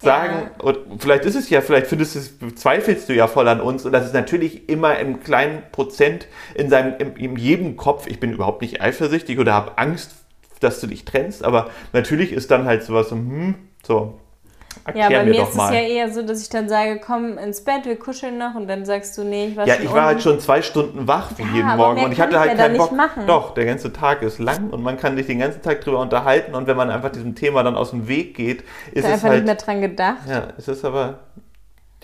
sagen, 0.02 0.50
ja. 0.58 0.64
und 0.64 1.02
vielleicht 1.02 1.24
ist 1.24 1.36
es 1.36 1.48
ja, 1.50 1.60
vielleicht 1.60 1.86
findest 1.86 2.40
du, 2.40 2.54
zweifelst 2.54 3.08
du 3.08 3.14
ja 3.14 3.26
voll 3.26 3.48
an 3.48 3.60
uns. 3.60 3.84
Und 3.84 3.92
das 3.92 4.06
ist 4.06 4.14
natürlich 4.14 4.68
immer 4.68 4.98
im 4.98 5.22
kleinen 5.22 5.62
Prozent 5.72 6.26
in 6.54 6.68
seinem, 6.68 6.94
in, 6.98 7.16
in 7.16 7.36
jedem 7.36 7.76
Kopf, 7.76 8.06
ich 8.06 8.20
bin 8.20 8.32
überhaupt 8.32 8.62
nicht 8.62 8.80
eifersüchtig 8.80 9.38
oder 9.38 9.54
habe 9.54 9.78
Angst, 9.78 10.12
dass 10.60 10.80
du 10.80 10.86
dich 10.86 11.04
trennst, 11.04 11.44
aber 11.44 11.70
natürlich 11.92 12.32
ist 12.32 12.50
dann 12.50 12.64
halt 12.64 12.82
sowas 12.82 13.10
so, 13.10 13.16
hm, 13.16 13.54
so, 13.86 14.18
Erklär 14.84 15.10
ja, 15.10 15.18
bei 15.18 15.24
mir, 15.24 15.30
mir 15.30 15.42
ist 15.42 15.50
es 15.50 15.56
ja 15.56 15.80
eher 15.80 16.12
so, 16.12 16.22
dass 16.22 16.42
ich 16.42 16.48
dann 16.48 16.68
sage, 16.68 17.00
komm 17.04 17.38
ins 17.38 17.62
Bett, 17.62 17.84
wir 17.84 17.98
kuscheln 17.98 18.38
noch 18.38 18.54
und 18.54 18.68
dann 18.68 18.84
sagst 18.84 19.16
du, 19.18 19.24
nee, 19.24 19.46
ich 19.46 19.56
war 19.56 19.66
Ja, 19.66 19.74
ich 19.82 19.92
war 19.92 20.04
halt 20.04 20.22
schon 20.22 20.38
zwei 20.40 20.62
Stunden 20.62 21.08
wach 21.08 21.32
ja, 21.38 21.44
jeden 21.54 21.76
Morgen 21.76 22.04
und 22.04 22.12
ich 22.12 22.20
hatte 22.20 22.38
halt 22.38 22.56
keinen 22.56 22.76
Bock. 22.76 22.92
Machen. 22.92 23.26
Doch, 23.26 23.54
der 23.54 23.64
ganze 23.64 23.92
Tag 23.92 24.22
ist 24.22 24.38
lang 24.38 24.70
und 24.70 24.82
man 24.82 24.96
kann 24.96 25.16
sich 25.16 25.26
den 25.26 25.38
ganzen 25.40 25.62
Tag 25.62 25.80
drüber 25.80 26.00
unterhalten 26.00 26.54
und 26.54 26.66
wenn 26.66 26.76
man 26.76 26.90
einfach 26.90 27.10
diesem 27.10 27.34
Thema 27.34 27.62
dann 27.62 27.76
aus 27.76 27.90
dem 27.90 28.08
Weg 28.08 28.34
geht, 28.34 28.64
ist 28.92 29.04
da 29.04 29.08
es 29.08 29.14
einfach 29.14 29.28
halt, 29.28 29.44
nicht 29.44 29.46
mehr 29.46 29.54
dran 29.56 29.80
gedacht. 29.80 30.18
Ja, 30.28 30.48
es 30.56 30.68
ist 30.68 30.84
aber 30.84 31.20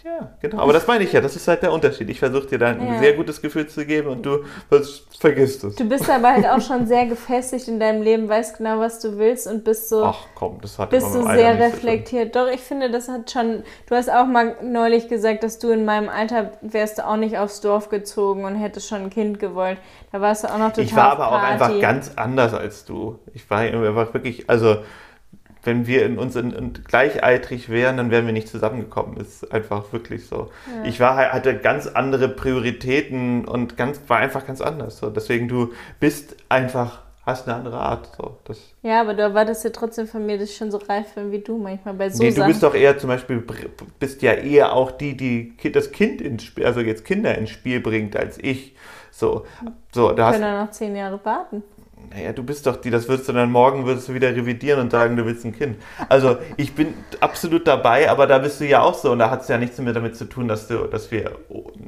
ja, 0.04 0.32
genau. 0.40 0.62
Aber 0.62 0.72
das 0.72 0.86
meine 0.86 1.04
ich 1.04 1.12
ja. 1.12 1.20
Das 1.20 1.36
ist 1.36 1.46
halt 1.46 1.62
der 1.62 1.72
Unterschied. 1.72 2.10
Ich 2.10 2.18
versuche 2.18 2.46
dir 2.46 2.58
da 2.58 2.68
ein 2.68 2.86
ja. 2.86 2.98
sehr 2.98 3.12
gutes 3.12 3.40
Gefühl 3.40 3.68
zu 3.68 3.86
geben 3.86 4.08
und 4.08 4.26
du 4.26 4.44
vergisst 5.18 5.62
es. 5.62 5.76
Du 5.76 5.88
bist 5.88 6.10
aber 6.10 6.32
halt 6.32 6.46
auch 6.46 6.60
schon 6.60 6.86
sehr 6.86 7.06
gefestigt 7.06 7.68
in 7.68 7.78
deinem 7.78 8.02
Leben, 8.02 8.28
weißt 8.28 8.58
genau, 8.58 8.80
was 8.80 8.98
du 8.98 9.18
willst 9.18 9.46
und 9.46 9.62
bist 9.62 9.88
so. 9.88 10.04
Ach 10.04 10.26
komm, 10.34 10.60
das 10.60 10.78
hat 10.78 10.90
Bist 10.90 11.14
du 11.14 11.22
sehr 11.22 11.58
reflektiert. 11.58 12.34
Doch, 12.34 12.48
ich 12.48 12.60
finde, 12.60 12.90
das 12.90 13.08
hat 13.08 13.30
schon. 13.30 13.62
Du 13.88 13.94
hast 13.94 14.10
auch 14.10 14.26
mal 14.26 14.56
neulich 14.62 15.08
gesagt, 15.08 15.44
dass 15.44 15.58
du 15.58 15.70
in 15.70 15.84
meinem 15.84 16.08
Alter 16.08 16.52
wärst 16.62 16.98
du 16.98 17.06
auch 17.06 17.16
nicht 17.16 17.38
aufs 17.38 17.60
Dorf 17.60 17.88
gezogen 17.88 18.44
und 18.44 18.56
hättest 18.56 18.88
schon 18.88 19.02
ein 19.02 19.10
Kind 19.10 19.38
gewollt. 19.38 19.78
Da 20.10 20.20
warst 20.20 20.42
du 20.42 20.48
auch 20.48 20.58
noch 20.58 20.70
total. 20.70 20.84
Ich 20.84 20.96
war 20.96 21.12
aber 21.12 21.28
auch 21.28 21.42
einfach 21.42 21.80
ganz 21.80 22.12
anders 22.16 22.54
als 22.54 22.84
du. 22.84 23.20
Ich 23.34 23.48
war 23.48 23.60
einfach 23.60 24.12
wirklich, 24.14 24.50
also 24.50 24.78
wenn 25.62 25.86
wir 25.86 26.04
in 26.04 26.18
uns 26.18 26.36
in, 26.36 26.52
in 26.52 26.72
gleichaltrig 26.72 27.68
wären, 27.68 27.96
dann 27.96 28.10
wären 28.10 28.26
wir 28.26 28.32
nicht 28.32 28.48
zusammengekommen. 28.48 29.16
Ist 29.16 29.52
einfach 29.52 29.92
wirklich 29.92 30.26
so. 30.26 30.50
Ja. 30.66 30.88
Ich 30.88 31.00
war 31.00 31.16
hatte 31.32 31.56
ganz 31.56 31.86
andere 31.86 32.28
Prioritäten 32.28 33.44
und 33.46 33.76
ganz 33.76 34.00
war 34.08 34.18
einfach 34.18 34.46
ganz 34.46 34.60
anders. 34.60 34.98
So. 34.98 35.10
Deswegen 35.10 35.48
du 35.48 35.72
bist 36.00 36.36
einfach 36.48 37.02
hast 37.24 37.46
eine 37.46 37.56
andere 37.56 37.78
Art. 37.78 38.08
So. 38.16 38.38
Das 38.44 38.58
ja, 38.82 39.00
aber 39.00 39.14
du 39.14 39.22
erwartest 39.22 39.64
ja 39.64 39.70
trotzdem 39.70 40.06
von 40.06 40.26
mir, 40.26 40.38
dass 40.38 40.50
ich 40.50 40.56
schon 40.56 40.70
so 40.70 40.78
reif 40.78 41.14
bin 41.14 41.30
wie 41.30 41.38
du 41.38 41.56
manchmal 41.58 41.94
bei 41.94 42.10
so 42.10 42.22
Nee, 42.22 42.32
du 42.32 42.44
bist 42.44 42.62
doch 42.62 42.74
eher 42.74 42.98
zum 42.98 43.08
Beispiel, 43.08 43.44
bist 43.98 44.22
ja 44.22 44.32
eher 44.32 44.72
auch 44.74 44.90
die, 44.90 45.16
die 45.16 45.54
das 45.72 45.92
Kind 45.92 46.20
ins 46.20 46.42
Spiel, 46.42 46.66
also 46.66 46.80
jetzt 46.80 47.04
Kinder 47.04 47.36
ins 47.38 47.50
Spiel 47.50 47.80
bringt 47.80 48.16
als 48.16 48.38
ich. 48.38 48.74
So, 49.10 49.46
so 49.92 50.12
da 50.12 50.32
können 50.32 50.42
wir 50.42 50.64
noch 50.64 50.70
zehn 50.70 50.96
Jahre 50.96 51.20
warten 51.24 51.62
naja, 52.14 52.32
du 52.32 52.42
bist 52.42 52.66
doch 52.66 52.76
die, 52.76 52.90
das 52.90 53.08
würdest 53.08 53.28
du 53.28 53.32
dann 53.32 53.50
morgen 53.50 53.86
würdest 53.86 54.08
du 54.08 54.14
wieder 54.14 54.34
revidieren 54.34 54.80
und 54.80 54.90
sagen, 54.90 55.16
du 55.16 55.24
willst 55.24 55.44
ein 55.44 55.56
Kind. 55.56 55.76
Also 56.08 56.36
ich 56.56 56.74
bin 56.74 56.94
absolut 57.20 57.66
dabei, 57.66 58.10
aber 58.10 58.26
da 58.26 58.38
bist 58.38 58.60
du 58.60 58.66
ja 58.66 58.82
auch 58.82 58.94
so 58.94 59.12
und 59.12 59.18
da 59.18 59.30
hat 59.30 59.42
es 59.42 59.48
ja 59.48 59.58
nichts 59.58 59.78
mehr 59.78 59.92
damit 59.92 60.16
zu 60.16 60.26
tun, 60.26 60.48
dass 60.48 60.68
du, 60.68 60.86
dass 60.86 61.10
wir, 61.10 61.32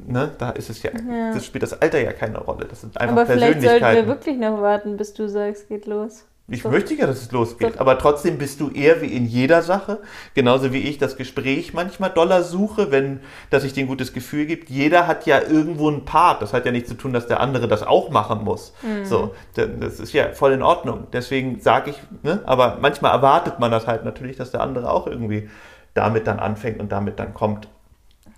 ne, 0.07 0.31
da 0.37 0.51
ist 0.51 0.69
es 0.69 0.81
ja, 0.83 0.91
ja. 0.91 1.33
das 1.33 1.45
spielt 1.45 1.63
das 1.63 1.79
Alter 1.79 1.99
ja 2.01 2.13
keine 2.13 2.39
Rolle. 2.39 2.65
Das 2.65 2.81
sind 2.81 2.99
einfach 2.99 3.15
aber 3.15 3.25
Persönlichkeiten. 3.25 3.67
Aber 3.67 3.77
vielleicht 3.77 3.83
sollten 3.83 4.07
wir 4.07 4.07
wirklich 4.07 4.37
noch 4.37 4.61
warten, 4.61 4.97
bis 4.97 5.13
du 5.13 5.27
sagst, 5.27 5.67
geht 5.67 5.85
los. 5.85 6.25
Ich 6.47 6.61
so. 6.61 6.69
möchte 6.69 6.93
ja, 6.93 7.07
dass 7.07 7.23
es 7.23 7.31
losgeht, 7.31 7.79
aber 7.79 7.97
trotzdem 7.97 8.37
bist 8.37 8.61
du 8.61 8.69
eher 8.69 9.01
wie 9.01 9.07
in 9.07 9.25
jeder 9.25 9.63
Sache, 9.63 9.99
genauso 10.35 10.71
wie 10.73 10.79
ich 10.79 10.99
das 10.99 11.17
Gespräch 11.17 11.73
manchmal 11.73 12.11
doller 12.11 12.43
suche, 12.43 12.91
wenn, 12.91 13.21
dass 13.49 13.63
ich 13.63 13.73
dir 13.73 13.83
ein 13.83 13.87
gutes 13.87 14.13
Gefühl 14.13 14.45
gibt. 14.45 14.69
Jeder 14.69 15.07
hat 15.07 15.25
ja 15.25 15.41
irgendwo 15.41 15.89
einen 15.89 16.05
Part. 16.05 16.43
Das 16.43 16.53
hat 16.53 16.65
ja 16.67 16.71
nichts 16.71 16.89
zu 16.89 16.95
tun, 16.95 17.13
dass 17.13 17.25
der 17.25 17.39
andere 17.39 17.67
das 17.67 17.81
auch 17.81 18.11
machen 18.11 18.43
muss. 18.43 18.73
Mhm. 18.83 19.05
So, 19.05 19.33
das 19.55 19.99
ist 19.99 20.13
ja 20.13 20.33
voll 20.33 20.51
in 20.51 20.61
Ordnung. 20.61 21.07
Deswegen 21.11 21.61
sage 21.61 21.91
ich, 21.91 21.97
ne, 22.21 22.41
aber 22.45 22.77
manchmal 22.79 23.11
erwartet 23.11 23.59
man 23.59 23.71
das 23.71 23.87
halt 23.87 24.05
natürlich, 24.05 24.37
dass 24.37 24.51
der 24.51 24.61
andere 24.61 24.91
auch 24.91 25.07
irgendwie 25.07 25.49
damit 25.95 26.27
dann 26.27 26.37
anfängt 26.37 26.79
und 26.79 26.91
damit 26.91 27.17
dann 27.17 27.33
kommt. 27.33 27.69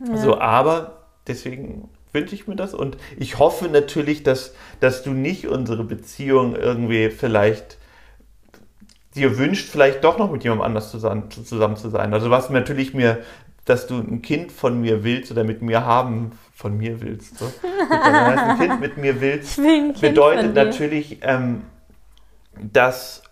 Ja. 0.08 0.16
So, 0.16 0.40
aber 0.40 1.04
deswegen 1.28 1.90
wünsche 2.14 2.36
ich 2.36 2.48
mir 2.48 2.56
das 2.56 2.74
und 2.74 2.96
ich 3.18 3.38
hoffe 3.38 3.68
natürlich, 3.68 4.24
dass, 4.24 4.54
dass 4.80 5.04
du 5.04 5.12
nicht 5.12 5.48
unsere 5.48 5.84
Beziehung 5.84 6.56
irgendwie 6.56 7.10
vielleicht 7.10 7.77
dir 9.18 9.38
wünscht, 9.38 9.70
vielleicht 9.70 10.04
doch 10.04 10.18
noch 10.18 10.32
mit 10.32 10.44
jemandem 10.44 10.66
anders 10.66 10.92
zusammen, 10.92 11.30
zusammen 11.30 11.76
zu 11.76 11.90
sein. 11.90 12.14
Also 12.14 12.30
was 12.30 12.50
natürlich 12.50 12.94
mir, 12.94 13.20
dass 13.66 13.88
du 13.88 13.98
ein 13.98 14.22
Kind 14.22 14.52
von 14.52 14.80
mir 14.80 15.04
willst 15.04 15.32
oder 15.32 15.44
mit 15.44 15.62
mir 15.62 15.86
haben, 15.86 16.32
von 16.54 16.78
mir 16.78 17.02
willst, 17.02 17.38
so. 17.38 17.52
ein 17.90 18.58
Kind 18.58 18.80
mit 18.80 18.98
mir 18.98 19.20
willst, 19.20 19.60
bedeutet 20.02 20.56
natürlich, 20.56 21.20
ähm, 21.22 21.64
dass, 22.60 23.24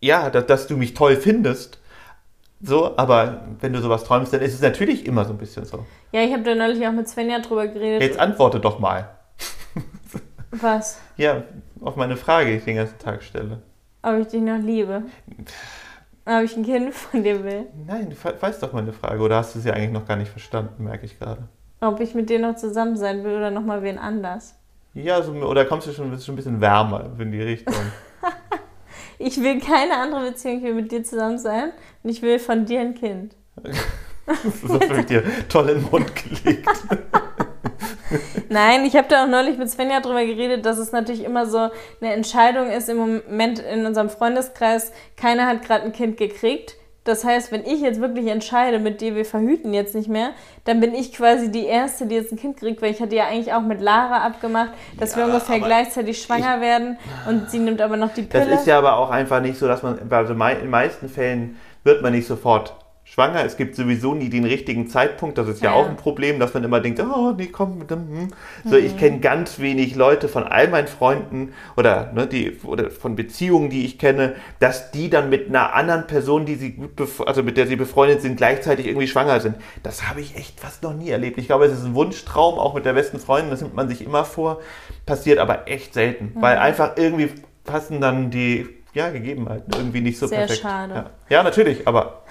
ja, 0.00 0.30
dass, 0.30 0.46
dass 0.46 0.66
du 0.66 0.76
mich 0.76 0.94
toll 0.94 1.16
findest. 1.16 1.78
So, 2.64 2.96
aber 2.96 3.48
wenn 3.60 3.72
du 3.72 3.80
sowas 3.80 4.04
träumst, 4.04 4.32
dann 4.32 4.40
ist 4.40 4.54
es 4.54 4.60
natürlich 4.60 5.04
immer 5.04 5.24
so 5.24 5.32
ein 5.32 5.38
bisschen 5.38 5.64
so. 5.64 5.84
Ja, 6.12 6.22
ich 6.22 6.32
habe 6.32 6.44
da 6.44 6.54
neulich 6.54 6.86
auch 6.86 6.92
mit 6.92 7.08
Svenja 7.08 7.40
drüber 7.40 7.66
geredet. 7.66 8.02
Jetzt 8.02 8.18
antworte 8.18 8.60
doch 8.60 8.78
mal. 8.78 9.10
Was? 10.52 11.00
Ja, 11.16 11.42
auf 11.80 11.96
meine 11.96 12.16
Frage, 12.16 12.50
die 12.50 12.56
ich 12.56 12.64
den 12.64 12.76
ganzen 12.76 12.98
Tag 12.98 13.22
stelle. 13.22 13.62
Ob 14.02 14.18
ich 14.18 14.26
dich 14.26 14.42
noch 14.42 14.58
liebe? 14.58 15.04
Ob 16.24 16.42
ich 16.42 16.56
ein 16.56 16.64
Kind 16.64 16.92
von 16.92 17.22
dir 17.22 17.42
will? 17.44 17.66
Nein, 17.86 18.10
du 18.10 18.16
weißt 18.42 18.62
doch 18.62 18.72
meine 18.72 18.92
Frage. 18.92 19.22
Oder 19.22 19.36
hast 19.36 19.54
du 19.54 19.60
sie 19.60 19.70
eigentlich 19.70 19.92
noch 19.92 20.06
gar 20.06 20.16
nicht 20.16 20.30
verstanden, 20.30 20.84
merke 20.84 21.06
ich 21.06 21.18
gerade. 21.18 21.48
Ob 21.80 22.00
ich 22.00 22.14
mit 22.14 22.28
dir 22.28 22.40
noch 22.40 22.56
zusammen 22.56 22.96
sein 22.96 23.22
will 23.22 23.36
oder 23.36 23.50
nochmal 23.50 23.82
wen 23.82 23.98
anders? 23.98 24.56
Ja, 24.94 25.22
so, 25.22 25.32
oder 25.32 25.64
kommst 25.64 25.86
du 25.86 25.92
schon, 25.92 26.10
bist 26.10 26.26
schon 26.26 26.34
ein 26.34 26.36
bisschen 26.36 26.60
wärmer 26.60 27.10
in 27.18 27.32
die 27.32 27.42
Richtung? 27.42 27.74
ich 29.18 29.40
will 29.40 29.60
keine 29.60 29.96
andere 29.96 30.30
Beziehung, 30.30 30.58
ich 30.58 30.64
will 30.64 30.74
mit 30.74 30.92
dir 30.92 31.02
zusammen 31.02 31.38
sein 31.38 31.72
und 32.02 32.10
ich 32.10 32.22
will 32.22 32.38
von 32.38 32.66
dir 32.66 32.80
ein 32.80 32.94
Kind. 32.94 33.34
das 34.26 34.70
habe 34.70 35.00
ich 35.00 35.06
dir 35.06 35.24
toll 35.48 35.70
in 35.70 35.80
den 35.80 35.90
Mund 35.90 36.12
gelegt. 36.14 36.68
Nein, 38.48 38.84
ich 38.84 38.96
habe 38.96 39.08
da 39.08 39.24
auch 39.24 39.28
neulich 39.28 39.58
mit 39.58 39.70
Svenja 39.70 40.00
drüber 40.00 40.24
geredet, 40.24 40.66
dass 40.66 40.78
es 40.78 40.92
natürlich 40.92 41.24
immer 41.24 41.46
so 41.46 41.70
eine 42.00 42.12
Entscheidung 42.12 42.70
ist 42.70 42.88
im 42.88 42.96
Moment 42.96 43.58
in 43.58 43.86
unserem 43.86 44.08
Freundeskreis. 44.10 44.92
Keiner 45.16 45.46
hat 45.46 45.62
gerade 45.62 45.84
ein 45.84 45.92
Kind 45.92 46.16
gekriegt. 46.16 46.76
Das 47.04 47.24
heißt, 47.24 47.50
wenn 47.50 47.64
ich 47.64 47.80
jetzt 47.80 48.00
wirklich 48.00 48.28
entscheide, 48.28 48.78
mit 48.78 49.00
dir, 49.00 49.16
wir 49.16 49.24
verhüten 49.24 49.74
jetzt 49.74 49.96
nicht 49.96 50.08
mehr, 50.08 50.30
dann 50.64 50.78
bin 50.78 50.94
ich 50.94 51.12
quasi 51.12 51.50
die 51.50 51.64
Erste, 51.64 52.06
die 52.06 52.14
jetzt 52.14 52.30
ein 52.30 52.38
Kind 52.38 52.56
kriegt, 52.56 52.80
weil 52.80 52.92
ich 52.92 53.00
hatte 53.00 53.16
ja 53.16 53.26
eigentlich 53.26 53.52
auch 53.52 53.62
mit 53.62 53.80
Lara 53.80 54.24
abgemacht, 54.24 54.70
dass 55.00 55.12
ja, 55.12 55.18
wir 55.18 55.24
ungefähr 55.26 55.58
gleichzeitig 55.58 56.22
schwanger 56.22 56.56
ich, 56.56 56.60
werden 56.60 56.98
und 57.28 57.50
sie 57.50 57.58
nimmt 57.58 57.80
aber 57.80 57.96
noch 57.96 58.14
die 58.14 58.22
Pille. 58.22 58.46
Das 58.48 58.60
ist 58.60 58.66
ja 58.68 58.78
aber 58.78 58.98
auch 58.98 59.10
einfach 59.10 59.40
nicht 59.40 59.58
so, 59.58 59.66
dass 59.66 59.82
man, 59.82 59.98
also 60.10 60.32
in 60.32 60.38
den 60.38 60.70
meisten 60.70 61.08
Fällen 61.08 61.56
wird 61.82 62.02
man 62.02 62.12
nicht 62.12 62.28
sofort 62.28 62.76
schwanger. 63.12 63.44
Es 63.44 63.58
gibt 63.58 63.76
sowieso 63.76 64.14
nie 64.14 64.30
den 64.30 64.44
richtigen 64.44 64.88
Zeitpunkt. 64.88 65.36
Das 65.36 65.46
ist 65.46 65.62
ja, 65.62 65.70
ja 65.70 65.76
auch 65.76 65.86
ein 65.86 65.96
Problem, 65.96 66.40
dass 66.40 66.54
man 66.54 66.64
immer 66.64 66.80
denkt, 66.80 66.98
oh, 67.00 67.34
nee, 67.36 67.48
komm. 67.48 67.84
Hm. 67.86 68.28
So, 68.64 68.76
mhm. 68.76 68.86
ich 68.86 68.96
kenne 68.96 69.20
ganz 69.20 69.58
wenig 69.58 69.94
Leute 69.96 70.28
von 70.28 70.44
all 70.44 70.68
meinen 70.68 70.86
Freunden 70.86 71.52
oder, 71.76 72.10
ne, 72.14 72.26
die, 72.26 72.58
oder 72.64 72.90
von 72.90 73.14
Beziehungen, 73.14 73.68
die 73.68 73.84
ich 73.84 73.98
kenne, 73.98 74.36
dass 74.60 74.92
die 74.92 75.10
dann 75.10 75.28
mit 75.28 75.48
einer 75.48 75.74
anderen 75.74 76.06
Person, 76.06 76.46
die 76.46 76.54
sie 76.54 76.72
gut, 76.72 76.92
also 77.26 77.42
mit 77.42 77.58
der 77.58 77.66
sie 77.66 77.76
befreundet 77.76 78.22
sind, 78.22 78.36
gleichzeitig 78.36 78.86
irgendwie 78.86 79.08
schwanger 79.08 79.40
sind. 79.40 79.56
Das 79.82 80.08
habe 80.08 80.22
ich 80.22 80.34
echt 80.36 80.58
fast 80.58 80.82
noch 80.82 80.94
nie 80.94 81.10
erlebt. 81.10 81.36
Ich 81.36 81.46
glaube, 81.46 81.66
es 81.66 81.72
ist 81.72 81.84
ein 81.84 81.94
Wunschtraum, 81.94 82.58
auch 82.58 82.72
mit 82.72 82.86
der 82.86 82.94
besten 82.94 83.18
Freundin, 83.18 83.50
das 83.50 83.60
nimmt 83.60 83.74
man 83.74 83.88
sich 83.88 84.02
immer 84.02 84.24
vor, 84.24 84.60
passiert 85.04 85.38
aber 85.38 85.68
echt 85.68 85.92
selten, 85.92 86.32
mhm. 86.34 86.42
weil 86.42 86.56
einfach 86.56 86.96
irgendwie 86.96 87.28
passen 87.64 88.00
dann 88.00 88.30
die 88.30 88.66
ja, 88.94 89.10
Gegebenheiten 89.10 89.72
irgendwie 89.74 90.00
nicht 90.02 90.18
so 90.18 90.26
Sehr 90.26 90.38
perfekt. 90.38 90.60
schade. 90.60 90.94
Ja. 90.94 91.10
Ja. 91.32 91.42
natürlich, 91.42 91.86
aber. 91.86 92.22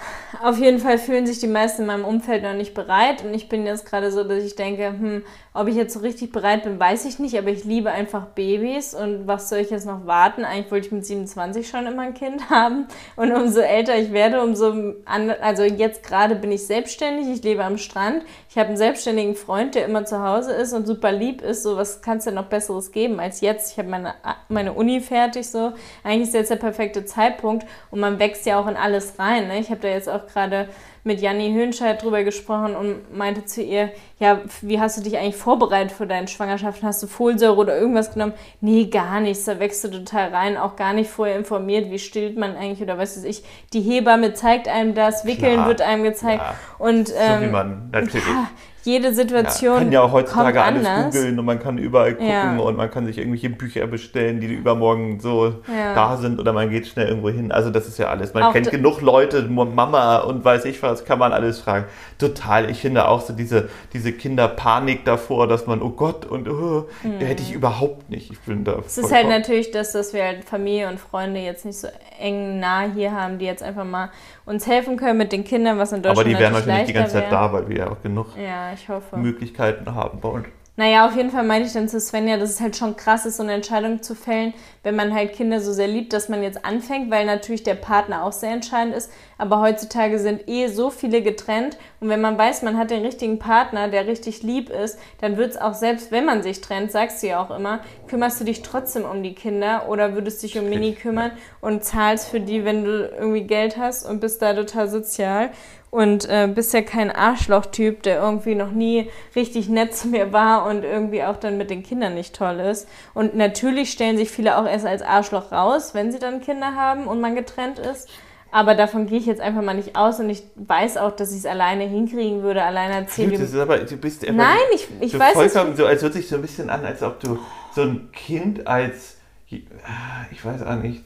Auf 0.42 0.58
jeden 0.58 0.78
Fall 0.78 0.98
fühlen 0.98 1.26
sich 1.26 1.38
die 1.38 1.46
meisten 1.46 1.82
in 1.82 1.86
meinem 1.86 2.04
Umfeld 2.04 2.42
noch 2.42 2.54
nicht 2.54 2.74
bereit. 2.74 3.22
Und 3.22 3.34
ich 3.34 3.48
bin 3.48 3.66
jetzt 3.66 3.84
gerade 3.84 4.10
so, 4.10 4.24
dass 4.24 4.42
ich 4.42 4.56
denke, 4.56 4.88
hm, 4.88 5.24
ob 5.52 5.68
ich 5.68 5.74
jetzt 5.74 5.92
so 5.92 6.00
richtig 6.00 6.32
bereit 6.32 6.62
bin, 6.62 6.80
weiß 6.80 7.04
ich 7.04 7.18
nicht. 7.18 7.36
Aber 7.36 7.48
ich 7.48 7.64
liebe 7.64 7.90
einfach 7.90 8.26
Babys. 8.28 8.94
Und 8.94 9.26
was 9.26 9.50
soll 9.50 9.58
ich 9.58 9.70
jetzt 9.70 9.86
noch 9.86 10.06
warten? 10.06 10.44
Eigentlich 10.44 10.70
wollte 10.70 10.86
ich 10.86 10.92
mit 10.92 11.04
27 11.04 11.68
schon 11.68 11.86
immer 11.86 12.02
ein 12.02 12.14
Kind 12.14 12.48
haben. 12.50 12.86
Und 13.16 13.32
umso 13.32 13.60
älter 13.60 13.96
ich 13.96 14.12
werde, 14.12 14.42
umso. 14.42 14.94
Also 15.04 15.64
jetzt 15.64 16.02
gerade 16.02 16.34
bin 16.34 16.50
ich 16.50 16.66
selbstständig. 16.66 17.28
Ich 17.28 17.44
lebe 17.44 17.62
am 17.64 17.76
Strand. 17.76 18.24
Ich 18.48 18.56
habe 18.56 18.68
einen 18.68 18.78
selbstständigen 18.78 19.34
Freund, 19.34 19.74
der 19.74 19.84
immer 19.84 20.04
zu 20.06 20.22
Hause 20.22 20.52
ist 20.52 20.72
und 20.72 20.86
super 20.86 21.12
lieb 21.12 21.42
ist. 21.42 21.62
So, 21.62 21.76
was 21.76 22.00
kann 22.00 22.18
es 22.18 22.24
denn 22.24 22.34
noch 22.34 22.46
Besseres 22.46 22.90
geben 22.90 23.20
als 23.20 23.42
jetzt? 23.42 23.72
Ich 23.72 23.78
habe 23.78 23.88
meine, 23.88 24.14
meine 24.48 24.72
Uni 24.72 25.00
fertig. 25.00 25.48
So, 25.48 25.72
eigentlich 26.02 26.28
ist 26.28 26.34
jetzt 26.34 26.50
der 26.50 26.56
perfekte 26.56 27.04
Zeitpunkt 27.04 27.66
und 27.90 28.00
man 28.00 28.18
wächst 28.18 28.46
ja 28.46 28.58
auch 28.58 28.66
in 28.66 28.76
alles 28.92 29.18
rein. 29.18 29.48
Ne? 29.48 29.58
Ich 29.58 29.70
habe 29.70 29.80
da 29.80 29.88
jetzt 29.88 30.08
auch 30.08 30.26
gerade 30.26 30.68
mit 31.04 31.20
Janni 31.20 31.52
Höhnscheid 31.52 32.00
drüber 32.00 32.22
gesprochen 32.22 32.76
und 32.76 33.16
meinte 33.16 33.44
zu 33.44 33.60
ihr, 33.60 33.90
ja, 34.20 34.40
wie 34.60 34.78
hast 34.78 34.98
du 34.98 35.02
dich 35.02 35.18
eigentlich 35.18 35.36
vorbereitet 35.36 35.90
für 35.90 36.06
deine 36.06 36.28
Schwangerschaft? 36.28 36.82
Hast 36.82 37.02
du 37.02 37.08
Folsäure 37.08 37.56
oder 37.56 37.76
irgendwas 37.76 38.12
genommen? 38.12 38.34
Nee, 38.60 38.86
gar 38.86 39.20
nichts. 39.20 39.44
Da 39.44 39.58
wächst 39.58 39.82
du 39.82 39.88
total 39.88 40.28
rein, 40.28 40.56
auch 40.56 40.76
gar 40.76 40.92
nicht 40.92 41.10
vorher 41.10 41.36
informiert, 41.36 41.90
wie 41.90 41.98
stillt 41.98 42.38
man 42.38 42.56
eigentlich 42.56 42.82
oder 42.82 42.98
was 42.98 43.16
weiß 43.16 43.24
ich. 43.24 43.42
Die 43.72 43.80
Hebamme 43.80 44.34
zeigt 44.34 44.68
einem 44.68 44.94
das, 44.94 45.24
Wickeln 45.24 45.54
Klar. 45.54 45.68
wird 45.68 45.80
einem 45.80 46.04
gezeigt. 46.04 46.42
Ja. 46.42 46.54
Und, 46.78 47.12
ähm, 47.18 47.40
so 47.40 47.46
wie 47.46 47.50
man 47.50 47.90
natürlich. 47.90 48.26
Ja, 48.26 48.48
jede 48.84 49.12
Situation. 49.12 49.64
Ja, 49.64 49.70
man 49.74 49.84
kann 49.84 49.92
ja 49.92 50.00
auch 50.02 50.12
heutzutage 50.12 50.62
alles 50.62 50.86
googeln 51.04 51.38
und 51.38 51.44
man 51.44 51.58
kann 51.58 51.78
überall 51.78 52.12
gucken 52.12 52.28
ja. 52.28 52.56
und 52.56 52.76
man 52.76 52.90
kann 52.90 53.06
sich 53.06 53.18
irgendwelche 53.18 53.50
Bücher 53.50 53.86
bestellen, 53.86 54.40
die 54.40 54.46
übermorgen 54.46 55.20
so 55.20 55.54
ja. 55.68 55.94
da 55.94 56.16
sind 56.16 56.40
oder 56.40 56.52
man 56.52 56.70
geht 56.70 56.86
schnell 56.86 57.08
irgendwo 57.08 57.30
hin. 57.30 57.52
Also 57.52 57.70
das 57.70 57.86
ist 57.86 57.98
ja 57.98 58.08
alles. 58.08 58.34
Man 58.34 58.42
auch 58.44 58.52
kennt 58.52 58.70
genug 58.70 59.00
Leute, 59.00 59.42
Mama 59.42 60.18
und 60.18 60.44
weiß 60.44 60.64
ich 60.64 60.82
was, 60.82 61.04
kann 61.04 61.18
man 61.18 61.32
alles 61.32 61.60
fragen. 61.60 61.86
Total. 62.22 62.70
Ich 62.70 62.80
finde 62.80 63.08
auch 63.08 63.20
so 63.20 63.32
diese, 63.32 63.68
diese 63.92 64.12
Kinderpanik 64.12 65.04
davor, 65.04 65.46
dass 65.48 65.66
man, 65.66 65.82
oh 65.82 65.90
Gott, 65.90 66.24
und 66.24 66.48
oh, 66.48 66.88
mhm. 67.02 67.18
hätte 67.18 67.42
ich 67.42 67.52
überhaupt 67.52 68.08
nicht. 68.10 68.30
Ich 68.30 68.40
bin 68.40 68.64
da. 68.64 68.78
Es 68.86 68.96
ist 68.96 69.12
halt 69.12 69.28
natürlich 69.28 69.70
das, 69.70 69.92
dass 69.92 70.14
wir 70.14 70.24
halt 70.24 70.44
Familie 70.44 70.88
und 70.88 71.00
Freunde 71.00 71.40
jetzt 71.40 71.64
nicht 71.64 71.78
so 71.78 71.88
eng 72.20 72.60
nah 72.60 72.82
hier 72.82 73.12
haben, 73.12 73.38
die 73.38 73.44
jetzt 73.44 73.62
einfach 73.62 73.84
mal 73.84 74.10
uns 74.46 74.66
helfen 74.66 74.96
können 74.96 75.18
mit 75.18 75.32
den 75.32 75.44
Kindern, 75.44 75.78
was 75.78 75.92
in 75.92 76.02
Deutschland 76.02 76.18
Aber 76.18 76.28
die 76.28 76.38
wären 76.38 76.54
wahrscheinlich 76.54 76.78
nicht 76.78 76.88
die 76.90 76.94
ganze 76.94 77.14
Zeit 77.14 77.32
da, 77.32 77.52
weil 77.52 77.68
wir 77.68 77.76
ja 77.76 77.90
auch 77.90 78.00
genug 78.02 78.28
ja. 78.36 78.74
Möglichkeiten 79.16 79.94
haben 79.94 80.20
bei 80.20 80.28
uns. 80.28 80.46
Naja, 80.74 81.06
auf 81.06 81.14
jeden 81.14 81.30
Fall 81.30 81.44
meinte 81.44 81.66
ich 81.66 81.74
dann 81.74 81.86
zu 81.86 82.00
Svenja, 82.00 82.38
dass 82.38 82.48
es 82.48 82.60
halt 82.62 82.76
schon 82.76 82.96
krass 82.96 83.26
ist, 83.26 83.36
so 83.36 83.42
eine 83.42 83.52
Entscheidung 83.52 84.02
zu 84.02 84.14
fällen, 84.14 84.54
wenn 84.82 84.96
man 84.96 85.12
halt 85.12 85.34
Kinder 85.34 85.60
so 85.60 85.70
sehr 85.70 85.86
liebt, 85.86 86.14
dass 86.14 86.30
man 86.30 86.42
jetzt 86.42 86.64
anfängt, 86.64 87.10
weil 87.10 87.26
natürlich 87.26 87.62
der 87.62 87.74
Partner 87.74 88.24
auch 88.24 88.32
sehr 88.32 88.52
entscheidend 88.52 88.94
ist. 88.94 89.12
Aber 89.36 89.60
heutzutage 89.60 90.18
sind 90.18 90.48
eh 90.48 90.68
so 90.68 90.88
viele 90.88 91.20
getrennt. 91.20 91.76
Und 92.00 92.08
wenn 92.08 92.22
man 92.22 92.38
weiß, 92.38 92.62
man 92.62 92.78
hat 92.78 92.90
den 92.90 93.04
richtigen 93.04 93.38
Partner, 93.38 93.88
der 93.88 94.06
richtig 94.06 94.42
lieb 94.42 94.70
ist, 94.70 94.98
dann 95.20 95.36
wird 95.36 95.50
es 95.50 95.56
auch, 95.58 95.74
selbst 95.74 96.10
wenn 96.10 96.24
man 96.24 96.42
sich 96.42 96.62
trennt, 96.62 96.90
sagst 96.90 97.22
du 97.22 97.26
ja 97.26 97.44
auch 97.44 97.54
immer, 97.54 97.80
kümmerst 98.08 98.40
du 98.40 98.44
dich 98.44 98.62
trotzdem 98.62 99.04
um 99.04 99.22
die 99.22 99.34
Kinder 99.34 99.90
oder 99.90 100.14
würdest 100.14 100.42
dich 100.42 100.58
um 100.58 100.70
Mini 100.70 100.94
kümmern 100.94 101.32
und 101.60 101.84
zahlst 101.84 102.28
für 102.28 102.40
die, 102.40 102.64
wenn 102.64 102.84
du 102.84 103.08
irgendwie 103.08 103.42
Geld 103.42 103.76
hast 103.76 104.08
und 104.08 104.20
bist 104.20 104.40
da 104.40 104.54
total 104.54 104.88
sozial 104.88 105.50
und 105.92 106.26
äh, 106.26 106.48
bist 106.48 106.72
ja 106.72 106.80
kein 106.80 107.10
Arschloch-Typ, 107.10 108.02
der 108.02 108.22
irgendwie 108.22 108.54
noch 108.54 108.70
nie 108.70 109.10
richtig 109.36 109.68
nett 109.68 109.94
zu 109.94 110.08
mir 110.08 110.32
war 110.32 110.64
und 110.64 110.84
irgendwie 110.84 111.22
auch 111.22 111.36
dann 111.36 111.58
mit 111.58 111.68
den 111.68 111.82
Kindern 111.82 112.14
nicht 112.14 112.34
toll 112.34 112.60
ist. 112.60 112.88
Und 113.12 113.36
natürlich 113.36 113.92
stellen 113.92 114.16
sich 114.16 114.30
viele 114.30 114.56
auch 114.56 114.64
erst 114.64 114.86
als 114.86 115.02
Arschloch 115.02 115.52
raus, 115.52 115.92
wenn 115.92 116.10
sie 116.10 116.18
dann 116.18 116.40
Kinder 116.40 116.74
haben 116.76 117.06
und 117.06 117.20
man 117.20 117.34
getrennt 117.34 117.78
ist. 117.78 118.08
Aber 118.50 118.74
davon 118.74 119.06
gehe 119.06 119.18
ich 119.18 119.26
jetzt 119.26 119.42
einfach 119.42 119.60
mal 119.60 119.74
nicht 119.74 119.94
aus 119.94 120.18
und 120.18 120.30
ich 120.30 120.44
weiß 120.54 120.96
auch, 120.96 121.14
dass 121.14 121.30
ich 121.30 121.38
es 121.38 121.46
alleine 121.46 121.84
hinkriegen 121.84 122.42
würde, 122.42 122.62
alleine 122.62 122.94
erzählen. 122.94 123.30
Das 123.32 123.42
ist 123.42 123.54
aber, 123.54 123.76
du 123.80 123.96
bist 123.98 124.26
einfach, 124.26 124.46
Nein, 124.46 124.66
ich, 124.74 124.88
ich 124.98 125.18
weiß 125.18 125.34
vollkommen 125.34 125.76
so, 125.76 125.84
als 125.84 126.00
würde 126.00 126.14
sich 126.14 126.26
so 126.26 126.36
ein 126.36 126.42
bisschen 126.42 126.70
an, 126.70 126.86
als 126.86 127.02
ob 127.02 127.20
du 127.20 127.38
so 127.74 127.82
ein 127.82 128.08
Kind 128.12 128.66
als, 128.66 129.18
ich 129.46 130.42
weiß 130.42 130.62
auch 130.62 130.76
nicht, 130.76 131.04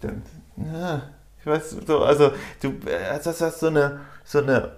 ich 1.46 1.52
weiß 1.52 1.76
so, 1.87 2.02
also 2.02 2.32
du 2.61 2.70
äh, 2.88 3.20
das 3.22 3.40
hast 3.40 3.61
so 3.61 3.68
eine 3.68 4.00
so 4.24 4.38
eine 4.38 4.72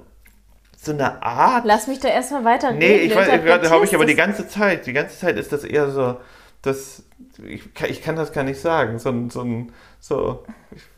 so 0.76 0.92
eine 0.92 1.22
Art. 1.22 1.64
Lass 1.64 1.86
mich 1.86 1.98
da 1.98 2.08
erstmal 2.08 2.44
weiter. 2.44 2.72
Nee, 2.72 2.98
ich 2.98 3.14
weiß, 3.14 3.70
habe 3.70 3.84
ich 3.84 3.94
aber 3.94 4.04
die 4.04 4.14
ganze 4.14 4.46
Zeit. 4.46 4.86
Die 4.86 4.92
ganze 4.92 5.18
Zeit 5.18 5.36
ist 5.36 5.50
das 5.50 5.64
eher 5.64 5.90
so, 5.90 6.20
das, 6.62 7.02
ich, 7.46 7.62
ich 7.88 8.02
kann 8.02 8.16
das 8.16 8.32
gar 8.32 8.44
nicht 8.44 8.60
sagen. 8.60 8.98
So, 8.98 9.12
so 9.28 9.42
ein, 9.42 9.72
so. 10.00 10.44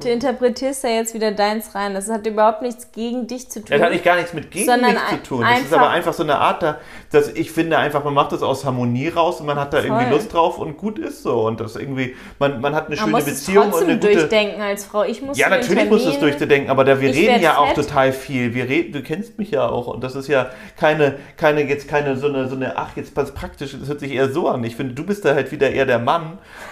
Du 0.01 0.09
interpretierst 0.09 0.85
ja 0.85 0.91
jetzt 0.91 1.15
wieder 1.15 1.33
deins 1.33 1.75
rein. 1.75 1.95
Das 1.95 2.11
hat 2.11 2.27
überhaupt 2.27 2.61
nichts 2.61 2.93
gegen 2.93 3.27
dich 3.27 3.49
zu 3.49 3.61
tun. 3.61 3.69
Das 3.71 3.81
hat 3.81 3.93
nicht 3.93 4.05
gar 4.05 4.17
nichts 4.17 4.35
mit 4.35 4.51
gegen 4.51 4.67
mich 4.81 4.97
zu 5.11 5.23
tun. 5.23 5.47
Das 5.49 5.61
ist 5.61 5.73
aber 5.73 5.91
einfach 5.91 6.13
so 6.13 6.23
eine 6.23 6.39
Art, 6.39 6.63
da, 6.63 6.79
dass 7.11 7.29
ich 7.29 7.53
finde 7.53 7.79
einfach, 7.79 8.05
man 8.05 8.13
macht 8.13 8.33
das 8.33 8.43
aus 8.43 8.65
Harmonie 8.65 9.09
raus 9.09 9.41
und 9.41 9.47
man 9.47 9.59
hat 9.59 9.73
da 9.73 9.79
Voll. 9.79 9.87
irgendwie 9.87 10.11
Lust 10.11 10.33
drauf 10.35 10.59
und 10.59 10.77
gut 10.77 10.99
ist 10.99 11.23
so. 11.23 11.47
Und 11.47 11.61
das 11.61 11.77
irgendwie, 11.77 12.17
man, 12.39 12.61
man 12.61 12.75
hat 12.75 12.87
eine 12.87 12.97
man 12.97 13.05
schöne 13.05 13.11
muss 13.13 13.25
Beziehung 13.25 13.69
es 13.69 13.77
und 13.77 13.85
eine 13.85 13.99
gute. 13.99 14.13
durchdenken 14.13 14.61
als 14.61 14.85
Frau. 14.85 15.05
Ich 15.05 15.23
muss 15.23 15.39
Ja, 15.39 15.49
natürlich 15.49 15.89
muss 15.89 16.05
es 16.05 16.19
durchdenken, 16.19 16.69
aber 16.69 16.85
da, 16.85 17.01
wir 17.01 17.15
reden 17.15 17.41
ja 17.41 17.57
auch 17.59 17.73
total 17.73 18.13
viel. 18.13 18.55
Wir 18.55 18.69
reden, 18.69 18.93
du 18.93 19.03
kennst 19.03 19.39
mich 19.39 19.53
ja 19.53 19.69
auch 19.69 19.87
und 19.87 20.03
das 20.03 20.17
ist 20.17 20.27
ja 20.27 20.51
keine, 20.77 21.15
keine, 21.37 21.63
jetzt 21.63 21.89
keine 21.89 22.17
so 22.17 22.27
eine, 22.27 22.49
so 22.49 22.57
eine, 22.57 22.77
ach, 22.77 22.97
jetzt 22.97 23.17
was 23.17 23.33
praktisch, 23.33 23.77
das 23.79 23.89
hört 23.89 24.01
sich 24.01 24.13
eher 24.13 24.31
so 24.31 24.49
an. 24.49 24.65
Ich 24.65 24.77
finde, 24.77 24.95
du 24.95 25.07
bist 25.07 25.25
da 25.25 25.35
halt 25.35 25.53
wieder 25.53 25.71
eher 25.71 25.87
der 25.87 26.01
Mann, 26.01 26.10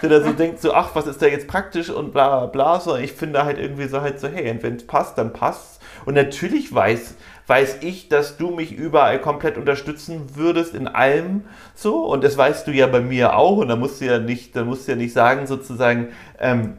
der 0.02 0.08
da 0.10 0.20
so 0.22 0.32
denkt, 0.32 0.60
so, 0.60 0.72
ach, 0.72 0.94
was 0.94 1.06
ist 1.06 1.20
da 1.22 1.26
jetzt 1.26 1.48
praktisch 1.48 1.90
und 1.90 2.12
bla 2.12 2.46
bla, 2.46 2.80
so. 2.80 2.96
Ich 2.96 3.12
finde 3.12 3.44
halt 3.44 3.58
irgendwie 3.58 3.88
so 3.88 4.00
halt 4.00 4.20
so, 4.20 4.28
hey, 4.28 4.56
wenn 4.60 4.76
es 4.76 4.86
passt, 4.86 5.18
dann 5.18 5.32
passt 5.32 5.80
Und 6.06 6.14
natürlich 6.14 6.74
weiß, 6.74 7.14
weiß 7.46 7.78
ich, 7.80 8.08
dass 8.08 8.36
du 8.36 8.50
mich 8.50 8.72
überall 8.72 9.20
komplett 9.20 9.56
unterstützen 9.56 10.34
würdest 10.34 10.74
in 10.74 10.86
allem 10.86 11.44
so. 11.74 12.04
Und 12.04 12.24
das 12.24 12.36
weißt 12.36 12.66
du 12.66 12.72
ja 12.72 12.86
bei 12.86 13.00
mir 13.00 13.36
auch. 13.36 13.58
Und 13.58 13.68
da 13.68 13.76
musst 13.76 14.00
du 14.00 14.06
ja 14.06 14.18
nicht, 14.18 14.54
da 14.54 14.64
musst 14.64 14.86
du 14.86 14.92
ja 14.92 14.96
nicht 14.96 15.12
sagen, 15.12 15.46
sozusagen, 15.46 16.08
ähm, 16.38 16.78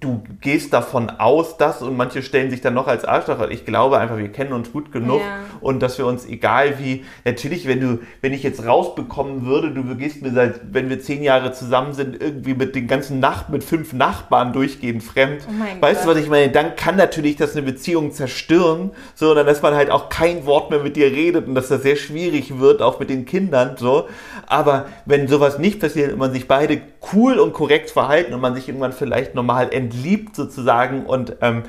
du 0.00 0.22
gehst 0.40 0.72
davon 0.72 1.10
aus, 1.10 1.56
dass 1.56 1.82
und 1.82 1.96
manche 1.96 2.22
stellen 2.22 2.50
sich 2.50 2.60
dann 2.60 2.74
noch 2.74 2.86
als 2.86 3.04
Arschloch. 3.04 3.48
Ich 3.50 3.64
glaube 3.64 3.98
einfach, 3.98 4.18
wir 4.18 4.30
kennen 4.30 4.52
uns 4.52 4.72
gut 4.72 4.92
genug 4.92 5.20
ja. 5.20 5.40
und 5.60 5.82
dass 5.82 5.98
wir 5.98 6.06
uns, 6.06 6.26
egal 6.26 6.78
wie, 6.78 7.04
natürlich, 7.24 7.66
wenn 7.66 7.80
du, 7.80 7.98
wenn 8.20 8.32
ich 8.32 8.42
jetzt 8.42 8.66
rausbekommen 8.66 9.46
würde, 9.46 9.70
du 9.70 9.82
gehst 9.96 10.22
mir 10.22 10.32
seit, 10.32 10.72
wenn 10.72 10.88
wir 10.88 11.00
zehn 11.00 11.22
Jahre 11.22 11.52
zusammen 11.52 11.92
sind, 11.92 12.20
irgendwie 12.20 12.54
mit 12.54 12.74
den 12.74 12.86
ganzen 12.86 13.20
Nacht, 13.20 13.48
mit 13.50 13.64
fünf 13.64 13.92
Nachbarn 13.92 14.52
durchgehend 14.52 15.02
fremd. 15.02 15.46
Oh 15.48 15.82
weißt 15.82 16.04
Gott. 16.04 16.14
du, 16.14 16.16
was 16.16 16.24
ich 16.24 16.30
meine? 16.30 16.50
Dann 16.50 16.76
kann 16.76 16.96
natürlich 16.96 17.36
das 17.36 17.52
eine 17.52 17.62
Beziehung 17.62 18.12
zerstören, 18.12 18.92
so, 19.14 19.34
dann, 19.34 19.46
dass 19.46 19.62
man 19.62 19.74
halt 19.74 19.90
auch 19.90 20.08
kein 20.08 20.46
Wort 20.46 20.70
mehr 20.70 20.80
mit 20.80 20.96
dir 20.96 21.06
redet 21.06 21.46
und 21.46 21.54
dass 21.54 21.68
das 21.68 21.82
sehr 21.82 21.96
schwierig 21.96 22.58
wird, 22.58 22.82
auch 22.82 23.00
mit 23.00 23.10
den 23.10 23.24
Kindern, 23.24 23.76
so. 23.76 24.08
Aber 24.46 24.86
wenn 25.06 25.28
sowas 25.28 25.58
nicht 25.58 25.80
passiert 25.80 26.12
und 26.12 26.18
man 26.18 26.32
sich 26.32 26.48
beide 26.48 26.80
cool 27.12 27.38
und 27.38 27.52
korrekt 27.52 27.90
verhalten 27.90 28.34
und 28.34 28.40
man 28.40 28.54
sich 28.54 28.68
irgendwann 28.68 28.92
vielleicht 28.92 29.34
normal 29.34 29.68
entliebt 29.74 30.36
sozusagen 30.36 31.04
und 31.06 31.36
ähm, 31.40 31.64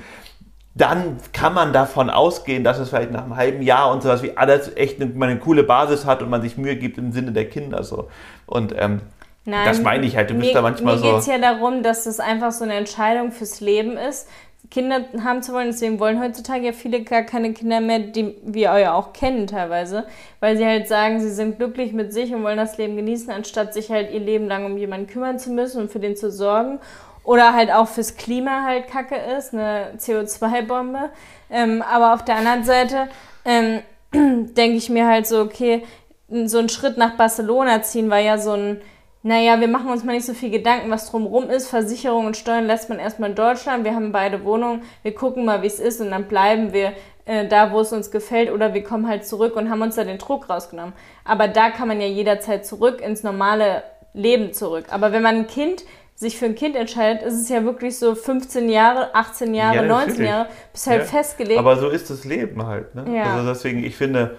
dann 0.76 1.18
kann 1.32 1.54
man 1.54 1.72
davon 1.72 2.10
ausgehen, 2.10 2.64
dass 2.66 2.80
es 2.80 2.90
vielleicht 2.90 3.12
nach 3.12 3.24
einem 3.24 3.38
halben 3.38 3.62
Jahr 3.62 3.92
und 3.92 4.04
sowas 4.04 4.22
wie 4.24 4.36
alles 4.36 4.76
echt 4.76 5.02
eine, 5.02 5.12
eine 5.24 5.40
coole 5.40 5.64
Basis 5.64 6.06
hat 6.06 6.22
und 6.22 6.30
man 6.30 6.42
sich 6.42 6.58
Mühe 6.58 6.76
gibt 6.76 6.98
im 6.98 7.14
Sinne 7.14 7.32
der 7.32 7.50
Kinder 7.50 7.84
so. 7.84 8.10
Und 8.46 8.76
ähm, 8.78 9.02
Nein, 9.46 9.66
das 9.66 9.82
meine 9.82 10.06
ich 10.06 10.18
halt, 10.18 10.32
du 10.32 10.34
bist 10.34 10.54
da 10.54 10.62
manchmal 10.62 10.96
mir 10.96 11.00
so. 11.00 11.06
Mir 11.06 11.12
geht 11.14 11.22
es 11.22 11.28
ja 11.28 11.38
darum, 11.38 11.82
dass 11.82 12.06
es 12.06 12.20
einfach 12.20 12.52
so 12.52 12.66
eine 12.66 12.74
Entscheidung 12.74 13.32
fürs 13.32 13.62
Leben 13.62 13.96
ist, 13.96 14.28
Kinder 14.72 15.06
haben 15.24 15.44
zu 15.44 15.54
wollen. 15.54 15.68
Deswegen 15.68 16.00
wollen 16.00 16.20
heutzutage 16.22 16.66
ja 16.66 16.74
viele 16.74 17.04
gar 17.04 17.24
keine 17.24 17.54
Kinder 17.54 17.82
mehr, 17.82 18.00
die 18.00 18.36
wir 18.44 18.78
ja 18.78 18.94
auch 18.94 19.14
kennen 19.14 19.48
teilweise, 19.48 20.06
weil 20.40 20.58
sie 20.58 20.66
halt 20.66 20.88
sagen, 20.88 21.20
sie 21.20 21.30
sind 21.30 21.58
glücklich 21.58 21.94
mit 21.94 22.14
sich 22.14 22.34
und 22.34 22.44
wollen 22.44 22.58
das 22.58 22.78
Leben 22.78 22.96
genießen, 22.96 23.32
anstatt 23.32 23.74
sich 23.74 23.92
halt 23.92 24.12
ihr 24.12 24.20
Leben 24.20 24.48
lang 24.48 24.66
um 24.66 24.78
jemanden 24.78 25.08
kümmern 25.08 25.40
zu 25.40 25.52
müssen 25.52 25.82
und 25.82 25.92
für 25.92 26.00
den 26.00 26.16
zu 26.16 26.32
sorgen. 26.32 26.80
Oder 27.26 27.54
halt 27.54 27.72
auch 27.72 27.88
fürs 27.88 28.16
Klima 28.16 28.64
halt 28.64 28.88
Kacke 28.88 29.16
ist, 29.16 29.54
eine 29.54 29.94
CO2-Bombe. 29.98 31.10
Ähm, 31.50 31.82
aber 31.82 32.14
auf 32.14 32.24
der 32.24 32.38
anderen 32.38 32.64
Seite 32.64 33.10
ähm, 33.44 33.82
denke 34.14 34.78
ich 34.78 34.90
mir 34.90 35.08
halt 35.08 35.28
so, 35.28 35.42
okay, 35.42 35.84
so 36.30 36.60
ein 36.60 36.70
Schritt 36.70 36.98
nach 36.98 37.18
Barcelona 37.18 37.82
ziehen 37.82 38.10
war 38.10 38.20
ja 38.20 38.38
so 38.38 38.54
ein 38.54 38.82
naja, 39.28 39.60
wir 39.60 39.68
machen 39.68 39.90
uns 39.90 40.04
mal 40.04 40.14
nicht 40.14 40.28
so 40.28 40.36
viel 40.36 40.52
Gedanken, 40.52 40.92
was 40.92 41.10
drumherum 41.10 41.50
ist. 41.50 41.68
Versicherung 41.68 42.28
und 42.28 42.38
Steuern 42.38 42.68
lässt 42.68 42.90
man 42.90 43.00
erstmal 43.00 43.32
in 43.32 43.36
Deutschland. 43.36 43.84
Wir 43.84 43.96
haben 43.96 44.12
beide 44.12 44.46
Wohnungen. 44.46 44.84
Wir 45.02 45.16
gucken 45.16 45.46
mal, 45.46 45.64
wie 45.64 45.68
es 45.68 45.80
ist 45.80 46.00
und 46.00 46.12
dann 46.12 46.26
bleiben 46.26 46.74
wir 46.74 46.94
äh, 47.26 47.48
da, 47.48 47.72
wo 47.72 47.80
es 47.80 47.92
uns 47.92 48.12
gefällt 48.12 48.52
oder 48.52 48.76
wir 48.76 48.84
kommen 48.84 49.08
halt 49.08 49.26
zurück 49.26 49.56
und 49.56 49.72
haben 49.72 49.82
uns 49.82 49.96
da 49.96 50.04
den 50.04 50.20
Druck 50.20 50.48
rausgenommen. 50.48 50.94
Aber 51.24 51.48
da 51.48 51.72
kann 51.72 51.88
man 51.88 52.00
ja 52.00 52.06
jederzeit 52.06 52.68
zurück 52.68 53.02
ins 53.02 53.24
normale 53.24 53.82
Leben 54.14 54.54
zurück. 54.54 54.86
Aber 54.92 55.12
wenn 55.12 55.24
man 55.24 55.38
ein 55.38 55.48
Kind 55.48 55.86
sich 56.16 56.38
für 56.38 56.46
ein 56.46 56.56
Kind 56.56 56.76
entscheidet, 56.78 57.24
ist 57.24 57.34
es 57.34 57.50
ja 57.50 57.64
wirklich 57.66 58.00
so 58.00 58.16
15 58.16 58.70
Jahre, 58.70 59.14
18 59.14 59.54
Jahre, 59.54 59.76
ja, 59.76 59.82
19 59.84 60.26
Jahre, 60.26 60.48
bis 60.72 60.88
halt 60.88 61.02
ja. 61.02 61.08
festgelegt. 61.08 61.60
Aber 61.60 61.76
so 61.76 61.90
ist 61.90 62.10
das 62.10 62.24
Leben 62.24 62.66
halt. 62.66 62.96
Ne? 62.96 63.06
Ja. 63.16 63.36
Also 63.36 63.50
deswegen, 63.50 63.84
ich 63.84 63.98
finde, 63.98 64.38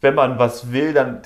wenn 0.00 0.14
man 0.14 0.38
was 0.38 0.72
will, 0.72 0.94
dann 0.94 1.20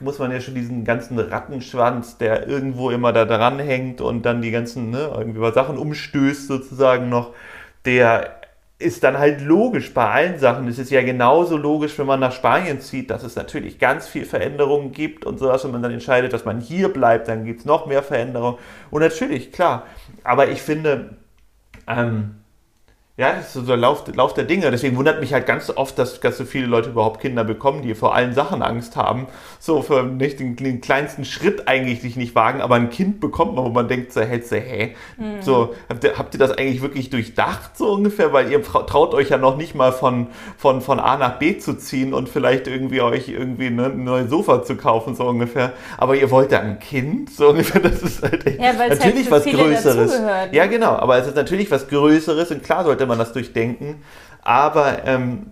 muss 0.00 0.18
man 0.18 0.30
ja 0.30 0.40
schon 0.40 0.54
diesen 0.54 0.84
ganzen 0.84 1.18
Rattenschwanz, 1.18 2.16
der 2.16 2.48
irgendwo 2.48 2.90
immer 2.90 3.12
da 3.12 3.26
dran 3.26 3.58
hängt 3.58 4.00
und 4.00 4.22
dann 4.22 4.40
die 4.40 4.52
ganzen 4.52 4.90
ne, 4.90 5.12
irgendwie 5.14 5.52
Sachen 5.52 5.76
umstößt 5.76 6.46
sozusagen 6.46 7.10
noch, 7.10 7.34
der 7.84 8.41
ist 8.82 9.04
dann 9.04 9.18
halt 9.18 9.40
logisch 9.40 9.94
bei 9.94 10.08
allen 10.08 10.38
Sachen. 10.38 10.68
Es 10.68 10.78
ist 10.78 10.90
ja 10.90 11.02
genauso 11.02 11.56
logisch, 11.56 11.98
wenn 11.98 12.06
man 12.06 12.20
nach 12.20 12.32
Spanien 12.32 12.80
zieht, 12.80 13.10
dass 13.10 13.22
es 13.22 13.36
natürlich 13.36 13.78
ganz 13.78 14.08
viel 14.08 14.24
Veränderungen 14.24 14.92
gibt 14.92 15.24
und 15.24 15.38
sowas, 15.38 15.64
wenn 15.64 15.70
man 15.70 15.82
dann 15.82 15.92
entscheidet, 15.92 16.32
dass 16.32 16.44
man 16.44 16.60
hier 16.60 16.92
bleibt, 16.92 17.28
dann 17.28 17.44
gibt 17.44 17.60
es 17.60 17.66
noch 17.66 17.86
mehr 17.86 18.02
Veränderungen. 18.02 18.58
Und 18.90 19.02
natürlich, 19.02 19.52
klar. 19.52 19.86
Aber 20.24 20.48
ich 20.48 20.60
finde, 20.60 21.16
ähm, 21.86 22.41
ja, 23.18 23.34
das 23.34 23.48
ist 23.48 23.52
so 23.52 23.60
der 23.60 23.76
Lauf, 23.76 24.04
Lauf 24.14 24.32
der 24.32 24.44
Dinge. 24.44 24.70
Deswegen 24.70 24.96
wundert 24.96 25.20
mich 25.20 25.34
halt 25.34 25.44
ganz 25.44 25.68
oft, 25.68 25.98
dass, 25.98 26.18
dass 26.20 26.38
so 26.38 26.46
viele 26.46 26.64
Leute 26.64 26.88
überhaupt 26.88 27.20
Kinder 27.20 27.44
bekommen, 27.44 27.82
die 27.82 27.94
vor 27.94 28.14
allen 28.14 28.32
Sachen 28.32 28.62
Angst 28.62 28.96
haben. 28.96 29.26
So 29.60 29.82
für 29.82 30.02
nicht 30.02 30.40
den, 30.40 30.56
den 30.56 30.80
kleinsten 30.80 31.26
Schritt 31.26 31.68
eigentlich 31.68 32.00
sich 32.00 32.16
nicht 32.16 32.34
wagen, 32.34 32.62
aber 32.62 32.76
ein 32.76 32.88
Kind 32.88 33.20
bekommt 33.20 33.54
man, 33.54 33.66
wo 33.66 33.68
man 33.68 33.86
denkt, 33.86 34.14
so, 34.14 34.22
hältst 34.22 34.50
du, 34.50 34.56
hä? 34.56 34.94
Mhm. 35.18 35.42
So, 35.42 35.74
habt 35.90 36.04
ihr, 36.04 36.16
habt 36.16 36.34
ihr 36.34 36.38
das 36.38 36.52
eigentlich 36.52 36.80
wirklich 36.80 37.10
durchdacht, 37.10 37.76
so 37.76 37.92
ungefähr? 37.92 38.32
Weil 38.32 38.50
ihr 38.50 38.62
traut 38.62 39.12
euch 39.12 39.28
ja 39.28 39.36
noch 39.36 39.58
nicht 39.58 39.74
mal 39.74 39.92
von, 39.92 40.28
von, 40.56 40.80
von 40.80 40.98
A 40.98 41.18
nach 41.18 41.38
B 41.38 41.58
zu 41.58 41.74
ziehen 41.74 42.14
und 42.14 42.30
vielleicht 42.30 42.66
irgendwie 42.66 43.02
euch 43.02 43.28
irgendwie 43.28 43.68
ne, 43.68 43.86
ein 43.88 44.04
neues 44.04 44.30
Sofa 44.30 44.64
zu 44.64 44.74
kaufen, 44.74 45.14
so 45.14 45.26
ungefähr. 45.26 45.74
Aber 45.98 46.16
ihr 46.16 46.30
wollt 46.30 46.50
ja 46.50 46.60
ein 46.60 46.78
Kind, 46.78 47.28
so 47.28 47.50
ungefähr. 47.50 47.82
Das 47.82 48.02
ist 48.02 48.22
halt 48.22 48.46
echt, 48.46 48.58
ja, 48.58 48.72
natürlich 48.72 49.30
halt 49.30 49.44
was 49.44 49.44
Größeres. 49.44 50.18
Ne? 50.18 50.48
Ja, 50.52 50.64
genau. 50.64 50.92
Aber 50.92 51.18
es 51.18 51.26
ist 51.26 51.36
natürlich 51.36 51.70
was 51.70 51.88
Größeres 51.88 52.50
und 52.50 52.62
klar 52.62 52.84
sollte 52.84 53.01
sollte 53.02 53.08
man 53.08 53.18
das 53.18 53.32
durchdenken. 53.32 54.02
Aber, 54.42 55.04
ähm, 55.04 55.50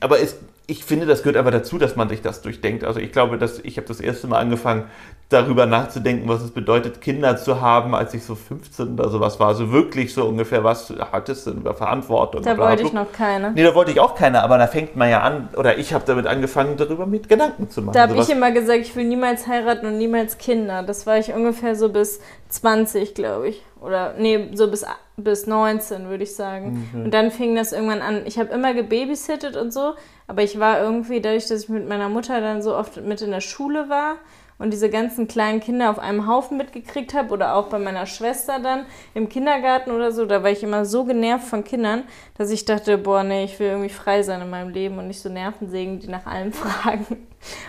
aber 0.00 0.20
es, 0.20 0.36
ich 0.68 0.84
finde, 0.84 1.06
das 1.06 1.22
gehört 1.22 1.36
einfach 1.36 1.52
dazu, 1.52 1.78
dass 1.78 1.94
man 1.94 2.08
sich 2.08 2.22
das 2.22 2.42
durchdenkt. 2.42 2.82
Also 2.82 2.98
ich 2.98 3.12
glaube, 3.12 3.38
dass 3.38 3.60
ich 3.60 3.76
habe 3.76 3.86
das 3.86 4.00
erste 4.00 4.26
Mal 4.26 4.38
angefangen, 4.38 4.84
darüber 5.28 5.66
nachzudenken, 5.66 6.28
was 6.28 6.42
es 6.42 6.50
bedeutet, 6.50 7.00
Kinder 7.00 7.36
zu 7.36 7.60
haben, 7.60 7.94
als 7.94 8.14
ich 8.14 8.24
so 8.24 8.34
15 8.34 8.94
oder 8.94 9.08
sowas 9.08 9.38
war. 9.40 9.48
Also 9.48 9.72
wirklich 9.72 10.12
so 10.14 10.24
ungefähr, 10.24 10.64
was 10.64 10.92
hattest 11.12 11.46
du 11.46 11.50
über 11.52 11.74
Verantwortung? 11.74 12.42
Da 12.42 12.56
wollte 12.58 12.82
ich 12.82 12.92
noch 12.92 13.12
keine. 13.12 13.52
Nee, 13.52 13.62
da 13.62 13.74
wollte 13.74 13.90
ich 13.92 14.00
auch 14.00 14.14
keine, 14.14 14.42
aber 14.42 14.58
da 14.58 14.66
fängt 14.66 14.96
man 14.96 15.10
ja 15.10 15.22
an, 15.22 15.48
oder 15.56 15.78
ich 15.78 15.92
habe 15.92 16.04
damit 16.06 16.26
angefangen, 16.26 16.76
darüber 16.76 17.06
mit 17.06 17.28
Gedanken 17.28 17.70
zu 17.70 17.82
machen. 17.82 17.94
Da 17.94 18.02
habe 18.02 18.16
ich 18.16 18.30
immer 18.30 18.50
gesagt, 18.52 18.80
ich 18.80 18.94
will 18.94 19.04
niemals 19.04 19.46
heiraten 19.46 19.86
und 19.86 19.98
niemals 19.98 20.38
Kinder. 20.38 20.82
Das 20.82 21.06
war 21.06 21.18
ich 21.18 21.32
ungefähr 21.32 21.74
so 21.76 21.88
bis 21.88 22.20
20, 22.48 23.14
glaube 23.14 23.48
ich. 23.48 23.62
Oder 23.80 24.14
nee, 24.18 24.50
so 24.54 24.70
bis, 24.70 24.84
bis 25.16 25.46
19, 25.46 26.08
würde 26.08 26.24
ich 26.24 26.34
sagen. 26.34 26.88
Mhm. 26.92 27.04
Und 27.04 27.14
dann 27.14 27.30
fing 27.30 27.54
das 27.54 27.72
irgendwann 27.72 28.00
an. 28.00 28.22
Ich 28.26 28.38
habe 28.38 28.52
immer 28.52 28.74
gebabysittet 28.74 29.56
und 29.56 29.72
so, 29.72 29.94
aber 30.26 30.42
ich 30.42 30.58
war 30.58 30.80
irgendwie, 30.80 31.20
dadurch, 31.20 31.46
dass 31.46 31.64
ich 31.64 31.68
mit 31.68 31.88
meiner 31.88 32.08
Mutter 32.08 32.40
dann 32.40 32.62
so 32.62 32.76
oft 32.76 32.96
mit 33.04 33.22
in 33.22 33.30
der 33.30 33.40
Schule 33.40 33.88
war, 33.88 34.16
und 34.58 34.72
diese 34.72 34.88
ganzen 34.88 35.28
kleinen 35.28 35.60
Kinder 35.60 35.90
auf 35.90 35.98
einem 35.98 36.26
Haufen 36.26 36.56
mitgekriegt 36.56 37.14
habe 37.14 37.32
oder 37.32 37.54
auch 37.56 37.68
bei 37.68 37.78
meiner 37.78 38.06
Schwester 38.06 38.58
dann 38.58 38.86
im 39.14 39.28
Kindergarten 39.28 39.90
oder 39.90 40.12
so, 40.12 40.24
da 40.24 40.42
war 40.42 40.50
ich 40.50 40.62
immer 40.62 40.84
so 40.86 41.04
genervt 41.04 41.46
von 41.46 41.62
Kindern, 41.62 42.04
dass 42.38 42.50
ich 42.50 42.64
dachte, 42.64 42.96
boah, 42.96 43.22
nee, 43.22 43.44
ich 43.44 43.58
will 43.60 43.68
irgendwie 43.68 43.90
frei 43.90 44.22
sein 44.22 44.40
in 44.40 44.50
meinem 44.50 44.70
Leben 44.70 44.98
und 44.98 45.08
nicht 45.08 45.20
so 45.20 45.28
Nervensägen, 45.28 46.00
die 46.00 46.08
nach 46.08 46.26
allem 46.26 46.52
fragen. 46.54 47.26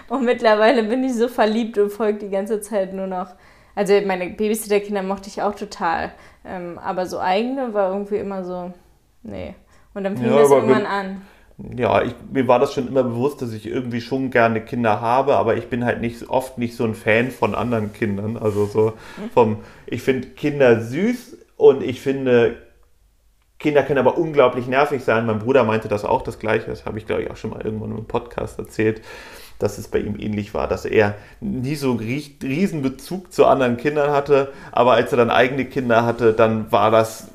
Und 0.08 0.24
mittlerweile 0.24 0.84
bin 0.84 1.04
ich 1.04 1.16
so 1.16 1.28
verliebt 1.28 1.78
und 1.78 1.90
folge 1.90 2.20
die 2.20 2.30
ganze 2.30 2.62
Zeit 2.62 2.94
nur 2.94 3.08
noch. 3.08 3.28
Also 3.76 3.94
meine 4.06 4.30
Babysitter-Kinder 4.30 5.04
mochte 5.04 5.28
ich 5.28 5.42
auch 5.42 5.54
total, 5.54 6.12
ähm, 6.46 6.80
aber 6.80 7.06
so 7.06 7.20
eigene 7.20 7.74
war 7.74 7.92
irgendwie 7.92 8.16
immer 8.16 8.44
so, 8.44 8.72
nee. 9.24 9.54
Und 9.94 10.04
dann 10.04 10.18
fing 10.18 10.32
ja, 10.32 10.40
das 10.40 10.50
irgendwann 10.50 10.86
an 10.86 11.22
ja, 11.58 12.04
ich, 12.04 12.14
mir 12.32 12.48
war 12.48 12.60
das 12.60 12.74
schon 12.74 12.88
immer 12.88 13.04
bewusst, 13.04 13.42
dass 13.42 13.52
ich 13.52 13.66
irgendwie 13.66 14.02
schon 14.02 14.30
gerne 14.30 14.62
Kinder 14.62 15.02
habe, 15.02 15.38
aber 15.38 15.58
ich 15.58 15.68
bin 15.70 15.86
halt 15.86 16.02
nicht 16.02 16.30
oft 16.30 16.60
nicht 16.60 16.76
so 16.76 16.84
ein 16.84 16.94
Fan 16.94 17.32
von 17.32 17.56
anderen 17.56 17.94
Kindern. 17.94 18.38
Also 18.38 18.66
so 18.68 18.94
vom, 19.34 19.58
ich 19.88 20.04
finde 20.04 20.30
Kinder 20.30 20.82
süß 20.82 21.38
und 21.56 21.82
ich 21.82 22.00
finde 22.00 22.58
Kinder 23.58 23.82
können 23.82 23.98
aber 23.98 24.20
unglaublich 24.20 24.68
nervig 24.68 25.04
sein. 25.04 25.26
Mein 25.26 25.40
Bruder 25.40 25.64
meinte 25.64 25.88
das 25.88 26.06
auch 26.06 26.22
das 26.22 26.38
Gleiche. 26.38 26.68
Das 26.68 26.86
habe 26.86 27.00
ich 27.00 27.08
glaube 27.08 27.24
ich 27.24 27.32
auch 27.32 27.38
schon 27.38 27.50
mal 27.50 27.62
irgendwann 27.62 27.98
im 27.98 28.06
Podcast 28.06 28.60
erzählt, 28.60 29.02
dass 29.58 29.80
es 29.80 29.88
bei 29.88 29.98
ihm 29.98 30.20
ähnlich 30.20 30.54
war, 30.54 30.68
dass 30.68 30.86
er 30.86 31.16
nie 31.42 31.74
so 31.74 31.94
riesen 31.94 32.84
Bezug 32.84 33.34
zu 33.34 33.48
anderen 33.48 33.78
Kindern 33.78 34.12
hatte, 34.12 34.54
aber 34.72 34.92
als 34.92 35.12
er 35.12 35.18
dann 35.18 35.32
eigene 35.32 35.66
Kinder 35.66 36.06
hatte, 36.06 36.34
dann 36.34 36.72
war 36.72 36.92
das 36.92 37.30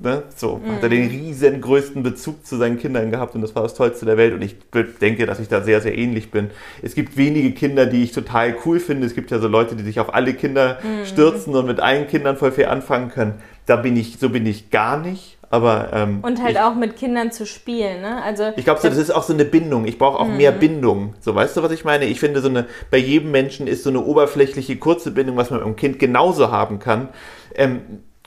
ne, 0.00 0.22
so, 0.34 0.56
mhm. 0.56 0.72
hat 0.72 0.82
er 0.82 0.88
den 0.88 1.08
riesengrößten 1.08 2.02
Bezug 2.02 2.46
zu 2.46 2.56
seinen 2.56 2.78
Kindern 2.78 3.10
gehabt 3.10 3.34
und 3.34 3.42
das 3.42 3.54
war 3.54 3.62
das 3.62 3.74
Tollste 3.74 4.06
der 4.06 4.16
Welt 4.16 4.34
und 4.34 4.42
ich 4.42 4.56
denke, 5.00 5.26
dass 5.26 5.40
ich 5.40 5.48
da 5.48 5.62
sehr, 5.62 5.80
sehr 5.80 5.96
ähnlich 5.96 6.30
bin. 6.30 6.50
Es 6.82 6.94
gibt 6.94 7.16
wenige 7.16 7.52
Kinder, 7.52 7.86
die 7.86 8.02
ich 8.02 8.12
total 8.12 8.56
cool 8.64 8.80
finde. 8.80 9.06
Es 9.06 9.14
gibt 9.14 9.30
ja 9.30 9.38
so 9.38 9.48
Leute, 9.48 9.76
die 9.76 9.84
sich 9.84 10.00
auf 10.00 10.14
alle 10.14 10.34
Kinder 10.34 10.78
mhm. 10.82 11.06
stürzen 11.06 11.54
und 11.54 11.66
mit 11.66 11.80
allen 11.80 12.06
Kindern 12.06 12.36
voll 12.36 12.52
viel 12.52 12.66
anfangen 12.66 13.10
können. 13.10 13.34
Da 13.66 13.76
bin 13.76 13.96
ich, 13.96 14.18
so 14.18 14.30
bin 14.30 14.46
ich 14.46 14.70
gar 14.70 14.98
nicht. 14.98 15.38
Aber, 15.52 15.90
ähm, 15.92 16.20
und 16.22 16.42
halt 16.42 16.52
ich, 16.52 16.60
auch 16.60 16.74
mit 16.74 16.96
Kindern 16.96 17.30
zu 17.30 17.44
spielen, 17.44 18.00
ne? 18.00 18.22
Also 18.22 18.52
ich 18.56 18.64
glaube, 18.64 18.80
so, 18.80 18.88
das 18.88 18.96
ist 18.96 19.10
auch 19.10 19.22
so 19.22 19.34
eine 19.34 19.44
Bindung. 19.44 19.84
Ich 19.84 19.98
brauche 19.98 20.18
auch 20.18 20.26
mhm. 20.26 20.38
mehr 20.38 20.50
Bindung. 20.50 21.12
So, 21.20 21.34
weißt 21.34 21.58
du, 21.58 21.62
was 21.62 21.72
ich 21.72 21.84
meine? 21.84 22.06
Ich 22.06 22.20
finde, 22.20 22.40
so 22.40 22.48
eine 22.48 22.64
bei 22.90 22.96
jedem 22.96 23.32
Menschen 23.32 23.66
ist 23.66 23.84
so 23.84 23.90
eine 23.90 24.00
oberflächliche 24.00 24.76
kurze 24.76 25.10
Bindung, 25.10 25.36
was 25.36 25.50
man 25.50 25.58
mit 25.58 25.66
einem 25.66 25.76
Kind 25.76 25.98
genauso 25.98 26.50
haben 26.50 26.78
kann. 26.78 27.10
Ähm, 27.54 27.82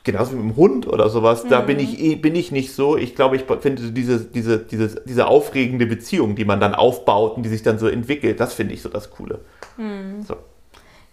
genauso 0.05 0.31
wie 0.31 0.35
mit 0.37 0.55
dem 0.55 0.55
Hund 0.55 0.87
oder 0.87 1.09
sowas. 1.09 1.43
Mhm. 1.43 1.49
Da 1.49 1.59
bin 1.59 1.79
ich 1.79 1.99
eh, 1.99 2.15
bin 2.15 2.35
ich 2.35 2.51
nicht 2.51 2.73
so. 2.73 2.95
Ich 2.95 3.15
glaube, 3.15 3.35
ich 3.35 3.43
finde 3.59 3.91
diese 3.91 4.23
diese 4.23 4.59
diese 4.59 5.01
diese 5.05 5.27
aufregende 5.27 5.85
Beziehung, 5.85 6.35
die 6.35 6.45
man 6.45 6.61
dann 6.61 6.73
aufbaut 6.73 7.35
und 7.35 7.43
die 7.43 7.49
sich 7.49 7.63
dann 7.63 7.77
so 7.77 7.87
entwickelt, 7.87 8.39
das 8.39 8.53
finde 8.53 8.73
ich 8.73 8.81
so 8.81 8.87
das 8.87 9.09
Coole. 9.11 9.39
Mhm. 9.75 10.21
So. 10.23 10.37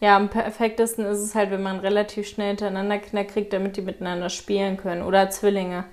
Ja, 0.00 0.16
am 0.16 0.28
perfektesten 0.28 1.04
ist 1.04 1.18
es 1.18 1.34
halt, 1.34 1.50
wenn 1.50 1.62
man 1.62 1.78
relativ 1.80 2.26
schnell 2.26 2.48
hintereinander 2.48 2.98
Kinder 2.98 3.24
kriegt, 3.24 3.52
damit 3.52 3.76
die 3.76 3.82
miteinander 3.82 4.30
spielen 4.30 4.76
können. 4.76 5.02
Oder 5.02 5.30
Zwillinge. 5.30 5.84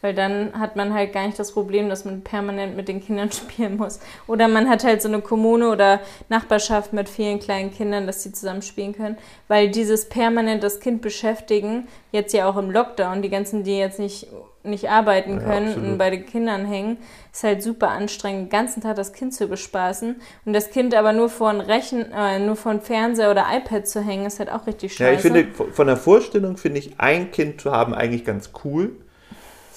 Weil 0.00 0.14
dann 0.14 0.52
hat 0.58 0.76
man 0.76 0.94
halt 0.94 1.12
gar 1.12 1.26
nicht 1.26 1.38
das 1.38 1.52
Problem, 1.52 1.88
dass 1.88 2.04
man 2.04 2.22
permanent 2.22 2.76
mit 2.76 2.88
den 2.88 3.04
Kindern 3.04 3.32
spielen 3.32 3.76
muss. 3.76 3.98
Oder 4.26 4.46
man 4.46 4.68
hat 4.68 4.84
halt 4.84 5.02
so 5.02 5.08
eine 5.08 5.20
Kommune 5.20 5.70
oder 5.70 6.00
Nachbarschaft 6.28 6.92
mit 6.92 7.08
vielen 7.08 7.40
kleinen 7.40 7.72
Kindern, 7.72 8.06
dass 8.06 8.22
sie 8.22 8.32
zusammen 8.32 8.62
spielen 8.62 8.94
können. 8.94 9.18
Weil 9.48 9.70
dieses 9.70 10.08
permanent 10.08 10.62
das 10.62 10.78
Kind 10.78 11.02
beschäftigen, 11.02 11.88
jetzt 12.12 12.32
ja 12.32 12.48
auch 12.48 12.56
im 12.56 12.70
Lockdown, 12.70 13.22
die 13.22 13.28
ganzen, 13.28 13.64
die 13.64 13.76
jetzt 13.76 13.98
nicht, 13.98 14.28
nicht 14.62 14.88
arbeiten 14.88 15.40
können 15.40 15.68
ja, 15.68 15.76
und 15.76 15.98
bei 15.98 16.10
den 16.10 16.26
Kindern 16.26 16.64
hängen, 16.64 16.98
ist 17.32 17.42
halt 17.42 17.62
super 17.62 17.88
anstrengend, 17.88 18.44
den 18.44 18.50
ganzen 18.50 18.82
Tag 18.82 18.94
das 18.96 19.12
Kind 19.12 19.34
zu 19.34 19.48
bespaßen. 19.48 20.16
Und 20.44 20.52
das 20.52 20.70
Kind 20.70 20.94
aber 20.94 21.12
nur 21.12 21.28
vor 21.28 21.48
ein 21.50 21.60
Rechen, 21.60 22.12
äh, 22.12 22.38
nur 22.38 22.54
vor 22.54 22.70
ein 22.70 22.82
Fernseher 22.82 23.32
oder 23.32 23.46
iPad 23.52 23.88
zu 23.88 24.00
hängen, 24.00 24.26
ist 24.26 24.38
halt 24.38 24.52
auch 24.52 24.68
richtig 24.68 24.92
scheiße. 24.92 25.04
Ja, 25.04 25.12
ich 25.12 25.46
finde, 25.48 25.72
von 25.72 25.86
der 25.88 25.96
Vorstellung 25.96 26.56
finde 26.56 26.78
ich, 26.78 27.00
ein 27.00 27.32
Kind 27.32 27.60
zu 27.60 27.72
haben 27.72 27.94
eigentlich 27.94 28.24
ganz 28.24 28.52
cool 28.64 28.92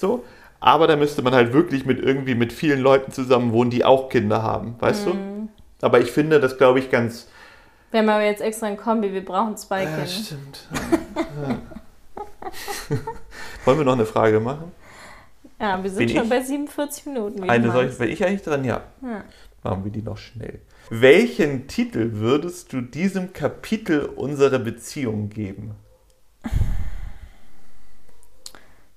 so. 0.02 0.24
Aber 0.60 0.86
da 0.86 0.96
müsste 0.96 1.22
man 1.22 1.34
halt 1.34 1.54
wirklich 1.54 1.86
mit 1.86 1.98
irgendwie 1.98 2.34
mit 2.34 2.52
vielen 2.52 2.80
Leuten 2.80 3.10
zusammen 3.10 3.52
wohnen, 3.52 3.70
die 3.70 3.84
auch 3.84 4.10
Kinder 4.10 4.42
haben, 4.42 4.76
weißt 4.78 5.06
mhm. 5.06 5.10
du? 5.10 5.86
Aber 5.86 6.00
ich 6.00 6.12
finde 6.12 6.38
das, 6.38 6.58
glaube 6.58 6.78
ich, 6.78 6.90
ganz. 6.90 7.28
Wir 7.90 8.00
haben 8.00 8.08
aber 8.08 8.22
jetzt 8.24 8.40
extra 8.40 8.66
ein 8.66 8.76
Kombi, 8.76 9.12
wir 9.12 9.24
brauchen 9.24 9.56
zwei 9.56 9.84
ja, 9.84 9.90
Kinder. 9.90 10.06
Stimmt. 10.06 10.68
Ja. 11.42 11.58
Wollen 13.64 13.78
wir 13.78 13.84
noch 13.84 13.94
eine 13.94 14.04
Frage 14.04 14.38
machen? 14.38 14.72
Ja, 15.60 15.82
wir 15.82 15.90
sind 15.90 15.98
bin 15.98 16.08
schon 16.10 16.24
ich? 16.24 16.30
bei 16.30 16.40
47 16.40 17.06
Minuten. 17.06 17.48
Eine 17.48 17.70
solche, 17.70 17.96
bin 17.96 18.10
ich 18.10 18.24
eigentlich 18.24 18.42
dran? 18.42 18.64
Ja. 18.64 18.82
ja. 19.02 19.24
Machen 19.62 19.84
wir 19.84 19.92
die 19.92 20.02
noch 20.02 20.18
schnell. 20.18 20.60
Welchen 20.90 21.68
Titel 21.68 22.10
würdest 22.14 22.72
du 22.72 22.80
diesem 22.80 23.32
Kapitel 23.32 24.04
unserer 24.04 24.58
Beziehung 24.58 25.30
geben? 25.30 25.74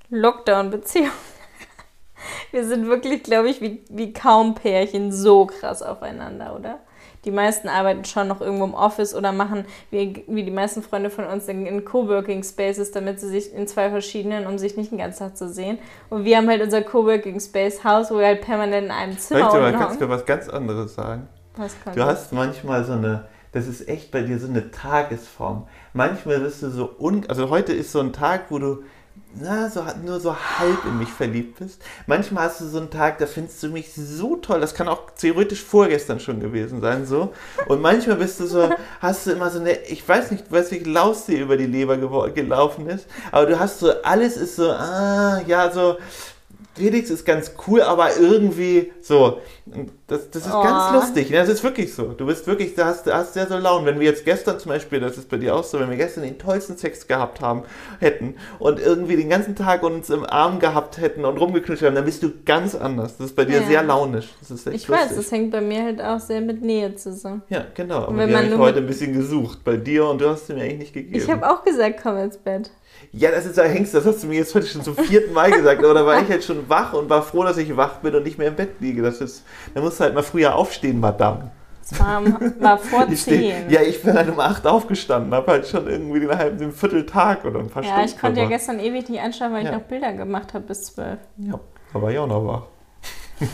Lockdown-Beziehung. 0.10 1.12
Wir 2.52 2.66
sind 2.66 2.88
wirklich, 2.88 3.24
glaube 3.24 3.50
ich, 3.50 3.62
wie, 3.62 3.84
wie 3.90 4.14
kaum 4.14 4.56
Pärchen 4.56 5.12
so 5.12 5.46
krass 5.46 5.82
aufeinander, 5.82 6.56
oder? 6.56 6.80
Die 7.26 7.32
meisten 7.32 7.68
arbeiten 7.68 8.06
schon 8.06 8.28
noch 8.28 8.40
irgendwo 8.40 8.66
im 8.66 8.76
Office 8.76 9.16
oder 9.16 9.32
machen, 9.32 9.66
wie, 9.90 10.24
wie 10.28 10.44
die 10.44 10.52
meisten 10.52 10.84
Freunde 10.84 11.10
von 11.10 11.26
uns, 11.26 11.48
in, 11.48 11.66
in 11.66 11.84
Coworking 11.84 12.44
Spaces, 12.44 12.92
damit 12.92 13.20
sie 13.20 13.30
sich 13.30 13.52
in 13.52 13.68
zwei 13.68 13.90
verschiedenen, 13.90 14.46
um 14.46 14.60
sich 14.60 14.78
nicht 14.78 14.92
den 14.92 15.00
ganzen 15.00 15.20
Tag 15.20 15.38
zu 15.38 15.50
sehen. 15.50 15.80
Und 16.12 16.24
wir 16.24 16.38
haben 16.38 16.48
halt 16.48 16.62
unser 16.62 16.84
Coworking 16.84 17.40
Space 17.40 17.84
Haus, 17.84 18.12
wo 18.12 18.20
wir 18.20 18.28
halt 18.28 18.42
permanent 18.42 18.86
in 18.86 18.92
einem 18.92 19.18
Zimmer 19.18 19.52
sind. 19.52 19.62
Weißt 19.62 19.78
kannst 19.78 20.02
du 20.02 20.10
was 20.10 20.26
ganz 20.26 20.50
anderes 20.50 20.94
sagen? 20.94 21.28
Was 21.58 21.76
kann 21.84 21.96
Du 21.96 22.04
hast 22.04 22.32
manchmal 22.32 22.84
so 22.84 22.94
eine, 22.94 23.26
das 23.54 23.68
ist 23.68 23.88
echt 23.88 24.12
bei 24.12 24.22
dir 24.22 24.38
so 24.38 24.48
eine 24.48 24.70
Tagesform. 24.70 25.68
Manchmal 25.94 26.40
bist 26.42 26.62
du 26.62 26.70
so 26.70 26.96
un, 27.00 27.26
also 27.28 27.50
heute 27.50 27.74
ist 27.74 27.92
so 27.92 28.02
ein 28.02 28.14
Tag, 28.14 28.52
wo 28.52 28.60
du 28.60 28.84
na, 29.38 29.70
so, 29.70 29.84
nur 30.04 30.20
so 30.20 30.36
halb 30.36 30.86
in 30.86 30.98
mich 30.98 31.10
verliebt 31.10 31.60
bist. 31.60 31.82
Manchmal 32.08 32.46
hast 32.46 32.62
du 32.62 32.66
so 32.66 32.78
einen 32.78 32.90
Tag, 32.90 33.18
da 33.18 33.26
findest 33.26 33.62
du 33.64 33.68
mich 33.68 33.94
so 33.94 34.38
toll. 34.38 34.62
Das 34.62 34.74
kann 34.74 34.88
auch 34.88 35.12
theoretisch 35.12 35.62
vorgestern 35.62 36.20
schon 36.20 36.40
gewesen 36.40 36.80
sein, 36.82 37.06
so. 37.06 37.34
Und 37.68 37.82
manchmal 37.82 38.16
bist 38.16 38.40
du 38.40 38.48
so, 38.48 38.70
hast 39.02 39.28
du 39.28 39.32
immer 39.32 39.50
so 39.50 39.60
eine, 39.60 39.74
ich 39.84 40.08
weiß 40.08 40.32
nicht, 40.32 40.46
was 40.50 40.72
ich 40.72 40.86
Laus 40.86 41.26
dir 41.26 41.42
über 41.42 41.58
die 41.58 41.66
Leber 41.66 41.98
gelaufen 42.30 42.88
ist, 42.88 43.08
aber 43.32 43.46
du 43.46 43.60
hast 43.60 43.80
so, 43.80 43.92
alles 44.04 44.38
ist 44.38 44.56
so, 44.56 44.72
ah, 44.72 45.42
ja, 45.46 45.70
so, 45.72 45.98
Felix 46.76 47.10
ist 47.10 47.26
ganz 47.26 47.54
cool, 47.68 47.82
aber 47.82 48.18
irgendwie 48.18 48.92
so. 49.02 49.40
Das, 50.08 50.30
das 50.30 50.46
ist 50.46 50.54
oh. 50.54 50.62
ganz 50.62 50.94
lustig. 50.94 51.32
Das 51.32 51.50
ist 51.50 51.64
wirklich 51.64 51.94
so. 51.94 52.10
Du 52.10 52.26
bist 52.26 52.46
wirklich, 52.48 52.76
da 52.76 52.86
hast, 52.86 53.12
hast 53.12 53.34
sehr 53.34 53.48
so 53.48 53.58
Laune. 53.58 53.86
Wenn 53.86 54.00
wir 54.00 54.08
jetzt 54.08 54.26
gestern 54.26 54.60
zum 54.60 54.70
Beispiel, 54.70 55.00
das 55.00 55.18
ist 55.18 55.30
bei 55.30 55.38
dir 55.38 55.56
auch 55.56 55.64
so, 55.64 55.80
wenn 55.80 55.90
wir 55.90 55.98
gestern 55.98 56.24
den 56.24 56.38
tollsten 56.38 56.78
Sex 56.78 57.08
gehabt 57.08 57.42
haben, 57.42 57.64
hätten 58.00 58.36
und 58.60 58.80
irgendwie 58.80 59.16
den 59.16 59.30
ganzen 59.30 59.56
Tag 59.56 59.84
uns 59.84 60.10
im 60.10 60.26
Arm 60.26 60.60
gehabt 60.60 60.98
hätten 60.98 61.26
und 61.26 61.38
rumgeknutscht 61.38 61.84
haben, 61.84 61.96
dann 61.96 62.06
bist 62.06 62.22
du 62.22 62.32
ganz 62.46 62.76
anders. 62.76 63.18
Das 63.18 63.28
ist 63.28 63.36
bei 63.36 63.46
dir 63.46 63.62
ja. 63.62 63.68
sehr 63.68 63.84
launisch. 63.84 64.30
Das 64.42 64.52
ist 64.52 64.68
echt 64.68 64.76
ich 64.76 64.88
lustig. 64.88 65.10
weiß, 65.10 65.16
das 65.16 65.32
hängt 65.32 65.52
bei 65.52 65.62
mir 65.62 65.84
halt 65.84 66.02
auch 66.02 66.20
sehr 66.20 66.42
mit 66.42 66.62
Nähe 66.62 66.94
zusammen. 66.96 67.42
Ja, 67.50 67.66
genau. 67.74 68.04
Aber 68.04 68.28
wir 68.28 68.38
haben 68.38 68.58
heute 68.60 68.80
ein 68.80 68.88
bisschen 68.88 69.14
gesucht 69.14 69.64
bei 69.64 69.78
dir 69.78 70.06
und 70.06 70.22
du 70.22 70.30
hast 70.30 70.48
sie 70.48 70.54
mir 70.54 70.64
eigentlich 70.64 70.80
nicht 70.80 70.94
gegeben. 70.94 71.16
Ich 71.16 71.30
habe 71.30 71.50
auch 71.50 71.64
gesagt, 71.64 72.02
komm 72.04 72.18
ins 72.18 72.38
Bett. 72.38 72.70
Ja, 73.18 73.32
das 73.32 73.46
ist 73.46 73.58
ein 73.58 73.72
Hengst, 73.72 73.94
das 73.94 74.06
hast 74.06 74.24
du 74.24 74.28
mir 74.28 74.40
jetzt 74.40 74.54
heute 74.54 74.68
schon 74.68 74.84
zum 74.84 74.94
vierten 74.98 75.32
Mal 75.32 75.50
gesagt, 75.50 75.82
aber 75.82 75.94
da 75.94 76.06
war 76.06 76.22
ich 76.22 76.28
halt 76.28 76.44
schon 76.44 76.68
wach 76.68 76.92
und 76.92 77.10
war 77.10 77.22
froh, 77.22 77.46
dass 77.46 77.56
ich 77.56 77.78
wach 77.78 78.00
bin 78.00 78.14
und 78.14 78.24
nicht 78.24 78.38
mehr 78.38 78.50
im 78.50 78.56
Bett 78.56 78.82
liege. 78.82 79.02
Das 79.02 79.22
ist, 79.22 79.46
da 79.74 79.80
musst 79.80 80.00
du 80.00 80.04
halt 80.04 80.14
mal 80.14 80.22
früher 80.22 80.54
aufstehen, 80.54 81.00
Madame. 81.00 81.50
Das 81.88 81.98
war, 81.98 82.22
war 82.60 82.78
vor 82.78 83.08
ich 83.10 83.24
zehn. 83.24 83.70
ja, 83.70 83.82
ich 83.82 84.04
bin 84.04 84.16
halt 84.16 84.30
um 84.30 84.38
acht 84.40 84.68
aufgestanden, 84.68 85.34
habe 85.34 85.50
halt 85.50 85.66
schon 85.66 85.88
irgendwie 85.88 86.20
den 86.20 86.38
halben 86.38 86.58
den 86.58 86.74
Vierteltag 86.74 87.46
oder 87.46 87.60
ein 87.60 87.70
paar 87.70 87.84
ja, 87.84 87.90
Stunden. 87.90 88.08
Ja, 88.10 88.14
ich 88.14 88.20
konnte 88.20 88.42
ja 88.42 88.48
gestern 88.48 88.80
ewig 88.80 89.08
nicht 89.08 89.22
einschlafen, 89.22 89.54
weil 89.54 89.64
ja. 89.64 89.72
ich 89.72 89.78
noch 89.78 89.84
Bilder 89.84 90.12
gemacht 90.12 90.54
habe 90.54 90.66
bis 90.66 90.84
zwölf. 90.84 91.20
Ja, 91.38 91.58
da 91.94 92.02
war 92.02 92.12
ich 92.12 92.20
auch 92.20 92.28
noch 92.28 92.46
wach. 92.46 92.64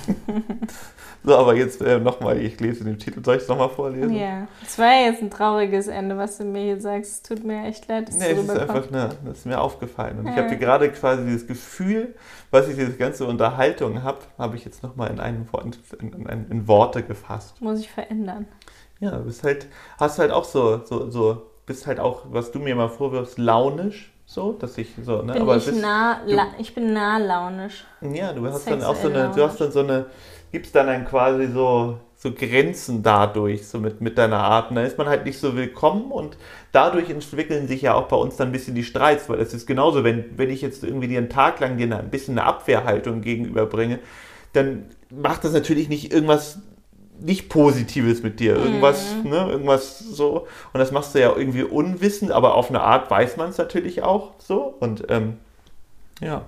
So, 1.24 1.38
aber 1.38 1.56
jetzt 1.56 1.82
äh, 1.82 2.00
nochmal, 2.00 2.40
ich 2.40 2.60
lese 2.60 2.84
den 2.84 2.98
Titel. 2.98 3.24
Soll 3.24 3.36
ich 3.36 3.44
es 3.44 3.48
nochmal 3.48 3.70
vorlesen? 3.70 4.14
Ja. 4.14 4.48
Es 4.66 4.80
war 4.80 4.88
ja 4.88 5.12
jetzt 5.12 5.22
ein 5.22 5.30
trauriges 5.30 5.88
Ende, 5.88 6.18
was 6.18 6.40
du 6.40 6.46
mir 6.46 6.64
hier 6.64 6.82
sagst. 6.82 7.12
Es 7.12 7.22
tut 7.22 7.44
mir 7.44 7.66
echt 7.66 7.88
leid, 7.88 8.08
dass 8.08 8.18
nee, 8.18 8.32
es 8.32 8.44
ist 8.44 8.50
einfach, 8.50 8.90
ne, 8.90 9.10
das 9.24 9.40
ist 9.40 9.46
mir 9.46 9.62
aufgefallen. 9.62 10.18
Und 10.18 10.26
ja. 10.26 10.32
ich 10.32 10.38
habe 10.40 10.58
gerade 10.58 10.90
quasi 10.90 11.24
dieses 11.26 11.46
Gefühl, 11.46 12.16
was 12.50 12.68
ich 12.68 12.76
diese 12.76 12.94
ganze 12.94 13.26
Unterhaltung 13.26 14.02
habe, 14.02 14.18
habe 14.40 14.56
ich 14.56 14.66
jetzt 14.66 14.82
nochmal 14.82 15.12
in, 15.12 15.20
einen 15.20 15.48
in, 16.00 16.14
in, 16.28 16.48
in, 16.50 16.68
Worte 16.68 17.04
gefasst. 17.04 17.62
Muss 17.62 17.80
ich 17.80 17.92
verändern. 17.92 18.48
Ja, 19.00 19.12
du 19.12 19.26
bist 19.26 19.44
halt, 19.44 19.68
hast 20.00 20.18
halt 20.18 20.32
auch 20.32 20.46
so, 20.46 20.84
so, 20.86 21.10
so, 21.12 21.44
bist 21.68 21.86
halt 21.86 22.00
auch, 22.00 22.24
was 22.32 22.52
du 22.52 22.58
mir 22.58 22.76
mal 22.76 22.90
vorwirfst, 22.90 23.38
launisch 23.38 24.12
so, 24.26 24.54
dass 24.54 24.78
ich 24.78 24.88
so, 25.04 25.22
ne? 25.24 25.34
Bin 25.34 25.42
aber 25.42 25.58
ich, 25.58 25.66
bist, 25.66 25.82
nah, 25.82 26.22
du, 26.26 26.38
ich 26.58 26.74
bin 26.74 26.94
nah 26.94 27.18
launisch. 27.18 27.86
Ja, 28.00 28.32
du 28.32 28.46
hast 28.48 28.64
Sexuell 28.64 28.80
dann 28.80 28.88
auch 28.88 28.96
so 28.96 29.10
eine, 29.10 29.32
du 29.36 29.44
hast 29.44 29.60
dann 29.60 29.72
so 29.74 29.80
eine, 29.82 30.06
gibst 30.52 30.76
dann, 30.76 30.88
dann 30.88 31.06
quasi 31.06 31.47
so, 31.47 31.97
so 32.16 32.32
Grenzen 32.32 33.04
dadurch, 33.04 33.68
so 33.68 33.80
mit, 33.80 34.02
mit 34.02 34.18
deiner 34.18 34.39
Art. 34.39 34.70
Und 34.70 34.76
dann 34.76 34.86
ist 34.86 34.97
man 34.97 35.08
halt 35.08 35.26
nicht 35.26 35.39
so 35.39 35.56
willkommen 35.56 36.12
und 36.12 36.38
dadurch 36.72 37.10
entwickeln 37.10 37.68
sich 37.68 37.82
ja 37.82 37.93
auch 37.93 38.08
bei 38.08 38.16
uns 38.18 38.36
dann 38.36 38.49
ein 38.49 38.52
bisschen 38.52 38.76
die 38.76 38.84
Streits, 38.84 39.30
weil 39.30 39.39
es 39.39 39.54
ist 39.54 39.66
genauso, 39.66 40.04
wenn, 40.04 40.38
wenn 40.38 40.49
ich 40.49 40.62
jetzt 40.62 40.84
irgendwie 40.84 41.08
dir 41.08 41.20
einen 41.20 41.30
Tag 41.30 41.60
lang 41.60 41.78
dir 41.78 41.97
ein 41.97 42.10
bisschen 42.10 42.38
eine 42.38 42.47
Abwehrhaltung 42.47 43.22
gegenüberbringe, 43.22 43.99
dann 44.54 44.86
macht 45.10 45.43
das 45.43 45.54
natürlich 45.54 45.89
nicht 45.89 46.14
irgendwas 46.14 46.60
nicht 47.22 47.49
Positives 47.49 48.24
mit 48.24 48.39
dir. 48.39 48.56
Irgendwas, 48.56 49.16
mhm. 49.24 49.30
ne, 49.30 49.47
irgendwas 49.49 49.99
so. 49.99 50.47
Und 50.74 50.80
das 50.80 50.91
machst 50.91 51.14
du 51.14 51.20
ja 51.20 51.34
irgendwie 51.36 51.64
unwissend, 51.64 52.32
aber 52.32 52.56
auf 52.56 52.70
eine 52.70 52.82
Art 52.82 53.10
weiß 53.10 53.38
man 53.38 53.49
es 53.49 53.58
natürlich 53.58 54.04
auch 54.04 54.32
so. 54.39 54.76
Und 54.80 55.06
ähm, 55.10 55.38
ja. 56.20 56.45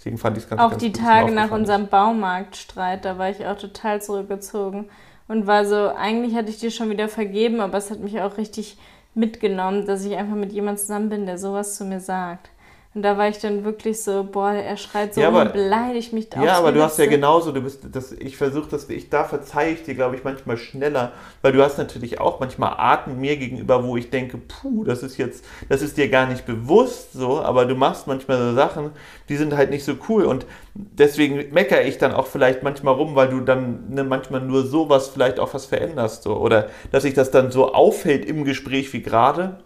Deswegen 0.00 0.16
fand 0.16 0.38
ich 0.38 0.44
es 0.44 0.48
ganz 0.48 0.62
Auch 0.62 0.70
ganz 0.70 0.82
die 0.82 0.92
Tage 0.92 1.30
nach 1.30 1.50
unserem 1.50 1.88
Baumarktstreit, 1.88 3.04
da 3.04 3.18
war 3.18 3.28
ich 3.28 3.44
auch 3.44 3.58
total 3.58 4.00
zurückgezogen 4.00 4.88
und 5.28 5.46
war 5.46 5.66
so, 5.66 5.90
eigentlich 5.94 6.34
hatte 6.36 6.48
ich 6.48 6.58
dir 6.58 6.70
schon 6.70 6.88
wieder 6.88 7.06
vergeben, 7.06 7.60
aber 7.60 7.76
es 7.76 7.90
hat 7.90 8.00
mich 8.00 8.18
auch 8.22 8.38
richtig 8.38 8.78
mitgenommen, 9.14 9.84
dass 9.84 10.02
ich 10.06 10.16
einfach 10.16 10.36
mit 10.36 10.52
jemandem 10.52 10.78
zusammen 10.78 11.10
bin, 11.10 11.26
der 11.26 11.36
sowas 11.36 11.76
zu 11.76 11.84
mir 11.84 12.00
sagt. 12.00 12.48
Und 12.92 13.02
da 13.02 13.16
war 13.16 13.28
ich 13.28 13.38
dann 13.38 13.62
wirklich 13.62 14.02
so, 14.02 14.24
boah, 14.24 14.50
er 14.50 14.76
schreit 14.76 15.14
so 15.14 15.20
ja, 15.20 15.28
aber, 15.28 15.44
beleidigt 15.44 16.12
mich 16.12 16.28
Ja, 16.34 16.58
aber 16.58 16.72
du 16.72 16.82
hast 16.82 16.98
ja 16.98 17.06
genauso, 17.06 17.52
du 17.52 17.60
bist, 17.60 17.82
das, 17.92 18.10
ich 18.10 18.36
versuche 18.36 18.68
das, 18.68 18.90
ich, 18.90 19.08
da 19.08 19.22
verzeihe 19.22 19.74
ich 19.74 19.84
dir, 19.84 19.94
glaube 19.94 20.16
ich, 20.16 20.24
manchmal 20.24 20.56
schneller, 20.56 21.12
weil 21.40 21.52
du 21.52 21.62
hast 21.62 21.78
natürlich 21.78 22.20
auch 22.20 22.40
manchmal 22.40 22.70
Arten 22.70 23.20
mir 23.20 23.36
gegenüber, 23.36 23.84
wo 23.84 23.96
ich 23.96 24.10
denke, 24.10 24.38
puh, 24.38 24.82
das 24.82 25.04
ist 25.04 25.18
jetzt, 25.18 25.44
das 25.68 25.82
ist 25.82 25.98
dir 25.98 26.08
gar 26.08 26.26
nicht 26.26 26.46
bewusst 26.46 27.12
so, 27.12 27.40
aber 27.40 27.64
du 27.64 27.76
machst 27.76 28.08
manchmal 28.08 28.38
so 28.38 28.54
Sachen, 28.56 28.90
die 29.28 29.36
sind 29.36 29.56
halt 29.56 29.70
nicht 29.70 29.84
so 29.84 29.92
cool. 30.08 30.24
Und 30.24 30.44
deswegen 30.74 31.52
meckere 31.52 31.82
ich 31.82 31.98
dann 31.98 32.12
auch 32.12 32.26
vielleicht 32.26 32.64
manchmal 32.64 32.94
rum, 32.94 33.14
weil 33.14 33.28
du 33.28 33.38
dann 33.38 33.84
ne, 33.90 34.02
manchmal 34.02 34.40
nur 34.40 34.66
sowas 34.66 35.06
vielleicht 35.06 35.38
auch 35.38 35.54
was 35.54 35.66
veränderst 35.66 36.24
so. 36.24 36.36
Oder 36.38 36.68
dass 36.90 37.04
sich 37.04 37.14
das 37.14 37.30
dann 37.30 37.52
so 37.52 37.72
auffällt 37.72 38.24
im 38.24 38.44
Gespräch 38.44 38.92
wie 38.92 39.02
gerade 39.02 39.60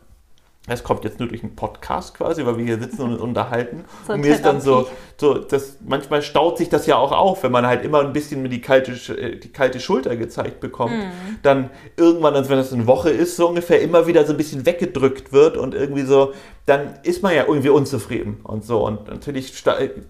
es 0.67 0.83
kommt 0.83 1.05
jetzt 1.05 1.21
nur 1.21 1.29
durch 1.29 1.43
einen 1.43 1.57
Podcast 1.57 2.15
quasi, 2.15 2.47
weil 2.47 2.57
wir 2.57 2.65
hier 2.65 2.79
sitzen 2.79 3.03
und 3.03 3.13
uns 3.13 3.21
unterhalten. 3.35 3.85
So 4.07 4.15
und 4.15 4.21
mir 4.21 4.35
ist 4.35 4.47
dann 4.47 4.63
so, 4.63 4.89
so 5.19 5.35
das, 5.35 5.77
manchmal 5.87 6.23
staut 6.23 6.57
sich 6.57 6.71
das 6.71 6.87
ja 6.87 6.97
auch 6.97 7.13
auf, 7.13 7.43
wenn 7.43 7.53
man 7.53 7.67
halt 7.67 7.85
immer 7.85 8.01
ein 8.01 8.15
bisschen 8.15 8.49
die 8.49 8.61
kalte, 8.63 8.93
äh, 9.15 9.37
die 9.37 9.53
kalte 9.53 9.79
Schulter 9.79 10.17
gezeigt 10.17 10.61
bekommt. 10.61 10.95
Mhm. 10.95 11.39
Dann 11.43 11.71
irgendwann, 11.99 12.35
als 12.35 12.49
wenn 12.49 12.57
das 12.57 12.73
eine 12.73 12.87
Woche 12.87 13.11
ist, 13.11 13.37
so 13.37 13.49
ungefähr 13.49 13.83
immer 13.83 14.07
wieder 14.07 14.25
so 14.25 14.33
ein 14.33 14.39
bisschen 14.39 14.65
weggedrückt 14.65 15.33
wird 15.35 15.59
und 15.59 15.75
irgendwie 15.75 16.05
so, 16.05 16.33
dann 16.65 16.95
ist 17.03 17.23
man 17.23 17.35
ja 17.35 17.45
irgendwie 17.47 17.69
unzufrieden 17.69 18.41
und 18.43 18.65
so. 18.65 18.87
Und 18.87 19.09
natürlich, 19.09 19.53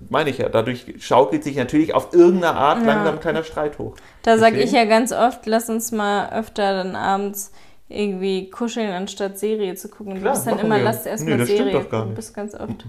meine 0.08 0.30
ich 0.30 0.38
ja, 0.38 0.48
dadurch 0.48 0.86
schaukelt 1.00 1.42
sich 1.42 1.56
natürlich 1.56 1.94
auf 1.94 2.14
irgendeine 2.14 2.56
Art 2.56 2.78
ja. 2.80 2.86
langsam 2.86 3.14
ein 3.14 3.20
kleiner 3.20 3.42
Streit 3.42 3.78
hoch. 3.78 3.96
Da 4.22 4.38
sage 4.38 4.60
ich 4.60 4.70
ja 4.70 4.84
ganz 4.84 5.10
oft, 5.10 5.46
lass 5.46 5.68
uns 5.68 5.90
mal 5.90 6.30
öfter 6.30 6.76
dann 6.76 6.94
abends 6.94 7.50
irgendwie 7.94 8.50
kuscheln, 8.50 8.90
anstatt 8.90 9.38
Serie 9.38 9.74
zu 9.74 9.88
gucken. 9.88 10.20
Klar, 10.20 10.34
du 10.34 10.38
bist 10.38 10.46
dann 10.46 10.58
immer, 10.58 10.76
wir. 10.76 10.84
lass 10.84 11.06
erstmal 11.06 11.38
nee, 11.38 11.44
Serie 11.44 11.80
gucken. 11.80 12.08
Du 12.10 12.14
bist 12.14 12.34
ganz 12.34 12.54
oft. 12.54 12.84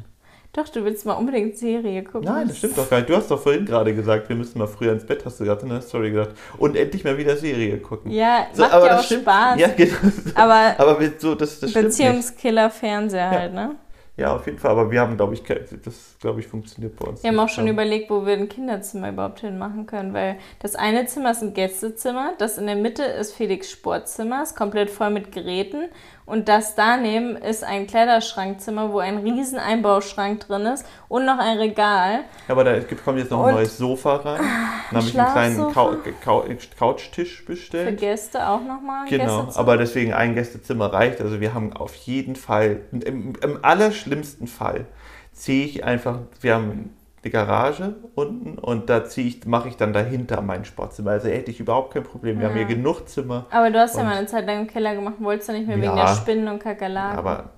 Doch, 0.56 0.70
du 0.70 0.86
willst 0.86 1.06
mal 1.06 1.14
unbedingt 1.14 1.58
Serie 1.58 2.02
gucken. 2.02 2.30
Nein, 2.30 2.48
das 2.48 2.60
stimmt 2.60 2.78
doch 2.78 2.90
gar 2.90 2.98
nicht. 2.98 3.10
Du 3.10 3.16
hast 3.18 3.30
doch 3.30 3.42
vorhin 3.42 3.66
gerade 3.66 3.94
gesagt, 3.94 4.30
wir 4.30 4.38
müssen 4.38 4.58
mal 4.58 4.68
früher 4.68 4.94
ins 4.94 5.06
Bett, 5.06 5.26
hast 5.26 5.38
du 5.40 5.44
gerade 5.44 5.64
in 5.64 5.70
der 5.70 5.82
Story 5.82 6.12
gesagt. 6.12 6.38
Und 6.58 6.78
endlich 6.78 7.04
mal 7.04 7.18
wieder 7.18 7.36
Serie 7.36 7.78
gucken. 7.80 8.10
Ja, 8.10 8.48
so, 8.54 8.62
macht 8.62 8.72
aber 8.72 8.88
ja 8.88 8.98
auch 8.98 9.04
stimmt. 9.04 9.24
Spaß. 9.24 9.60
Ja, 9.60 9.68
genau. 9.68 9.96
Aber, 10.34 10.76
aber 10.78 10.98
so, 11.18 11.36
das, 11.36 11.60
das 11.60 11.74
Beziehungskiller 11.74 12.70
Fernseher 12.70 13.32
halt, 13.32 13.54
ne? 13.54 13.76
Ja, 14.18 14.34
auf 14.34 14.46
jeden 14.46 14.60
Fall. 14.60 14.72
Aber 14.72 14.92
wir 14.92 15.02
haben, 15.02 15.18
glaube 15.18 15.34
ich, 15.34 15.44
das, 15.44 16.16
glaube 16.22 16.40
ich, 16.40 16.48
funktioniert 16.48 16.96
bei 16.96 17.06
uns. 17.06 17.22
Wir 17.22 17.32
haben 17.32 17.40
auch 17.40 17.50
schon 17.50 17.68
überlegt, 17.68 18.10
wo 18.10 18.26
wir 18.26 18.34
ein 18.34 18.48
Kinderzimmer 18.48 19.10
überhaupt 19.10 19.42
hinmachen 19.42 19.86
können, 19.88 20.14
weil 20.14 20.38
das 20.60 20.76
eine 20.76 21.06
Zimmer 21.06 21.32
ist 21.32 21.44
ein 21.44 21.54
Gästezimmer, 21.54 22.34
das 22.38 22.58
in 22.58 22.66
der 22.66 22.78
Mitte 22.78 23.04
ist 23.04 23.34
Felix 23.34 23.70
Sportzimmer, 23.70 24.44
ist 24.44 24.56
komplett 24.56 24.90
voll 24.90 25.10
mit 25.10 25.34
Geräten 25.34 25.90
und 26.26 26.50
das 26.50 26.74
daneben 26.76 27.36
ist 27.36 27.64
ein 27.64 27.86
Kleiderschrankzimmer, 27.86 28.92
wo 28.92 29.00
ein 29.00 29.18
riesen 29.20 29.60
Einbauschrank 29.60 30.48
drin 30.48 30.66
ist 30.66 30.86
und 31.08 31.26
noch 31.26 31.38
ein 31.38 31.58
Regal. 31.58 32.22
Ja, 32.48 32.54
aber 32.54 32.64
da 32.64 32.80
kommt 32.80 33.20
jetzt 33.20 33.30
noch 33.30 33.44
ein 33.44 33.50
und 33.50 33.56
neues 33.56 33.78
Sofa 33.78 34.16
rein. 34.16 34.42
Dann 34.90 35.02
habe 35.02 35.08
ich 35.08 35.20
einen 35.20 35.32
kleinen 35.32 35.74
Cou 35.74 35.98
Cou 36.24 36.44
Couchtisch 36.78 37.46
bestellt. 37.46 37.90
Für 37.90 37.96
Gäste 37.96 38.48
auch 38.48 38.62
nochmal. 38.62 39.08
Genau, 39.08 39.50
aber 39.54 39.78
deswegen 39.78 40.14
ein 40.14 40.34
Gästezimmer 40.34 40.92
reicht. 40.92 41.22
Also 41.22 41.40
wir 41.40 41.54
haben 41.54 41.74
auf 41.74 41.94
jeden 41.94 42.36
Fall, 42.36 42.82
im, 42.92 43.34
im 43.42 43.60
allerschlimmsten 43.64 44.48
Fall, 44.48 44.86
ziehe 45.32 45.66
ich 45.66 45.84
einfach, 45.84 46.20
wir 46.42 46.56
haben 46.56 46.96
eine 47.26 47.32
Garage 47.32 47.96
unten 48.14 48.58
und 48.60 48.90
da 48.90 49.04
ziehe 49.04 49.28
ich, 49.28 49.46
mache 49.46 49.68
ich 49.68 49.78
dann 49.78 49.94
dahinter 49.94 50.42
mein 50.42 50.64
Sportzimmer. 50.64 51.12
Also 51.12 51.28
hätte 51.28 51.52
ich 51.52 51.60
überhaupt 51.60 51.94
kein 51.94 52.04
Problem. 52.04 52.38
Wir 52.38 52.44
ja. 52.44 52.50
haben 52.50 52.58
hier 52.58 52.66
genug 52.66 53.10
Zimmer. 53.10 53.48
Aber 53.50 53.72
du 53.72 53.80
hast 53.80 53.98
ja 53.98 54.04
mal 54.04 54.16
eine 54.16 54.28
Zeit 54.28 54.46
lang 54.46 54.62
im 54.62 54.68
Keller 54.68 54.96
gemacht, 54.96 55.16
wolltest 55.20 55.50
du 55.50 55.54
nicht 55.54 55.68
mehr 55.68 55.78
ja, 55.78 55.84
wegen 55.84 55.96
der 55.96 56.08
Spinnen 56.08 56.48
und 56.48 56.60
Kakerlaken. 56.60 57.18
Aber 57.18 57.50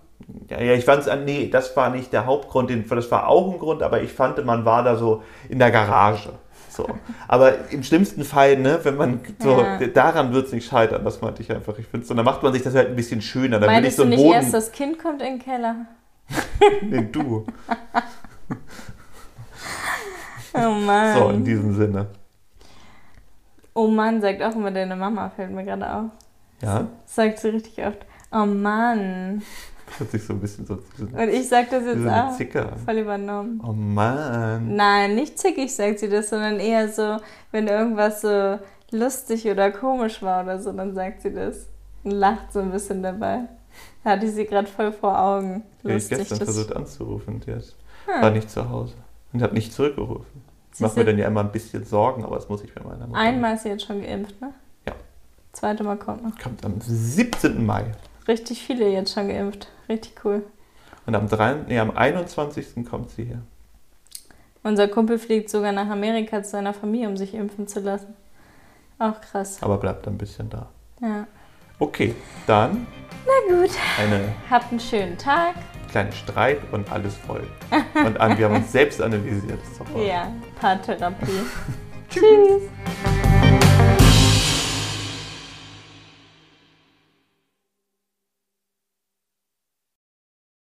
ja, 0.49 0.61
ja, 0.61 0.73
ich 0.73 0.85
fand 0.85 1.05
es, 1.05 1.15
nee, 1.25 1.49
das 1.49 1.75
war 1.75 1.89
nicht 1.89 2.11
der 2.13 2.25
Hauptgrund, 2.25 2.71
das 2.89 3.11
war 3.11 3.27
auch 3.27 3.51
ein 3.51 3.59
Grund, 3.59 3.83
aber 3.83 4.01
ich 4.01 4.11
fand, 4.11 4.43
man 4.45 4.65
war 4.65 4.83
da 4.83 4.95
so 4.95 5.21
in 5.49 5.59
der 5.59 5.71
Garage. 5.71 6.29
So. 6.69 6.87
Aber 7.27 7.71
im 7.71 7.83
schlimmsten 7.83 8.23
Fall, 8.23 8.57
ne, 8.57 8.79
wenn 8.83 8.95
man 8.95 9.19
so, 9.39 9.59
ja. 9.61 9.87
daran 9.87 10.31
wird 10.31 10.47
es 10.47 10.53
nicht 10.53 10.69
scheitern, 10.69 11.03
das 11.03 11.21
meinte 11.21 11.41
ich 11.41 11.51
einfach. 11.51 11.77
Ich 11.79 11.87
finde 11.87 12.05
so, 12.05 12.13
dann 12.13 12.23
macht 12.23 12.43
man 12.43 12.53
sich 12.53 12.61
das 12.61 12.75
halt 12.75 12.89
ein 12.89 12.95
bisschen 12.95 13.21
schöner. 13.21 13.59
Dann 13.59 13.69
Meintest 13.69 13.93
ich 13.93 13.97
so 13.97 14.03
du 14.03 14.09
nicht 14.09 14.19
Boden... 14.19 14.33
erst, 14.33 14.53
das 14.53 14.71
Kind 14.71 14.99
kommt 14.99 15.21
in 15.21 15.37
den 15.37 15.39
Keller? 15.39 15.87
nee, 16.81 17.07
du. 17.11 17.45
Oh 20.57 20.73
Mann. 20.73 21.17
So, 21.17 21.29
in 21.29 21.43
diesem 21.43 21.75
Sinne. 21.75 22.07
Oh 23.73 23.87
Mann, 23.87 24.21
sagt 24.21 24.41
auch 24.41 24.55
immer 24.55 24.71
deine 24.71 24.95
Mama, 24.95 25.29
fällt 25.29 25.51
mir 25.51 25.63
gerade 25.63 25.93
auf. 25.93 26.11
Ja? 26.61 26.87
sagt 27.05 27.39
sie 27.39 27.49
richtig 27.49 27.85
oft. 27.85 28.05
Oh 28.31 28.45
Mann. 28.45 29.43
Hört 29.97 30.11
sich 30.11 30.23
so 30.23 30.33
ein 30.33 30.41
bisschen 30.41 30.65
so. 30.65 30.79
Und 30.97 31.29
ich 31.29 31.47
sag 31.47 31.69
das 31.69 31.85
jetzt 31.85 32.07
auch. 32.07 32.35
Zicker. 32.35 32.73
Voll 32.83 32.97
übernommen. 32.97 33.61
Oh 33.65 33.71
Mann. 33.71 34.75
Nein, 34.75 35.15
nicht 35.15 35.39
zickig 35.39 35.73
sagt 35.73 35.99
sie 35.99 36.09
das, 36.09 36.29
sondern 36.29 36.59
eher 36.59 36.89
so, 36.89 37.17
wenn 37.51 37.67
irgendwas 37.67 38.21
so 38.21 38.59
lustig 38.91 39.47
oder 39.47 39.71
komisch 39.71 40.21
war 40.21 40.43
oder 40.43 40.59
so, 40.59 40.71
dann 40.71 40.93
sagt 40.93 41.21
sie 41.21 41.33
das. 41.33 41.67
Und 42.03 42.11
lacht 42.11 42.51
so 42.51 42.59
ein 42.59 42.71
bisschen 42.71 43.01
dabei. 43.01 43.43
Da 44.03 44.11
hatte 44.11 44.25
ich 44.25 44.33
sie 44.33 44.45
gerade 44.45 44.67
voll 44.67 44.91
vor 44.91 45.17
Augen. 45.17 45.63
Lustig, 45.83 46.19
ich 46.19 46.29
gestern 46.29 46.45
versucht 46.45 46.75
anzurufen, 46.75 47.39
die 47.41 47.53
hm. 47.53 48.21
war 48.21 48.31
nicht 48.31 48.49
zu 48.49 48.69
Hause 48.69 48.95
und 49.33 49.41
hat 49.41 49.53
nicht 49.53 49.73
zurückgerufen. 49.73 50.46
Ich 50.77 50.81
mache 50.81 50.99
mir 50.99 51.05
dann 51.05 51.17
ja 51.17 51.25
immer 51.25 51.39
ein 51.39 51.51
bisschen 51.51 51.83
Sorgen, 51.85 52.23
aber 52.23 52.35
das 52.35 52.49
muss 52.49 52.63
ich 52.63 52.71
bei 52.71 52.83
meiner 52.83 53.07
Mutter. 53.07 53.19
Einmal 53.19 53.55
ist 53.55 53.63
sie 53.63 53.69
jetzt 53.69 53.83
schon 53.83 53.99
geimpft, 53.99 54.39
ne? 54.39 54.53
Ja. 54.85 54.93
Zweite 55.51 55.83
Mal 55.83 55.97
kommt 55.97 56.23
noch. 56.23 56.37
Kommt 56.37 56.63
am 56.63 56.79
17. 56.79 57.65
Mai. 57.65 57.85
Richtig 58.27 58.61
viele 58.61 58.87
jetzt 58.87 59.11
schon 59.11 59.27
geimpft. 59.27 59.69
Richtig 59.89 60.23
cool. 60.23 60.43
Und 61.07 61.15
am, 61.15 61.27
3, 61.27 61.63
nee, 61.67 61.79
am 61.79 61.89
21. 61.89 62.85
kommt 62.87 63.09
sie 63.09 63.25
hier. 63.25 63.41
Unser 64.61 64.87
Kumpel 64.87 65.17
fliegt 65.17 65.49
sogar 65.49 65.71
nach 65.71 65.89
Amerika 65.89 66.43
zu 66.43 66.51
seiner 66.51 66.75
Familie, 66.75 67.09
um 67.09 67.17
sich 67.17 67.33
impfen 67.33 67.67
zu 67.67 67.79
lassen. 67.79 68.13
Auch 68.99 69.19
krass. 69.19 69.63
Aber 69.63 69.77
bleibt 69.77 70.07
ein 70.07 70.19
bisschen 70.19 70.47
da. 70.51 70.69
Ja. 71.01 71.25
Okay, 71.79 72.13
dann. 72.45 72.85
Na 73.25 73.55
gut. 73.55 73.71
Eine 73.99 74.31
Habt 74.47 74.69
einen 74.69 74.79
schönen 74.79 75.17
Tag 75.17 75.55
kleinen 75.97 76.11
Streit 76.11 76.59
und 76.71 76.91
alles 76.91 77.15
voll. 77.15 77.47
Und 78.05 78.19
an, 78.19 78.37
wir 78.37 78.45
haben 78.45 78.55
uns 78.57 78.71
selbst 78.71 79.01
analysiert. 79.01 79.59
ja, 80.05 80.31
Paartherapie. 80.59 81.45
Tschüss. 82.09 82.63